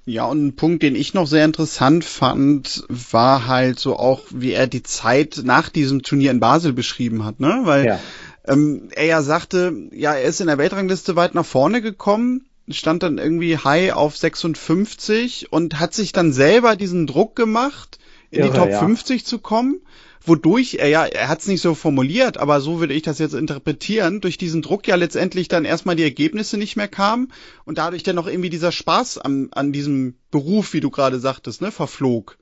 Ja, 0.06 0.26
und 0.26 0.46
ein 0.46 0.56
Punkt, 0.56 0.84
den 0.84 0.96
ich 0.96 1.14
noch 1.14 1.28
sehr 1.28 1.46
interessant 1.46 2.04
fand, 2.04 2.84
war 2.90 3.48
halt 3.48 3.80
so 3.80 3.98
auch, 3.98 4.22
wie 4.32 4.52
er 4.52 4.68
die 4.68 4.84
Zeit 4.84 5.42
nach 5.44 5.70
diesem 5.70 6.02
Turnier 6.02 6.32
in 6.32 6.40
Basel 6.40 6.74
beschrieben 6.74 7.24
hat, 7.24 7.40
ne? 7.40 7.62
Weil 7.64 7.86
ja. 7.86 8.00
Ähm, 8.48 8.90
er 8.96 9.06
ja 9.06 9.22
sagte, 9.22 9.74
ja, 9.92 10.14
er 10.16 10.24
ist 10.24 10.42
in 10.42 10.48
der 10.48 10.58
Weltrangliste 10.58 11.16
weit 11.16 11.36
nach 11.36 11.46
vorne 11.46 11.82
gekommen, 11.82 12.50
stand 12.74 13.04
dann 13.04 13.18
irgendwie 13.18 13.58
high 13.58 13.94
auf 13.94 14.18
56 14.18 15.52
und 15.52 15.80
hat 15.80 15.94
sich 15.94 16.12
dann 16.12 16.34
selber 16.34 16.76
diesen 16.76 17.08
Druck 17.08 17.36
gemacht, 17.36 18.00
in 18.30 18.40
Irre, 18.40 18.52
die 18.52 18.58
Top 18.58 18.70
ja. 18.70 18.80
50 18.80 19.26
zu 19.26 19.40
kommen 19.40 19.82
wodurch 20.24 20.76
er 20.76 20.88
ja, 20.88 21.06
er 21.06 21.28
hat 21.28 21.40
es 21.40 21.48
nicht 21.48 21.62
so 21.62 21.76
formuliert, 21.76 22.38
aber 22.38 22.62
so 22.62 22.80
würde 22.80 22.94
ich 22.94 23.02
das 23.02 23.20
jetzt 23.20 23.34
interpretieren, 23.34 24.22
durch 24.22 24.38
diesen 24.38 24.62
Druck 24.62 24.88
ja 24.88 24.96
letztendlich 24.96 25.48
dann 25.48 25.66
erstmal 25.66 25.96
die 25.96 26.04
Ergebnisse 26.04 26.58
nicht 26.58 26.76
mehr 26.76 26.88
kamen 26.88 27.32
und 27.66 27.78
dadurch 27.78 28.04
dann 28.04 28.16
noch 28.16 28.28
irgendwie 28.28 28.50
dieser 28.50 28.72
Spaß 28.72 29.18
an, 29.18 29.50
an 29.52 29.72
diesem 29.72 30.16
Beruf, 30.30 30.74
wie 30.74 30.80
du 30.80 30.90
gerade 30.90 31.20
sagtest, 31.20 31.62
ne, 31.62 31.72
verflog. 31.72 32.38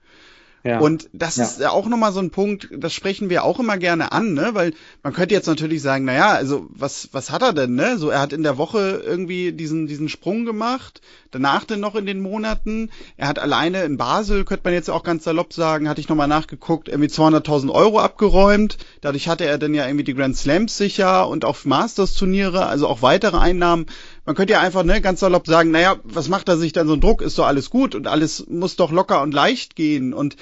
Ja. 0.64 0.80
Und 0.80 1.10
das 1.14 1.38
ja. 1.38 1.43
ist 1.45 1.60
ja 1.60 1.70
auch 1.70 1.88
nochmal 1.88 2.12
so 2.12 2.20
ein 2.20 2.32
Punkt, 2.32 2.70
das 2.72 2.93
sprechen 2.93 3.30
wir 3.30 3.43
auch 3.43 3.60
immer 3.60 3.78
gerne 3.78 4.12
an, 4.12 4.34
ne? 4.34 4.49
Weil 4.53 4.74
man 5.03 5.14
könnte 5.14 5.34
jetzt 5.34 5.47
natürlich 5.47 5.82
sagen, 5.82 6.05
naja, 6.05 6.32
also 6.32 6.68
was, 6.70 7.10
was 7.14 7.32
hat 7.32 7.41
er 7.41 7.53
denn, 7.53 7.76
ne? 7.76 7.97
So, 7.97 8.10
er 8.10 8.20
hat 8.20 8.34
in 8.34 8.43
der 8.43 8.57
Woche 8.57 9.01
irgendwie 9.05 9.53
diesen, 9.53 9.88
diesen 9.88 10.10
Sprung 10.10 10.45
gemacht, 10.45 11.01
danach 11.32 11.64
denn 11.64 11.80
noch 11.80 11.95
in 11.95 12.05
den 12.05 12.22
Monaten. 12.22 12.89
Er 13.16 13.28
hat 13.28 13.39
alleine 13.39 13.84
in 13.84 13.97
Basel, 13.97 14.43
könnte 14.43 14.66
man 14.66 14.74
jetzt 14.74 14.89
auch 14.89 15.03
ganz 15.03 15.24
salopp 15.24 15.53
sagen, 15.53 15.88
hatte 15.88 16.01
ich 16.01 16.10
nochmal 16.10 16.28
nachgeguckt, 16.28 16.89
irgendwie 16.89 17.10
200.000 17.10 17.72
Euro 17.72 17.99
abgeräumt. 17.99 18.78
Dadurch 19.01 19.30
hatte 19.30 19.45
er 19.45 19.57
dann 19.57 19.74
ja 19.74 19.86
irgendwie 19.86 20.03
die 20.03 20.14
Grand 20.16 20.36
Slams 20.36 20.78
sicher 20.78 21.28
und 21.28 21.45
auch 21.45 21.64
Masters-Turniere, 21.64 22.66
also 22.66 22.88
auch 22.88 23.01
weitere 23.01 23.38
Einnahmen. 23.38 23.86
Man 24.30 24.36
könnte 24.36 24.53
ja 24.53 24.59
einfach, 24.59 24.84
ne, 24.84 25.01
ganz 25.01 25.21
salopp 25.21 25.47
sagen, 25.47 25.71
naja, 25.71 25.95
was 26.03 26.27
macht 26.27 26.49
er 26.49 26.57
sich 26.59 26.71
dann 26.71 26.86
so 26.86 26.93
einen 26.93 27.01
Druck? 27.01 27.23
Ist 27.23 27.39
doch 27.39 27.47
alles 27.47 27.71
gut 27.71 27.95
und 27.95 28.05
alles 28.05 28.45
muss 28.47 28.75
doch 28.75 28.91
locker 28.91 29.23
und 29.23 29.34
leicht 29.34 29.75
gehen 29.75 30.13
und 30.13 30.36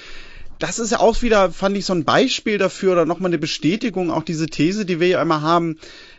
das 0.58 0.78
ist 0.78 0.92
ja 0.92 1.00
auch 1.00 1.22
wieder, 1.22 1.50
fand 1.52 1.74
ich, 1.74 1.86
so 1.86 1.94
ein 1.94 2.04
Beispiel 2.04 2.58
dafür 2.58 2.92
oder 2.92 3.06
nochmal 3.06 3.30
eine 3.30 3.38
Bestätigung, 3.38 4.10
auch 4.10 4.24
diese 4.24 4.44
These, 4.44 4.84
die 4.84 5.00
wir 5.00 5.08
ja 5.08 5.22
immer 5.22 5.40
haben, 5.40 5.78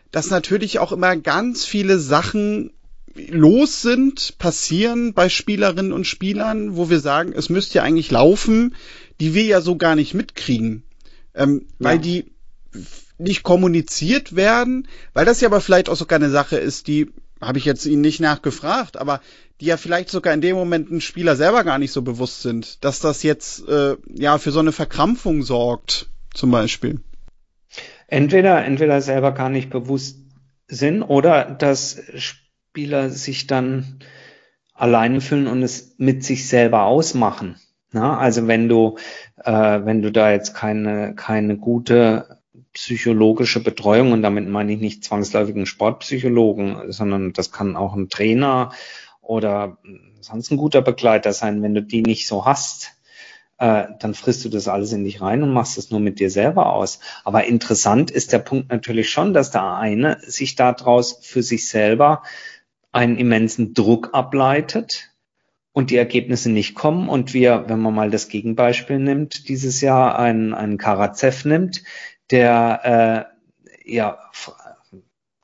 dass 0.10 0.32
natürlich 0.32 0.80
auch 0.80 0.92
immer 0.92 1.16
ganz 1.16 1.64
viele 1.64 2.00
Sachen 2.00 2.72
los 3.14 3.84
sind, 3.84 4.40
passieren 4.40 5.14
bei 5.14 5.30
Spielerinnen 5.30 5.94
und 5.94 6.08
Spielern, 6.08 6.76
wo 6.76 6.90
wir 6.90 7.00
sagen, 7.00 7.34
es 7.36 7.50
müsste 7.50 7.76
ja 7.76 7.84
eigentlich 7.84 8.10
laufen, 8.10 8.74
die 9.20 9.36
wir 9.36 9.44
ja 9.44 9.62
so 9.62 9.76
gar 9.76 9.96
nicht 9.96 10.16
mitkriegen, 10.16 10.82
ähm, 11.36 11.68
ja. 11.78 11.86
weil 11.86 12.00
die 12.00 12.32
nicht 13.20 13.44
kommuniziert 13.44 14.36
werden, 14.36 14.88
weil 15.14 15.26
das 15.26 15.40
ja 15.40 15.50
aber 15.50 15.62
vielleicht 15.62 15.88
auch 15.88 15.98
sogar 15.98 16.18
eine 16.18 16.32
Sache 16.32 16.58
ist, 16.58 16.88
die 16.88 17.12
habe 17.42 17.58
ich 17.58 17.66
jetzt 17.66 17.86
ihn 17.86 18.02
nicht 18.02 18.20
nachgefragt, 18.20 18.98
aber 18.98 19.22
die 19.60 19.66
ja 19.66 19.78
vielleicht 19.78 20.10
sogar 20.10 20.34
in 20.34 20.42
dem 20.42 20.56
Moment 20.56 20.90
ein 20.92 21.02
Spieler 21.02 21.36
selber 21.36 21.64
gar 21.64 21.80
nicht 21.80 21.92
so 21.92 22.02
bewusst 22.02 22.42
sind, 22.42 22.84
dass 22.84 23.00
das 23.00 23.24
jetzt 23.24 23.68
äh, 23.68 23.96
ja 24.14 24.38
für 24.38 24.52
so 24.52 24.60
eine 24.60 24.72
Verkrampfung 24.72 25.44
sorgt, 25.44 26.10
zum 26.34 26.52
Beispiel. 26.52 27.02
Entweder, 28.08 28.64
entweder 28.66 29.02
selber 29.02 29.34
gar 29.34 29.50
nicht 29.50 29.70
bewusst 29.70 30.18
sind 30.68 31.04
oder 31.04 31.46
dass 31.46 32.02
Spieler 32.16 33.10
sich 33.10 33.48
dann 33.48 34.00
alleine 34.74 35.22
fühlen 35.22 35.48
und 35.48 35.62
es 35.62 35.96
mit 35.98 36.24
sich 36.24 36.48
selber 36.48 36.84
ausmachen. 36.84 37.58
Na, 37.92 38.18
also 38.18 38.48
wenn 38.48 38.70
du, 38.70 38.98
äh, 39.44 39.52
wenn 39.52 40.02
du 40.02 40.12
da 40.12 40.32
jetzt 40.32 40.54
keine, 40.54 41.16
keine 41.16 41.58
gute 41.58 42.39
psychologische 42.80 43.62
Betreuung, 43.62 44.14
und 44.14 44.22
damit 44.22 44.48
meine 44.48 44.72
ich 44.72 44.80
nicht 44.80 45.04
zwangsläufig 45.04 45.54
einen 45.54 45.66
Sportpsychologen, 45.66 46.94
sondern 46.94 47.34
das 47.34 47.52
kann 47.52 47.76
auch 47.76 47.94
ein 47.94 48.08
Trainer 48.08 48.72
oder 49.22 49.80
sonst 50.22 50.50
ein 50.50 50.58
guter 50.58 50.82
Begleiter 50.82 51.34
sein, 51.34 51.62
wenn 51.62 51.74
du 51.74 51.84
die 51.84 52.02
nicht 52.02 52.26
so 52.26 52.46
hast, 52.46 52.94
äh, 53.58 53.84
dann 54.00 54.14
frisst 54.14 54.46
du 54.46 54.50
das 54.50 54.70
alles 54.70 54.94
in 54.94 55.04
dich 55.04 55.20
rein 55.20 55.44
und 55.44 55.52
machst 55.52 55.78
es 55.78 55.92
nur 55.92 56.00
mit 56.00 56.22
dir 56.22 56.30
selber 56.30 56.72
aus. 56.72 57.02
Aber 57.26 57.44
interessant 57.44 58.12
ist 58.12 58.32
der 58.32 58.40
Punkt 58.40 58.70
natürlich 58.72 59.10
schon, 59.10 59.34
dass 59.34 59.52
der 59.52 59.76
eine 59.76 60.18
sich 60.22 60.56
daraus 60.56 61.20
für 61.22 61.44
sich 61.44 61.68
selber 61.68 62.24
einen 62.94 63.18
immensen 63.18 63.74
Druck 63.74 64.12
ableitet 64.14 65.10
und 65.74 65.92
die 65.92 65.98
Ergebnisse 65.98 66.50
nicht 66.50 66.76
kommen 66.76 67.10
und 67.10 67.34
wir, 67.34 67.66
wenn 67.68 67.80
man 67.80 67.94
mal 67.94 68.10
das 68.10 68.30
Gegenbeispiel 68.30 69.00
nimmt, 69.00 69.50
dieses 69.50 69.82
Jahr 69.82 70.18
einen, 70.18 70.54
einen 70.54 70.78
Karatsev 70.78 71.44
nimmt, 71.44 71.84
der 72.32 73.28
äh, 73.36 73.92
ja 73.92 74.20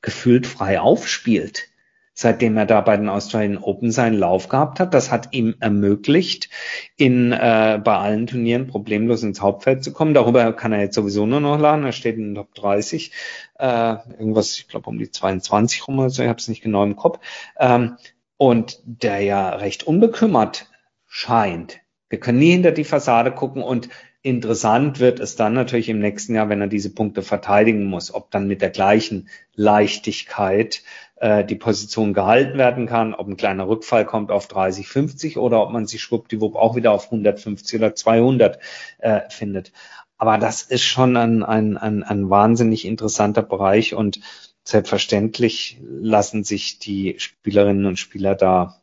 gefühlt 0.01 0.45
frei 0.45 0.79
aufspielt 0.79 1.69
seitdem 2.15 2.55
er 2.55 2.65
da 2.65 2.79
bei 2.79 2.95
den 2.95 3.09
Australian 3.09 3.57
Open 3.57 3.91
seinen 3.91 4.17
Lauf 4.17 4.47
gehabt 4.47 4.79
hat. 4.79 4.93
Das 4.93 5.11
hat 5.11 5.33
ihm 5.33 5.55
ermöglicht, 5.59 6.49
in, 6.95 7.33
äh, 7.33 7.79
bei 7.83 7.97
allen 7.97 8.25
Turnieren 8.25 8.67
problemlos 8.67 9.21
ins 9.21 9.41
Hauptfeld 9.41 9.83
zu 9.83 9.91
kommen. 9.91 10.13
Darüber 10.13 10.53
kann 10.53 10.71
er 10.71 10.79
jetzt 10.79 10.95
sowieso 10.95 11.25
nur 11.25 11.41
noch 11.41 11.59
laden. 11.59 11.83
Er 11.83 11.91
steht 11.91 12.15
in 12.15 12.29
den 12.29 12.35
Top 12.35 12.55
30, 12.55 13.11
äh, 13.59 13.95
irgendwas, 14.17 14.57
ich 14.57 14.69
glaube 14.69 14.89
um 14.89 14.97
die 14.97 15.11
22 15.11 15.87
rum 15.87 15.99
oder 15.99 16.09
so, 16.09 16.23
ich 16.23 16.29
habe 16.29 16.39
es 16.39 16.47
nicht 16.47 16.63
genau 16.63 16.83
im 16.83 16.95
Kopf. 16.95 17.19
Ähm, 17.59 17.97
und 18.37 18.79
der 18.85 19.19
ja 19.19 19.49
recht 19.49 19.83
unbekümmert 19.83 20.69
scheint. 21.07 21.79
Wir 22.09 22.19
können 22.19 22.39
nie 22.39 22.51
hinter 22.51 22.71
die 22.71 22.83
Fassade 22.85 23.31
gucken 23.31 23.61
und 23.61 23.89
Interessant 24.25 24.99
wird 24.99 25.19
es 25.19 25.35
dann 25.35 25.53
natürlich 25.53 25.87
im 25.87 25.99
nächsten 25.99 26.33
Jahr, 26.33 26.49
wenn 26.49 26.59
er 26.59 26.65
diese 26.65 26.89
Punkte 26.89 27.21
verteidigen 27.21 27.83
muss, 27.83 28.11
ob 28.11 28.31
dann 28.31 28.47
mit 28.47 28.59
der 28.59 28.71
gleichen 28.71 29.29
Leichtigkeit 29.53 30.81
äh, 31.17 31.45
die 31.45 31.53
Position 31.53 32.15
gehalten 32.15 32.57
werden 32.57 32.87
kann, 32.87 33.13
ob 33.13 33.27
ein 33.27 33.37
kleiner 33.37 33.67
Rückfall 33.67 34.03
kommt 34.03 34.31
auf 34.31 34.47
30, 34.47 34.87
50 34.87 35.37
oder 35.37 35.61
ob 35.61 35.71
man 35.71 35.85
sich 35.85 36.01
schwuppdiwupp 36.01 36.55
auch 36.55 36.75
wieder 36.75 36.91
auf 36.91 37.05
150 37.05 37.77
oder 37.77 37.93
200 37.93 38.57
äh, 38.97 39.21
findet. 39.29 39.71
Aber 40.17 40.39
das 40.39 40.63
ist 40.63 40.85
schon 40.85 41.17
ein, 41.17 41.43
ein, 41.43 41.77
ein, 41.77 42.01
ein 42.01 42.27
wahnsinnig 42.27 42.85
interessanter 42.85 43.43
Bereich 43.43 43.93
und 43.93 44.21
selbstverständlich 44.63 45.77
lassen 45.87 46.43
sich 46.43 46.79
die 46.79 47.13
Spielerinnen 47.19 47.85
und 47.85 47.99
Spieler 47.99 48.33
da 48.33 48.81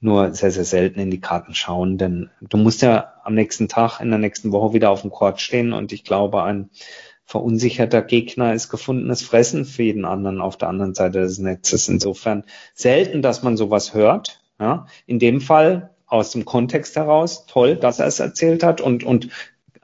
nur 0.00 0.34
sehr, 0.34 0.50
sehr 0.50 0.64
selten 0.64 1.00
in 1.00 1.10
die 1.10 1.20
Karten 1.20 1.54
schauen, 1.54 1.98
denn 1.98 2.30
du 2.40 2.56
musst 2.56 2.82
ja 2.82 3.14
am 3.24 3.34
nächsten 3.34 3.68
Tag, 3.68 4.00
in 4.00 4.10
der 4.10 4.18
nächsten 4.18 4.52
Woche 4.52 4.74
wieder 4.74 4.90
auf 4.90 5.02
dem 5.02 5.10
Court 5.10 5.40
stehen 5.40 5.72
und 5.72 5.92
ich 5.92 6.04
glaube, 6.04 6.42
ein 6.42 6.70
verunsicherter 7.24 8.02
Gegner 8.02 8.54
ist 8.54 8.68
gefundenes 8.68 9.22
Fressen 9.22 9.64
für 9.64 9.82
jeden 9.82 10.04
anderen 10.04 10.40
auf 10.40 10.56
der 10.56 10.68
anderen 10.68 10.94
Seite 10.94 11.20
des 11.20 11.38
Netzes. 11.38 11.88
Insofern 11.88 12.44
selten, 12.72 13.20
dass 13.20 13.42
man 13.42 13.56
sowas 13.56 13.94
hört. 13.94 14.40
Ja. 14.60 14.86
In 15.06 15.18
dem 15.18 15.40
Fall 15.40 15.90
aus 16.06 16.30
dem 16.30 16.44
Kontext 16.44 16.94
heraus 16.94 17.46
toll, 17.46 17.74
dass 17.76 17.98
er 17.98 18.06
es 18.06 18.20
erzählt 18.20 18.62
hat 18.62 18.80
und, 18.80 19.02
und 19.02 19.28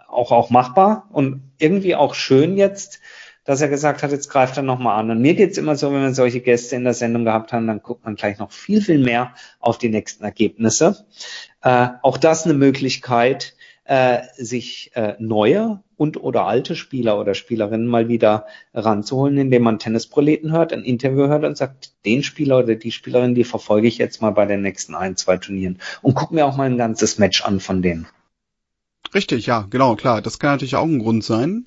auch, 0.07 0.31
auch 0.31 0.51
machbar 0.51 1.09
und 1.13 1.43
irgendwie 1.59 1.97
auch 1.97 2.15
schön 2.15 2.57
jetzt, 2.57 3.01
dass 3.45 3.61
er 3.61 3.69
gesagt 3.69 4.03
hat, 4.03 4.13
jetzt 4.13 4.29
greift 4.29 4.57
er 4.57 4.63
nochmal 4.63 4.99
an. 5.01 5.11
Und 5.11 5.21
mir 5.21 5.35
geht's 5.35 5.59
immer 5.59 5.77
so, 5.77 5.93
wenn 5.93 6.03
wir 6.03 6.15
solche 6.15 6.41
Gäste 6.41 6.77
in 6.77 6.85
der 6.85 6.95
Sendung 6.95 7.25
gehabt 7.25 7.53
haben, 7.53 7.67
dann 7.67 7.83
guckt 7.83 8.05
man 8.05 8.15
gleich 8.15 8.39
noch 8.39 8.53
viel, 8.53 8.81
viel 8.81 8.99
mehr 8.99 9.35
auf 9.59 9.79
die 9.79 9.89
nächsten 9.89 10.25
Ergebnisse. 10.25 11.07
Äh, 11.63 11.89
auch 12.03 12.19
das 12.19 12.45
eine 12.45 12.55
Möglichkeit, 12.55 13.55
äh, 13.85 14.21
sich 14.37 14.93
äh, 14.95 15.17
neue 15.19 15.83
und 15.97 16.23
oder 16.23 16.47
alte 16.47 16.77
Spieler 16.77 17.19
oder 17.19 17.35
Spielerinnen 17.35 17.87
mal 17.87 18.09
wieder 18.09 18.47
ranzuholen, 18.75 19.39
indem 19.39 19.63
man 19.63 19.79
Tennisproleten 19.79 20.53
hört, 20.53 20.73
ein 20.73 20.85
Interview 20.85 21.27
hört 21.27 21.45
und 21.45 21.57
sagt, 21.57 21.93
den 22.05 22.23
Spieler 22.23 22.59
oder 22.59 22.77
die 22.77 22.93
Spielerin, 22.93 23.35
die 23.35 23.45
verfolge 23.45 23.89
ich 23.89 23.99
jetzt 23.99 24.23
mal 24.23 24.31
bei 24.31 24.47
den 24.47 24.63
nächsten 24.63 24.95
ein, 24.95 25.17
zwei 25.17 25.37
Turnieren 25.37 25.79
und 26.01 26.15
guck 26.15 26.31
mir 26.31 26.47
auch 26.47 26.57
mal 26.57 26.71
ein 26.71 26.79
ganzes 26.79 27.19
Match 27.19 27.45
an 27.45 27.61
von 27.61 27.83
denen. 27.83 28.07
Richtig, 29.15 29.47
ja, 29.47 29.67
genau, 29.69 29.97
klar. 29.97 30.23
Das 30.23 30.39
kann 30.39 30.53
natürlich 30.53 30.77
auch 30.77 30.85
ein 30.85 31.01
Grund 31.01 31.23
sein. 31.25 31.67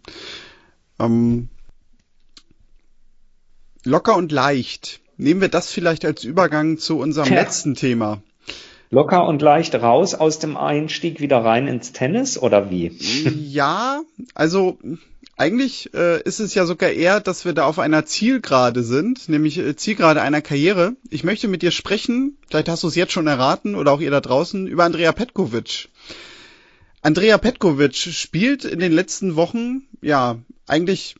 Ähm, 0.99 1.49
locker 3.85 4.15
und 4.15 4.31
leicht. 4.31 4.99
Nehmen 5.17 5.41
wir 5.41 5.49
das 5.49 5.71
vielleicht 5.71 6.03
als 6.03 6.23
Übergang 6.23 6.77
zu 6.77 6.99
unserem 6.99 7.31
ja. 7.31 7.39
letzten 7.39 7.75
Thema. 7.75 8.21
Locker 8.91 9.27
und 9.27 9.41
leicht 9.41 9.75
raus 9.75 10.13
aus 10.13 10.39
dem 10.39 10.57
Einstieg 10.57 11.19
wieder 11.19 11.43
rein 11.43 11.67
ins 11.67 11.91
Tennis 11.91 12.37
oder 12.37 12.69
wie? 12.69 12.89
Ja, 13.55 14.01
also 14.33 14.77
eigentlich 15.37 15.93
äh, 15.93 16.21
ist 16.21 16.39
es 16.39 16.53
ja 16.55 16.65
sogar 16.65 16.91
eher, 16.91 17.19
dass 17.19 17.45
wir 17.45 17.53
da 17.53 17.65
auf 17.65 17.79
einer 17.79 18.05
Zielgerade 18.05 18.83
sind, 18.83 19.27
nämlich 19.27 19.57
äh, 19.57 19.75
Zielgerade 19.75 20.21
einer 20.21 20.41
Karriere. 20.41 20.95
Ich 21.09 21.23
möchte 21.23 21.47
mit 21.47 21.61
dir 21.61 21.71
sprechen, 21.71 22.37
vielleicht 22.47 22.69
hast 22.69 22.83
du 22.83 22.87
es 22.87 22.95
jetzt 22.95 23.13
schon 23.13 23.27
erraten 23.27 23.75
oder 23.75 23.91
auch 23.91 24.01
ihr 24.01 24.11
da 24.11 24.21
draußen, 24.21 24.67
über 24.67 24.83
Andrea 24.83 25.11
Petkovic. 25.11 25.89
Andrea 27.01 27.37
Petkovic 27.37 27.95
spielt 27.95 28.65
in 28.65 28.79
den 28.79 28.91
letzten 28.91 29.35
Wochen, 29.35 29.83
ja, 30.01 30.37
eigentlich 30.67 31.15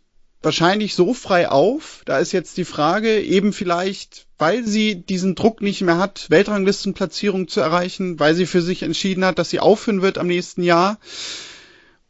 wahrscheinlich 0.46 0.96
so 0.96 1.14
frei 1.14 1.50
auf. 1.50 2.04
Da 2.06 2.20
ist 2.20 2.32
jetzt 2.32 2.56
die 2.58 2.66
Frage, 2.66 3.22
eben 3.22 3.52
vielleicht, 3.52 4.28
weil 4.38 4.66
sie 4.66 4.96
diesen 4.96 5.36
Druck 5.36 5.62
nicht 5.62 5.82
mehr 5.82 5.98
hat, 5.98 6.30
Weltranglistenplatzierung 6.30 7.48
zu 7.48 7.60
erreichen, 7.60 8.20
weil 8.20 8.36
sie 8.36 8.46
für 8.46 8.62
sich 8.62 8.84
entschieden 8.84 9.26
hat, 9.26 9.40
dass 9.40 9.50
sie 9.50 9.60
aufhören 9.60 10.02
wird 10.02 10.18
am 10.18 10.28
nächsten 10.28 10.64
Jahr 10.64 11.00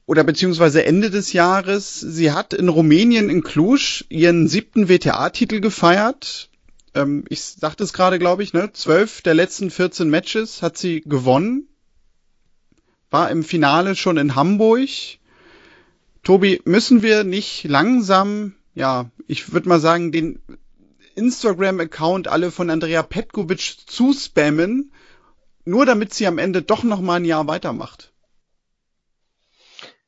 oder 0.05 0.23
beziehungsweise 0.23 0.85
Ende 0.85 1.09
des 1.09 1.33
Jahres. 1.33 1.99
Sie 1.99 2.31
hat 2.31 2.53
in 2.53 2.69
Rumänien 2.69 3.29
in 3.29 3.41
Cluj 3.41 4.03
ihren 4.09 4.47
siebten 4.47 4.87
WTA-Titel 4.87 5.61
gefeiert. 5.61 6.49
Ähm, 6.93 7.25
ich 7.29 7.41
sagte 7.41 7.83
es 7.83 7.93
gerade, 7.93 8.19
glaube 8.19 8.43
ich, 8.43 8.53
ne? 8.53 8.71
Zwölf 8.73 9.21
der 9.21 9.33
letzten 9.33 9.71
14 9.71 10.09
Matches 10.09 10.61
hat 10.61 10.77
sie 10.77 11.01
gewonnen. 11.01 11.67
War 13.09 13.31
im 13.31 13.43
Finale 13.43 13.95
schon 13.95 14.17
in 14.17 14.35
Hamburg 14.35 14.89
Tobi, 16.25 16.59
müssen 16.65 17.03
wir 17.03 17.23
nicht 17.23 17.65
langsam, 17.65 18.55
ja, 18.73 19.11
ich 19.27 19.53
würde 19.53 19.69
mal 19.69 19.79
sagen, 19.79 20.11
den 20.11 20.39
Instagram-Account 21.13 22.27
alle 22.27 22.49
von 22.49 22.71
Andrea 22.71 23.03
Petkovic 23.03 23.77
zuspammen, 23.85 24.91
nur 25.65 25.85
damit 25.85 26.15
sie 26.15 26.25
am 26.25 26.39
Ende 26.39 26.63
doch 26.63 26.83
noch 26.83 26.99
mal 26.99 27.17
ein 27.17 27.25
Jahr 27.25 27.47
weitermacht? 27.47 28.11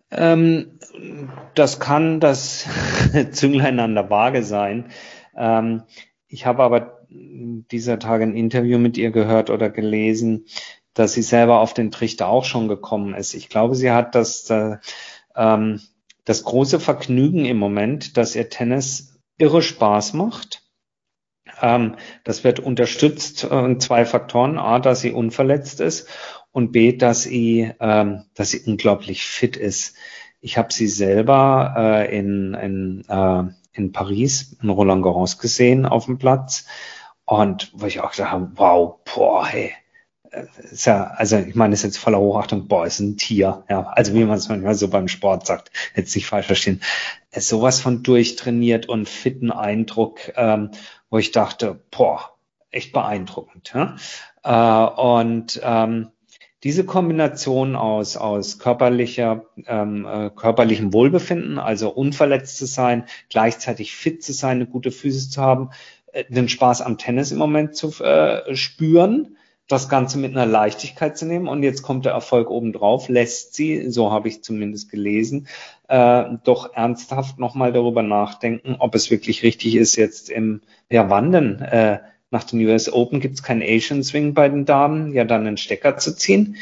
Ähm, 0.10 0.80
das 1.54 1.80
kann 1.80 2.20
das 2.20 2.66
Zünglein 3.32 3.80
an 3.80 3.94
der 3.94 4.10
Waage 4.10 4.44
sein. 4.44 4.90
Ähm, 5.36 5.84
ich 6.28 6.48
habe 6.48 6.64
aber 6.64 7.06
dieser 7.10 8.00
Tage 8.00 8.24
ein 8.24 8.36
Interview 8.36 8.80
mit 8.80 8.98
ihr 8.98 9.12
gehört 9.12 9.52
oder 9.52 9.70
gelesen, 9.70 10.48
dass 10.96 11.14
sie 11.14 11.22
selber 11.22 11.60
auf 11.60 11.76
den 11.76 11.92
Trichter 11.92 12.28
auch 12.28 12.44
schon 12.44 12.68
gekommen 12.68 13.14
ist. 13.14 13.36
Ich 13.36 13.50
glaube, 13.50 13.76
sie 13.76 13.92
hat 13.92 14.16
das 14.16 14.50
äh, 14.50 14.78
ähm, 15.36 15.80
das 16.28 16.44
große 16.44 16.82
Vergnügen 16.82 17.46
im 17.46 17.56
Moment, 17.56 18.18
dass 18.18 18.36
ihr 18.36 18.50
Tennis 18.50 19.18
irre 19.38 19.62
Spaß 19.62 20.12
macht. 20.12 20.62
Ähm, 21.62 21.96
das 22.26 22.44
wird 22.44 22.60
unterstützt 22.60 23.46
äh, 23.46 23.78
zwei 23.78 24.04
Faktoren. 24.04 24.58
A, 24.58 24.80
dass 24.80 25.00
sie 25.00 25.14
unverletzt 25.14 25.80
ist 25.80 26.10
und 26.52 26.74
B, 26.74 26.92
dass 26.92 27.24
sie, 27.24 27.72
ähm, 27.80 28.26
dass 28.36 28.52
sie 28.52 28.60
unglaublich 28.60 29.24
fit 29.24 29.56
ist. 29.56 29.96
Ich 30.42 30.58
habe 30.58 30.74
sie 30.74 30.90
selber 30.90 31.76
äh, 31.78 32.18
in, 32.18 32.54
in, 32.56 33.06
äh, 33.08 33.44
in 33.72 33.94
Paris, 33.94 34.58
in 34.62 34.68
Roland 34.68 35.04
Garros 35.04 35.38
gesehen 35.38 35.86
auf 35.86 36.08
dem 36.08 36.18
Platz. 36.18 36.66
Und 37.24 37.72
wo 37.74 37.86
ich 37.86 38.02
auch 38.02 38.12
gedacht 38.12 38.34
habe, 38.34 38.52
wow, 38.56 38.98
boah, 39.06 39.48
hey, 39.48 39.72
ist 40.72 40.86
ja, 40.86 41.06
also 41.16 41.38
ich 41.38 41.56
meine, 41.56 41.72
das 41.72 41.80
ist 41.80 41.86
jetzt 41.86 41.98
voller 41.98 42.20
Hochachtung, 42.20 42.68
boah, 42.68 42.86
ist 42.86 43.00
ein 43.00 43.18
Tier, 43.18 43.64
ja, 43.70 43.88
also 43.88 44.14
wie 44.14 44.24
man 44.24 44.38
es 44.38 44.50
manchmal 44.50 44.76
so 44.76 44.88
beim 44.88 45.08
Sport 45.08 45.46
sagt, 45.46 45.72
jetzt 45.96 46.16
nicht 46.16 46.28
falsch 46.28 46.48
verstehen, 46.48 46.82
ist 47.32 47.48
sowas 47.48 47.80
von 47.80 48.04
durchtrainiert 48.04 48.88
und 48.88 49.08
fitten 49.08 49.52
Eindruck, 49.52 50.20
ähm, 50.36 50.72
wo 51.10 51.18
ich 51.18 51.32
dachte, 51.32 51.80
boah, 51.92 52.32
echt 52.72 52.92
beeindruckend. 52.94 53.74
Ja? 53.74 53.96
Äh, 54.44 55.02
und 55.02 55.60
ähm, 55.64 56.10
diese 56.64 56.86
Kombination 56.86 57.76
aus, 57.76 58.18
aus 58.18 58.60
körperlicher, 58.60 59.46
ähm, 59.68 60.06
äh, 60.06 60.30
körperlichem 60.32 60.92
Wohlbefinden, 60.92 61.60
also 61.60 61.90
unverletzt 61.90 62.58
zu 62.58 62.66
sein, 62.66 63.06
gleichzeitig 63.30 63.96
fit 63.96 64.24
zu 64.24 64.34
sein, 64.34 64.58
eine 64.58 64.66
gute 64.66 64.92
Physis 64.92 65.30
zu 65.30 65.42
haben, 65.42 65.70
äh, 66.12 66.26
den 66.30 66.50
Spaß 66.50 66.82
am 66.82 66.98
Tennis 66.98 67.32
im 67.32 67.38
Moment 67.38 67.76
zu 67.76 68.04
äh, 68.04 68.56
spüren, 68.56 69.38
das 69.68 69.90
Ganze 69.90 70.18
mit 70.18 70.32
einer 70.32 70.46
Leichtigkeit 70.46 71.18
zu 71.18 71.26
nehmen 71.26 71.48
und 71.48 71.62
jetzt 71.62 71.82
kommt 71.82 72.06
der 72.06 72.14
Erfolg 72.14 72.50
obendrauf, 72.50 73.10
lässt 73.10 73.54
sie, 73.54 73.92
so 73.92 74.12
habe 74.12 74.30
ich 74.30 74.42
zumindest 74.42 74.90
gelesen, 74.90 75.48
äh, 75.90 76.24
doch 76.44 76.74
ernsthaft 76.74 77.38
nochmal 77.38 77.74
darüber 77.74 78.02
nachdenken, 78.02 78.78
ob 78.80 78.96
es 78.96 79.12
wirklich 79.12 79.44
richtig 79.44 79.76
ist, 79.76 79.98
jetzt 79.98 80.30
im, 80.30 80.62
ja 80.90 81.10
wann 81.10 81.32
denn, 81.32 81.60
äh, 81.60 82.00
nach 82.30 82.44
den 82.44 82.66
US 82.66 82.92
Open 82.92 83.20
gibt 83.20 83.36
es 83.36 83.44
keinen 83.44 83.62
Asian 83.62 84.04
Swing 84.04 84.34
bei 84.34 84.50
den 84.50 84.66
Damen, 84.66 85.14
ja 85.14 85.24
dann 85.24 85.48
einen 85.48 85.58
Stecker 85.58 85.98
zu 85.98 86.16
ziehen. 86.16 86.58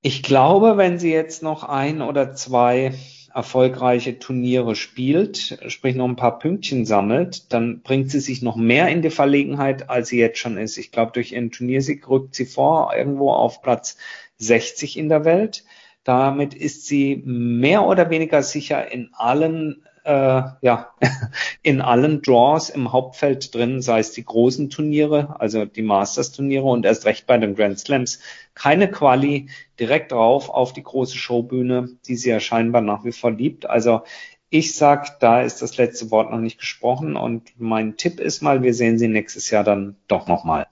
Ich 0.00 0.22
glaube, 0.22 0.76
wenn 0.76 0.98
sie 0.98 1.12
jetzt 1.12 1.42
noch 1.42 1.64
ein 1.64 2.02
oder 2.02 2.34
zwei 2.34 2.94
erfolgreiche 3.32 4.18
Turniere 4.18 4.74
spielt, 4.74 5.58
sprich 5.68 5.94
noch 5.94 6.08
ein 6.08 6.16
paar 6.16 6.38
Pünktchen 6.38 6.86
sammelt, 6.86 7.52
dann 7.52 7.82
bringt 7.82 8.10
sie 8.10 8.20
sich 8.20 8.42
noch 8.42 8.56
mehr 8.56 8.88
in 8.88 9.02
die 9.02 9.10
Verlegenheit, 9.10 9.90
als 9.90 10.08
sie 10.08 10.18
jetzt 10.18 10.38
schon 10.38 10.56
ist. 10.56 10.78
Ich 10.78 10.92
glaube, 10.92 11.12
durch 11.12 11.32
ihren 11.32 11.50
Turniersieg 11.50 12.08
rückt 12.08 12.34
sie 12.34 12.46
vor, 12.46 12.94
irgendwo 12.96 13.30
auf 13.30 13.62
Platz 13.62 13.96
60 14.38 14.96
in 14.96 15.08
der 15.08 15.24
Welt. 15.24 15.64
Damit 16.04 16.54
ist 16.54 16.86
sie 16.86 17.22
mehr 17.24 17.84
oder 17.84 18.08
weniger 18.10 18.42
sicher 18.42 18.90
in 18.90 19.10
allen 19.12 19.84
äh, 20.08 20.42
ja, 20.62 20.94
in 21.62 21.82
allen 21.82 22.22
Draws 22.22 22.70
im 22.70 22.92
Hauptfeld 22.92 23.54
drin, 23.54 23.82
sei 23.82 23.98
es 24.00 24.12
die 24.12 24.24
großen 24.24 24.70
Turniere, 24.70 25.38
also 25.38 25.66
die 25.66 25.82
Masters-Turniere 25.82 26.64
und 26.64 26.86
erst 26.86 27.04
recht 27.04 27.26
bei 27.26 27.36
den 27.36 27.54
Grand 27.54 27.78
Slams. 27.78 28.20
Keine 28.54 28.90
Quali, 28.90 29.50
direkt 29.78 30.12
drauf 30.12 30.48
auf 30.48 30.72
die 30.72 30.82
große 30.82 31.16
Showbühne, 31.16 31.90
die 32.06 32.16
sie 32.16 32.30
ja 32.30 32.40
scheinbar 32.40 32.80
nach 32.80 33.04
wie 33.04 33.12
vor 33.12 33.32
liebt. 33.32 33.68
Also 33.68 34.00
ich 34.48 34.74
sag, 34.74 35.20
da 35.20 35.42
ist 35.42 35.60
das 35.60 35.76
letzte 35.76 36.10
Wort 36.10 36.30
noch 36.30 36.40
nicht 36.40 36.58
gesprochen 36.58 37.14
und 37.14 37.52
mein 37.58 37.98
Tipp 37.98 38.18
ist 38.18 38.40
mal, 38.40 38.62
wir 38.62 38.72
sehen 38.72 38.98
sie 38.98 39.08
nächstes 39.08 39.50
Jahr 39.50 39.62
dann 39.62 39.96
doch 40.08 40.26
nochmal. 40.26 40.68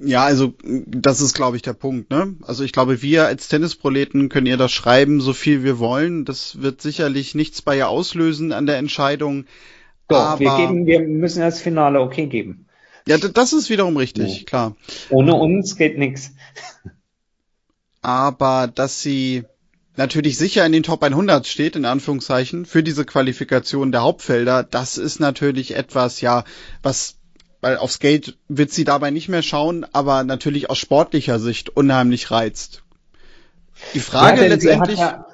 Ja, 0.00 0.24
also 0.24 0.54
das 0.62 1.20
ist, 1.20 1.34
glaube 1.34 1.56
ich, 1.56 1.62
der 1.62 1.72
Punkt. 1.72 2.10
Ne? 2.10 2.34
Also 2.42 2.64
ich 2.64 2.72
glaube, 2.72 3.02
wir 3.02 3.26
als 3.26 3.48
Tennisproleten 3.48 4.28
können 4.28 4.46
ihr 4.46 4.56
das 4.56 4.72
schreiben, 4.72 5.20
so 5.20 5.32
viel 5.32 5.62
wir 5.62 5.78
wollen. 5.78 6.24
Das 6.24 6.60
wird 6.62 6.80
sicherlich 6.80 7.34
nichts 7.34 7.62
bei 7.62 7.76
ihr 7.76 7.88
auslösen 7.88 8.52
an 8.52 8.66
der 8.66 8.78
Entscheidung. 8.78 9.46
Doch, 10.08 10.18
aber 10.18 10.40
wir, 10.40 10.56
geben, 10.56 10.86
wir 10.86 11.00
müssen 11.00 11.40
das 11.40 11.60
Finale 11.60 12.00
okay 12.00 12.26
geben. 12.26 12.66
Ja, 13.06 13.18
das 13.18 13.52
ist 13.52 13.70
wiederum 13.70 13.96
richtig, 13.96 14.38
ja. 14.38 14.44
klar. 14.44 14.76
Ohne 15.10 15.34
uns 15.34 15.76
geht 15.76 15.98
nichts. 15.98 16.32
Aber 18.00 18.66
dass 18.66 19.00
sie 19.00 19.44
natürlich 19.96 20.36
sicher 20.36 20.64
in 20.66 20.72
den 20.72 20.82
Top 20.82 21.02
100 21.02 21.46
steht, 21.46 21.76
in 21.76 21.84
Anführungszeichen, 21.84 22.66
für 22.66 22.82
diese 22.82 23.04
Qualifikation 23.04 23.92
der 23.92 24.02
Hauptfelder, 24.02 24.62
das 24.62 24.98
ist 24.98 25.20
natürlich 25.20 25.74
etwas, 25.74 26.20
ja, 26.20 26.44
was 26.82 27.16
weil 27.64 27.78
aufs 27.78 27.98
Geld 27.98 28.36
wird 28.46 28.72
sie 28.72 28.84
dabei 28.84 29.10
nicht 29.10 29.30
mehr 29.30 29.42
schauen, 29.42 29.86
aber 29.92 30.22
natürlich 30.22 30.68
aus 30.68 30.76
sportlicher 30.76 31.38
Sicht 31.38 31.70
unheimlich 31.70 32.30
reizt. 32.30 32.82
Die 33.94 34.00
Frage 34.00 34.42
ja, 34.42 34.48
letztendlich. 34.48 34.98
Ja, 34.98 35.24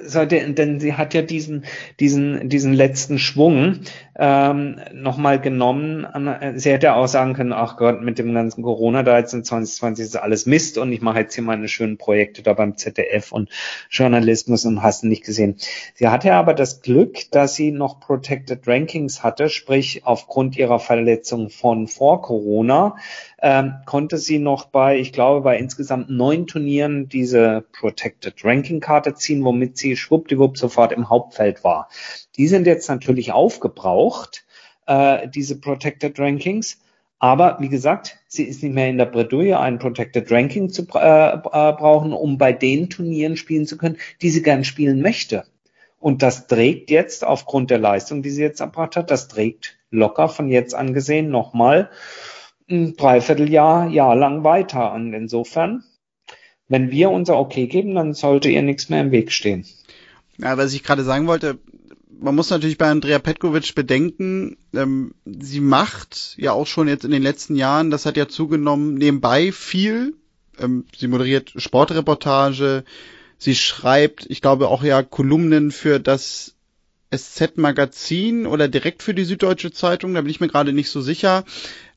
sollte, 0.00 0.52
denn 0.52 0.80
sie 0.80 0.94
hat 0.94 1.14
ja 1.14 1.22
diesen, 1.22 1.64
diesen, 2.00 2.48
diesen 2.48 2.72
letzten 2.72 3.18
Schwung 3.18 3.80
ähm, 4.18 4.80
nochmal 4.92 5.40
genommen. 5.40 6.06
Sie 6.56 6.70
hätte 6.70 6.94
auch 6.94 7.08
sagen 7.08 7.34
können, 7.34 7.52
ach 7.52 7.76
Gott, 7.76 8.02
mit 8.02 8.18
dem 8.18 8.34
ganzen 8.34 8.62
Corona 8.62 9.02
da 9.02 9.18
jetzt 9.18 9.34
in 9.34 9.44
2020 9.44 10.04
ist 10.04 10.16
alles 10.16 10.46
Mist 10.46 10.78
und 10.78 10.92
ich 10.92 11.00
mache 11.00 11.20
jetzt 11.20 11.34
hier 11.34 11.44
meine 11.44 11.68
schönen 11.68 11.98
Projekte 11.98 12.42
da 12.42 12.52
beim 12.52 12.76
ZDF 12.76 13.32
und 13.32 13.50
Journalismus 13.90 14.64
und 14.64 14.82
hast 14.82 15.04
nicht 15.04 15.24
gesehen. 15.24 15.56
Sie 15.94 16.08
hatte 16.08 16.32
aber 16.34 16.54
das 16.54 16.82
Glück, 16.82 17.30
dass 17.30 17.54
sie 17.54 17.72
noch 17.72 18.00
Protected 18.00 18.66
Rankings 18.66 19.22
hatte, 19.22 19.48
sprich 19.48 20.02
aufgrund 20.04 20.56
ihrer 20.56 20.78
Verletzung 20.78 21.50
von 21.50 21.86
vor 21.86 22.22
Corona 22.22 22.96
ähm, 23.42 23.74
konnte 23.86 24.18
sie 24.18 24.38
noch 24.38 24.66
bei, 24.66 24.98
ich 24.98 25.12
glaube, 25.12 25.40
bei 25.40 25.58
insgesamt 25.58 26.08
neun 26.08 26.46
Turnieren 26.46 27.08
diese 27.08 27.64
Protected 27.72 28.44
Ranking 28.44 28.78
Karte 28.78 29.14
ziehen, 29.14 29.44
womit 29.44 29.76
sie 29.76 29.96
schwuppdiwupp 29.96 30.56
sofort 30.56 30.92
im 30.92 31.10
Hauptfeld 31.10 31.64
war. 31.64 31.88
Die 32.36 32.46
sind 32.46 32.68
jetzt 32.68 32.88
natürlich 32.88 33.32
aufgebraucht, 33.32 34.46
äh, 34.86 35.28
diese 35.28 35.60
Protected 35.60 36.20
Rankings. 36.20 36.80
Aber 37.18 37.58
wie 37.60 37.68
gesagt, 37.68 38.18
sie 38.28 38.44
ist 38.44 38.62
nicht 38.62 38.74
mehr 38.74 38.88
in 38.88 38.98
der 38.98 39.06
Bredouille, 39.06 39.58
ein 39.58 39.80
Protected 39.80 40.30
Ranking 40.30 40.70
zu 40.70 40.86
äh, 40.94 41.34
äh, 41.34 41.38
brauchen, 41.40 42.12
um 42.12 42.38
bei 42.38 42.52
den 42.52 42.90
Turnieren 42.90 43.36
spielen 43.36 43.66
zu 43.66 43.76
können, 43.76 43.98
die 44.22 44.30
sie 44.30 44.42
gern 44.42 44.64
spielen 44.64 45.02
möchte. 45.02 45.44
Und 45.98 46.22
das 46.22 46.46
trägt 46.46 46.90
jetzt 46.90 47.24
aufgrund 47.24 47.70
der 47.70 47.78
Leistung, 47.78 48.22
die 48.22 48.30
sie 48.30 48.42
jetzt 48.42 48.60
erbracht 48.60 48.96
hat, 48.96 49.10
das 49.10 49.28
trägt 49.28 49.78
locker 49.90 50.28
von 50.28 50.48
jetzt 50.48 50.74
an 50.74 50.94
gesehen 50.94 51.30
nochmal 51.30 51.90
ein 52.70 52.96
Dreivierteljahr, 52.96 53.88
Jahr 53.88 54.16
lang 54.16 54.44
weiter. 54.44 54.92
Und 54.92 55.12
insofern, 55.12 55.84
wenn 56.68 56.90
wir 56.90 57.10
unser 57.10 57.38
Okay 57.38 57.66
geben, 57.66 57.94
dann 57.94 58.14
sollte 58.14 58.48
ihr 58.48 58.62
nichts 58.62 58.88
mehr 58.88 59.00
im 59.00 59.10
Weg 59.10 59.32
stehen. 59.32 59.66
Ja, 60.38 60.56
was 60.56 60.72
ich 60.72 60.82
gerade 60.82 61.04
sagen 61.04 61.26
wollte, 61.26 61.58
man 62.22 62.34
muss 62.34 62.50
natürlich 62.50 62.78
bei 62.78 62.88
Andrea 62.88 63.18
Petkovic 63.18 63.74
bedenken, 63.74 64.56
ähm, 64.74 65.14
sie 65.24 65.60
macht 65.60 66.34
ja 66.36 66.52
auch 66.52 66.66
schon 66.66 66.88
jetzt 66.88 67.04
in 67.04 67.10
den 67.10 67.22
letzten 67.22 67.56
Jahren, 67.56 67.90
das 67.90 68.06
hat 68.06 68.16
ja 68.16 68.28
zugenommen, 68.28 68.94
nebenbei 68.94 69.52
viel. 69.52 70.14
Ähm, 70.58 70.84
sie 70.96 71.08
moderiert 71.08 71.52
Sportreportage, 71.56 72.84
sie 73.38 73.54
schreibt, 73.54 74.26
ich 74.30 74.40
glaube 74.40 74.68
auch 74.68 74.84
ja 74.84 75.02
Kolumnen 75.02 75.72
für 75.72 75.98
das 75.98 76.54
SZ-Magazin 77.14 78.46
oder 78.46 78.68
direkt 78.68 79.02
für 79.02 79.14
die 79.14 79.24
Süddeutsche 79.24 79.72
Zeitung, 79.72 80.14
da 80.14 80.20
bin 80.20 80.30
ich 80.30 80.40
mir 80.40 80.48
gerade 80.48 80.72
nicht 80.72 80.90
so 80.90 81.00
sicher. 81.00 81.44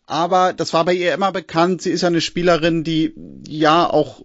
Aber 0.07 0.53
das 0.53 0.73
war 0.73 0.85
bei 0.85 0.93
ihr 0.93 1.13
immer 1.13 1.31
bekannt. 1.31 1.81
Sie 1.81 1.89
ist 1.89 2.01
ja 2.01 2.07
eine 2.07 2.21
Spielerin, 2.21 2.83
die 2.83 3.13
ja 3.47 3.89
auch 3.89 4.23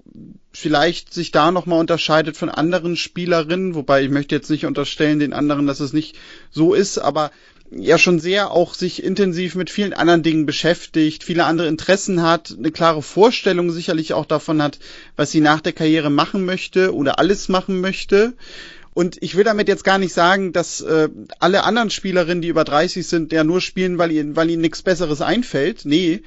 vielleicht 0.52 1.14
sich 1.14 1.30
da 1.30 1.52
nochmal 1.52 1.80
unterscheidet 1.80 2.36
von 2.36 2.48
anderen 2.48 2.96
Spielerinnen, 2.96 3.74
wobei 3.74 4.02
ich 4.02 4.10
möchte 4.10 4.34
jetzt 4.34 4.50
nicht 4.50 4.66
unterstellen 4.66 5.20
den 5.20 5.32
anderen, 5.32 5.66
dass 5.66 5.80
es 5.80 5.92
nicht 5.92 6.16
so 6.50 6.74
ist, 6.74 6.98
aber 6.98 7.30
ja 7.70 7.98
schon 7.98 8.18
sehr 8.18 8.50
auch 8.50 8.74
sich 8.74 9.02
intensiv 9.02 9.54
mit 9.54 9.70
vielen 9.70 9.92
anderen 9.92 10.24
Dingen 10.24 10.44
beschäftigt, 10.44 11.22
viele 11.22 11.44
andere 11.44 11.68
Interessen 11.68 12.22
hat, 12.22 12.54
eine 12.58 12.72
klare 12.72 13.00
Vorstellung 13.00 13.70
sicherlich 13.70 14.12
auch 14.12 14.26
davon 14.26 14.60
hat, 14.60 14.80
was 15.16 15.30
sie 15.30 15.40
nach 15.40 15.60
der 15.60 15.72
Karriere 15.72 16.10
machen 16.10 16.44
möchte 16.44 16.92
oder 16.94 17.20
alles 17.20 17.48
machen 17.48 17.80
möchte. 17.80 18.34
Und 19.00 19.16
ich 19.22 19.34
will 19.34 19.44
damit 19.44 19.66
jetzt 19.66 19.82
gar 19.82 19.96
nicht 19.96 20.12
sagen, 20.12 20.52
dass 20.52 20.82
äh, 20.82 21.08
alle 21.38 21.64
anderen 21.64 21.88
Spielerinnen, 21.88 22.42
die 22.42 22.48
über 22.48 22.64
30 22.64 23.06
sind, 23.06 23.32
ja 23.32 23.44
nur 23.44 23.62
spielen, 23.62 23.96
weil 23.96 24.10
ihnen, 24.10 24.36
weil 24.36 24.50
ihnen 24.50 24.60
nichts 24.60 24.82
Besseres 24.82 25.22
einfällt. 25.22 25.86
Nee, 25.86 26.20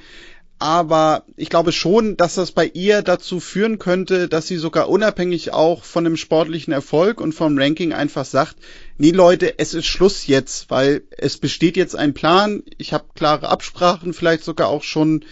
aber 0.58 1.22
ich 1.36 1.50
glaube 1.50 1.70
schon, 1.70 2.16
dass 2.16 2.34
das 2.34 2.50
bei 2.50 2.66
ihr 2.66 3.02
dazu 3.02 3.38
führen 3.38 3.78
könnte, 3.78 4.26
dass 4.26 4.48
sie 4.48 4.56
sogar 4.56 4.88
unabhängig 4.88 5.52
auch 5.52 5.84
von 5.84 6.02
dem 6.02 6.16
sportlichen 6.16 6.72
Erfolg 6.72 7.20
und 7.20 7.32
vom 7.32 7.56
Ranking 7.56 7.92
einfach 7.92 8.24
sagt, 8.24 8.56
nee 8.98 9.12
Leute, 9.12 9.56
es 9.60 9.72
ist 9.72 9.86
Schluss 9.86 10.26
jetzt, 10.26 10.68
weil 10.68 11.04
es 11.16 11.38
besteht 11.38 11.76
jetzt 11.76 11.94
ein 11.94 12.12
Plan, 12.12 12.64
ich 12.76 12.92
habe 12.92 13.04
klare 13.14 13.50
Absprachen, 13.50 14.12
vielleicht 14.12 14.42
sogar 14.42 14.66
auch 14.66 14.82
schon, 14.82 15.24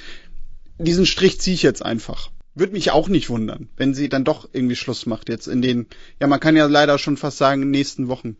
diesen 0.78 1.06
Strich 1.06 1.40
ziehe 1.40 1.54
ich 1.54 1.64
jetzt 1.64 1.84
einfach. 1.84 2.30
Würde 2.54 2.72
mich 2.72 2.90
auch 2.90 3.08
nicht 3.08 3.30
wundern, 3.30 3.68
wenn 3.76 3.94
sie 3.94 4.08
dann 4.08 4.24
doch 4.24 4.48
irgendwie 4.52 4.76
Schluss 4.76 5.06
macht 5.06 5.28
jetzt 5.28 5.46
in 5.46 5.62
den, 5.62 5.86
ja 6.20 6.26
man 6.26 6.40
kann 6.40 6.56
ja 6.56 6.66
leider 6.66 6.98
schon 6.98 7.16
fast 7.16 7.38
sagen, 7.38 7.70
nächsten 7.70 8.08
Wochen. 8.08 8.36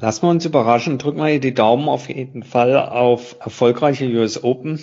Lassen 0.00 0.22
wir 0.22 0.30
uns 0.30 0.44
überraschen. 0.44 1.02
Wir 1.02 1.26
hier 1.26 1.40
die 1.40 1.54
Daumen 1.54 1.88
auf 1.88 2.08
jeden 2.08 2.42
Fall 2.42 2.76
auf 2.76 3.36
erfolgreiche 3.40 4.06
US 4.06 4.42
Open, 4.42 4.80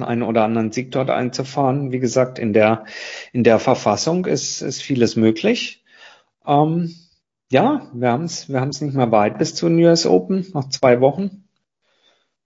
einen 0.00 0.22
oder 0.22 0.44
anderen 0.44 0.72
Sieg 0.72 0.92
dort 0.92 1.10
einzufahren. 1.10 1.92
Wie 1.92 2.00
gesagt, 2.00 2.38
in 2.38 2.52
der, 2.52 2.84
in 3.32 3.44
der 3.44 3.58
Verfassung 3.58 4.26
ist, 4.26 4.62
ist 4.62 4.82
vieles 4.82 5.16
möglich. 5.16 5.84
Ähm, 6.46 6.94
ja, 7.50 7.90
wir 7.92 8.10
haben 8.10 8.24
es 8.24 8.48
wir 8.48 8.60
haben's 8.60 8.80
nicht 8.80 8.94
mehr 8.94 9.12
weit 9.12 9.38
bis 9.38 9.54
zu 9.54 9.68
den 9.68 9.78
US 9.84 10.06
Open, 10.06 10.46
noch 10.52 10.68
zwei 10.68 11.00
Wochen. 11.00 11.44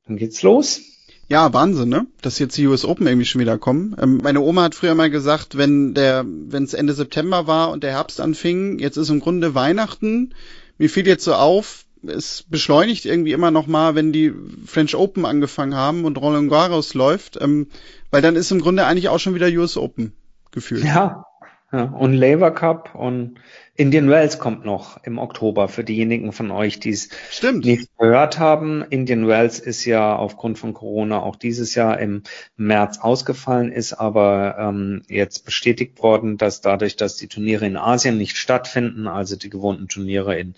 Dann 0.07 0.17
geht's 0.17 0.43
los. 0.43 0.83
Ja, 1.31 1.53
Wahnsinn, 1.53 1.89
ne? 1.89 2.07
Dass 2.23 2.41
jetzt 2.41 2.57
die 2.57 2.67
US 2.67 2.85
Open 2.85 3.07
irgendwie 3.07 3.25
schon 3.25 3.41
wieder 3.41 3.57
kommen. 3.57 3.95
Ähm, 4.01 4.19
meine 4.21 4.41
Oma 4.41 4.65
hat 4.65 4.75
früher 4.75 4.97
mal 4.97 5.11
gesagt, 5.11 5.57
wenn 5.57 5.95
der, 5.95 6.25
wenn 6.27 6.65
es 6.65 6.75
Ende 6.75 6.93
September 6.93 7.47
war 7.47 7.71
und 7.71 7.85
der 7.85 7.93
Herbst 7.93 8.21
anfing, 8.21 8.81
jetzt 8.81 8.97
ist 8.97 9.11
im 9.11 9.21
Grunde 9.21 9.55
Weihnachten. 9.55 10.35
Mir 10.77 10.91
fiel 10.91 11.07
jetzt 11.07 11.25
so 11.25 11.35
auf, 11.35 11.85
es 12.05 12.45
beschleunigt 12.49 13.05
irgendwie 13.05 13.33
immer 13.33 13.53
noch 13.53 13.69
mal, 13.69 13.95
wenn 13.95 14.13
die 14.13 14.35
French 14.67 14.97
Open 14.97 15.25
angefangen 15.25 15.77
haben 15.77 16.05
und 16.05 16.19
Roland 16.19 16.51
Garros 16.51 16.95
läuft, 16.95 17.41
ähm, 17.41 17.69
weil 18.11 18.23
dann 18.23 18.35
ist 18.35 18.51
im 18.51 18.61
Grunde 18.61 18.87
eigentlich 18.87 19.09
auch 19.09 19.21
schon 19.21 19.37
wieder 19.37 19.47
US 19.47 19.77
Open 19.77 20.13
gefühlt. 20.51 20.83
Ja, 20.83 21.25
ja, 21.73 21.85
und 21.85 22.15
Labour 22.15 22.51
Cup 22.51 22.95
und 22.95 23.39
Indian 23.77 24.11
Wells 24.11 24.39
kommt 24.39 24.65
noch 24.65 25.03
im 25.05 25.19
Oktober 25.19 25.69
für 25.69 25.85
diejenigen 25.85 26.33
von 26.33 26.51
euch, 26.51 26.81
die 26.81 26.91
es 26.91 27.09
nicht 27.43 27.89
gehört 27.97 28.39
haben. 28.39 28.85
Indian 28.91 29.27
Wells 29.27 29.59
ist 29.59 29.85
ja 29.85 30.17
aufgrund 30.17 30.59
von 30.59 30.75
Corona 30.75 31.23
auch 31.23 31.37
dieses 31.37 31.75
Jahr 31.75 31.99
im 31.99 32.25
März 32.57 32.99
ausgefallen, 32.99 33.73
ist 33.73 33.95
aber 33.95 34.57
ähm, 34.59 35.03
jetzt 35.09 35.47
bestätigt 35.47 36.03
worden, 36.03 36.37
dass 36.37 36.61
dadurch, 36.61 36.97
dass 36.97 37.17
die 37.17 37.29
Turniere 37.29 37.67
in 37.67 37.77
Asien 37.79 38.19
nicht 38.19 38.37
stattfinden, 38.37 39.07
also 39.07 39.37
die 39.37 39.49
gewohnten 39.49 39.89
Turniere 39.89 40.39
in 40.39 40.57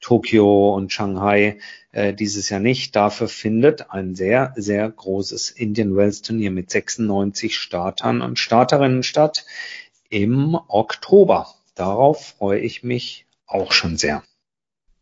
Tokio 0.00 0.74
und 0.74 0.92
Shanghai 0.92 1.58
äh, 1.92 2.12
dieses 2.12 2.48
Jahr 2.48 2.58
nicht, 2.58 2.96
dafür 2.96 3.28
findet 3.28 3.92
ein 3.92 4.16
sehr, 4.16 4.52
sehr 4.56 4.90
großes 4.90 5.50
Indian 5.50 5.94
Wells 5.94 6.22
Turnier 6.22 6.50
mit 6.50 6.70
96 6.70 7.56
Startern 7.56 8.20
und 8.20 8.40
Starterinnen 8.40 9.04
statt 9.04 9.44
im 10.14 10.56
Oktober. 10.68 11.48
Darauf 11.74 12.34
freue 12.38 12.60
ich 12.60 12.84
mich 12.84 13.26
auch 13.46 13.72
schon 13.72 13.96
sehr. 13.96 14.22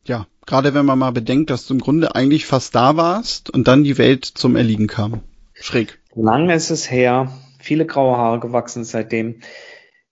ja, 0.04 0.26
gerade 0.46 0.72
wenn 0.74 0.86
man 0.86 0.98
mal 0.98 1.12
bedenkt, 1.12 1.50
dass 1.50 1.66
du 1.66 1.74
im 1.74 1.80
Grunde 1.80 2.14
eigentlich 2.14 2.46
fast 2.46 2.74
da 2.74 2.96
warst 2.96 3.50
und 3.50 3.68
dann 3.68 3.84
die 3.84 3.98
Welt 3.98 4.24
zum 4.24 4.56
Erliegen 4.56 4.86
kam. 4.86 5.20
Schräg. 5.52 6.00
Lange 6.14 6.54
ist 6.54 6.70
es 6.70 6.90
her, 6.90 7.30
viele 7.58 7.86
graue 7.86 8.16
Haare 8.16 8.40
gewachsen 8.40 8.84
seitdem. 8.84 9.42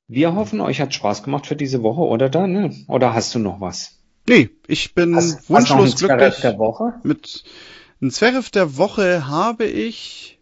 Wir 0.06 0.34
hoffen, 0.34 0.60
euch 0.60 0.80
hat 0.80 0.92
Spaß 0.92 1.22
gemacht 1.22 1.46
für 1.46 1.56
diese 1.56 1.82
Woche, 1.82 2.02
oder 2.02 2.28
dann? 2.28 2.52
Ne? 2.52 2.76
Oder 2.86 3.14
hast 3.14 3.34
du 3.34 3.38
noch 3.38 3.60
was? 3.60 3.98
Nee, 4.28 4.50
ich 4.66 4.94
bin 4.94 5.16
hast, 5.16 5.48
wunschlos 5.48 5.92
hast 5.92 5.98
glücklich. 5.98 6.40
Der 6.42 6.58
Woche? 6.58 6.94
Mit 7.02 7.44
ein 8.02 8.10
Zwerf 8.10 8.50
der 8.50 8.76
Woche 8.76 9.28
habe 9.28 9.64
ich. 9.64 10.38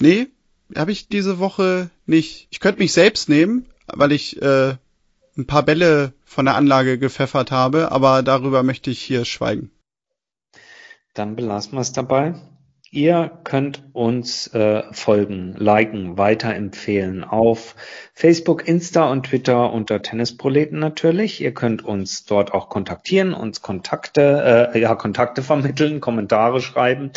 Nee, 0.00 0.28
habe 0.76 0.92
ich 0.92 1.08
diese 1.08 1.38
Woche 1.38 1.90
nicht. 2.06 2.48
Ich 2.50 2.60
könnte 2.60 2.80
mich 2.80 2.92
selbst 2.92 3.28
nehmen, 3.28 3.66
weil 3.86 4.12
ich 4.12 4.40
äh, 4.40 4.76
ein 5.36 5.46
paar 5.46 5.62
Bälle 5.62 6.12
von 6.24 6.44
der 6.44 6.56
Anlage 6.56 6.98
gepfeffert 6.98 7.50
habe, 7.50 7.92
aber 7.92 8.22
darüber 8.22 8.62
möchte 8.62 8.90
ich 8.90 9.00
hier 9.00 9.24
schweigen. 9.24 9.70
Dann 11.14 11.36
belassen 11.36 11.72
wir 11.72 11.80
es 11.80 11.92
dabei. 11.92 12.34
Ihr 12.94 13.30
könnt 13.44 13.82
uns 13.94 14.48
äh, 14.48 14.82
folgen, 14.92 15.54
liken, 15.56 16.18
weiterempfehlen 16.18 17.24
auf 17.24 17.74
Facebook, 18.12 18.68
Insta 18.68 19.10
und 19.10 19.24
Twitter 19.24 19.72
unter 19.72 20.02
Tennisproleten 20.02 20.78
natürlich. 20.78 21.40
Ihr 21.40 21.54
könnt 21.54 21.82
uns 21.82 22.26
dort 22.26 22.52
auch 22.52 22.68
kontaktieren, 22.68 23.32
uns 23.32 23.62
Kontakte, 23.62 24.72
äh, 24.74 24.78
ja, 24.78 24.94
Kontakte 24.94 25.42
vermitteln, 25.42 26.00
Kommentare 26.00 26.60
schreiben. 26.60 27.12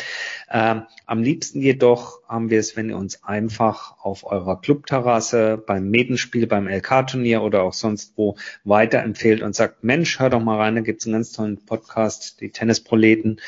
Ähm, 0.50 0.84
am 1.08 1.22
liebsten 1.22 1.60
jedoch 1.60 2.22
haben 2.30 2.50
wir 2.50 2.62
es, 2.62 2.78
wenn 2.78 2.90
ihr 2.90 2.98
uns 2.98 3.26
einfach 3.26 3.98
auf 4.02 4.24
eurer 4.24 4.62
Clubterrasse 4.62 5.58
beim 5.58 5.90
Medenspiel, 5.90 6.48
beim 6.48 6.70
LK-Turnier 6.70 7.42
oder 7.42 7.64
auch 7.64 7.74
sonst 7.74 8.14
wo 8.16 8.38
weiterempfehlt 8.64 9.42
und 9.42 9.54
sagt, 9.54 9.84
Mensch, 9.84 10.20
hör 10.20 10.30
doch 10.30 10.40
mal 10.40 10.58
rein, 10.58 10.76
da 10.76 10.82
gibt's 10.82 11.06
einen 11.06 11.16
ganz 11.16 11.34
tollen 11.34 11.58
Podcast, 11.66 12.40
die 12.40 12.52
Tennisproleten 12.52 13.42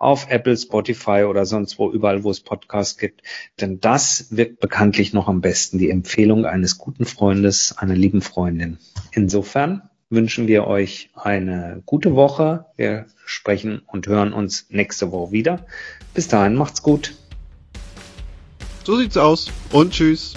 auf 0.00 0.28
Apple, 0.30 0.56
Spotify 0.56 1.24
oder 1.28 1.46
sonst 1.46 1.78
wo, 1.78 1.92
überall, 1.92 2.24
wo 2.24 2.30
es 2.30 2.40
Podcasts 2.40 2.98
gibt. 2.98 3.22
Denn 3.60 3.80
das 3.80 4.28
wirkt 4.30 4.58
bekanntlich 4.58 5.12
noch 5.12 5.28
am 5.28 5.42
besten, 5.42 5.78
die 5.78 5.90
Empfehlung 5.90 6.46
eines 6.46 6.78
guten 6.78 7.04
Freundes, 7.04 7.76
einer 7.76 7.94
lieben 7.94 8.22
Freundin. 8.22 8.78
Insofern 9.12 9.82
wünschen 10.08 10.48
wir 10.48 10.66
euch 10.66 11.10
eine 11.14 11.82
gute 11.84 12.16
Woche. 12.16 12.64
Wir 12.76 13.06
sprechen 13.26 13.82
und 13.86 14.06
hören 14.06 14.32
uns 14.32 14.66
nächste 14.70 15.12
Woche 15.12 15.32
wieder. 15.32 15.66
Bis 16.14 16.28
dahin, 16.28 16.56
macht's 16.56 16.82
gut. 16.82 17.14
So 18.84 18.96
sieht's 18.96 19.18
aus 19.18 19.52
und 19.70 19.92
tschüss. 19.92 20.34